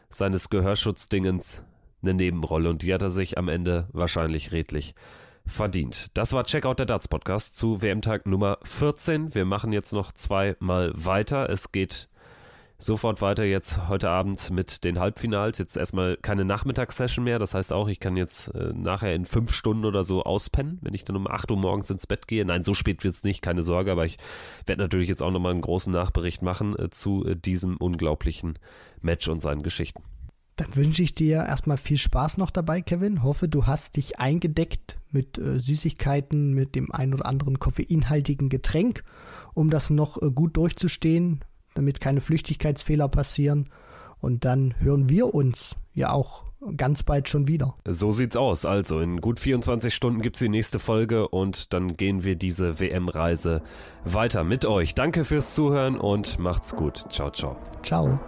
seines 0.10 0.50
Gehörschutzdingens 0.50 1.64
eine 2.02 2.14
Nebenrolle 2.14 2.70
und 2.70 2.82
die 2.82 2.94
hat 2.94 3.02
er 3.02 3.12
sich 3.12 3.38
am 3.38 3.48
Ende 3.48 3.88
wahrscheinlich 3.94 4.52
redlich 4.52 4.96
verdient. 5.46 6.08
Das 6.16 6.34
war 6.34 6.44
Checkout 6.44 6.80
der 6.80 6.86
Darts 6.86 7.08
Podcast 7.08 7.56
zu 7.56 7.82
WM-Tag 7.82 8.26
Nummer 8.26 8.58
14. 8.64 9.36
Wir 9.36 9.46
machen 9.46 9.72
jetzt 9.72 9.94
noch 9.94 10.12
zweimal 10.12 10.92
weiter. 10.96 11.50
Es 11.50 11.72
geht 11.72 12.10
sofort 12.84 13.22
weiter 13.22 13.46
jetzt 13.46 13.88
heute 13.88 14.10
Abend 14.10 14.52
mit 14.52 14.84
den 14.84 15.00
Halbfinals. 15.00 15.58
Jetzt 15.58 15.78
erstmal 15.78 16.18
keine 16.18 16.44
Nachmittagssession 16.44 17.24
mehr. 17.24 17.40
Das 17.40 17.54
heißt 17.54 17.72
auch, 17.72 17.88
ich 17.88 18.00
kann 18.00 18.18
jetzt 18.18 18.50
äh, 18.50 18.74
nachher 18.74 19.16
in 19.16 19.26
fünf 19.26 19.54
Stunden 19.54 19.86
oder 19.86 20.04
so 20.04 20.24
auspennen, 20.24 20.80
wenn 20.82 20.94
ich 20.94 21.06
dann 21.06 21.16
um 21.16 21.28
8 21.28 21.52
Uhr 21.52 21.58
morgens 21.58 21.90
ins 21.90 22.08
Bett 22.08 22.28
gehe. 22.28 22.46
Nein, 22.46 22.64
so 22.64 22.74
spät 22.74 23.04
wird 23.04 23.14
es 23.14 23.24
nicht, 23.24 23.42
keine 23.42 23.64
Sorge, 23.64 23.92
aber 23.92 24.06
ich 24.06 24.18
werde 24.66 24.82
natürlich 24.82 25.08
jetzt 25.08 25.24
auch 25.24 25.32
nochmal 25.32 25.54
einen 25.54 25.62
großen 25.62 25.94
Nachbericht 25.94 26.42
machen 26.42 26.78
äh, 26.78 26.90
zu 26.90 27.26
äh, 27.26 27.36
diesem 27.36 27.78
unglaublichen 27.78 28.60
Match 29.02 29.28
und 29.30 29.42
seinen 29.42 29.64
Geschichten. 29.64 30.04
Dann 30.58 30.76
wünsche 30.76 31.02
ich 31.02 31.16
dir 31.16 31.38
erstmal 31.38 31.78
viel 31.78 31.98
Spaß 31.98 32.38
noch 32.38 32.52
dabei, 32.52 32.82
Kevin. 32.82 33.24
Hoffe, 33.24 33.48
du 33.48 33.66
hast 33.66 33.96
dich 33.96 34.20
eingedeckt 34.20 35.00
mit 35.10 35.38
äh, 35.38 35.60
Süßigkeiten, 35.60 36.54
mit 36.54 36.76
dem 36.76 36.92
ein 36.92 37.14
oder 37.14 37.26
anderen 37.26 37.60
koffeinhaltigen 37.60 38.50
Getränk, 38.50 39.04
um 39.54 39.70
das 39.70 39.90
noch 39.90 40.22
äh, 40.22 40.30
gut 40.30 40.58
durchzustehen 40.58 41.44
damit 41.76 42.02
keine 42.02 42.22
Flüchtigkeitsfehler 42.22 43.08
passieren. 43.08 43.70
Und 44.20 44.46
dann 44.46 44.76
hören 44.80 45.10
wir 45.10 45.34
uns 45.34 45.76
ja 45.94 46.12
auch 46.12 46.44
ganz 46.78 47.04
bald 47.04 47.30
schon 47.30 47.48
wieder. 47.48 47.76
So 47.86 48.12
sieht's 48.12 48.38
aus. 48.38 48.66
Also 48.66 49.00
in 49.00 49.20
gut 49.22 49.40
24 49.40 49.94
Stunden 49.94 50.22
gibt's 50.22 50.40
die 50.40 50.50
nächste 50.50 50.80
Folge 50.80 51.28
und 51.28 51.74
dann 51.74 51.98
gehen 51.98 52.24
wir 52.24 52.36
diese 52.36 52.80
WM-Reise 52.80 53.62
weiter 54.06 54.44
mit 54.44 54.66
euch. 54.66 54.96
Danke 54.96 55.24
fürs 55.24 55.56
Zuhören 55.56 55.98
und 55.98 56.40
macht's 56.40 56.76
gut. 56.76 57.06
Ciao, 57.10 57.32
ciao. 57.32 57.58
Ciao. 57.84 58.20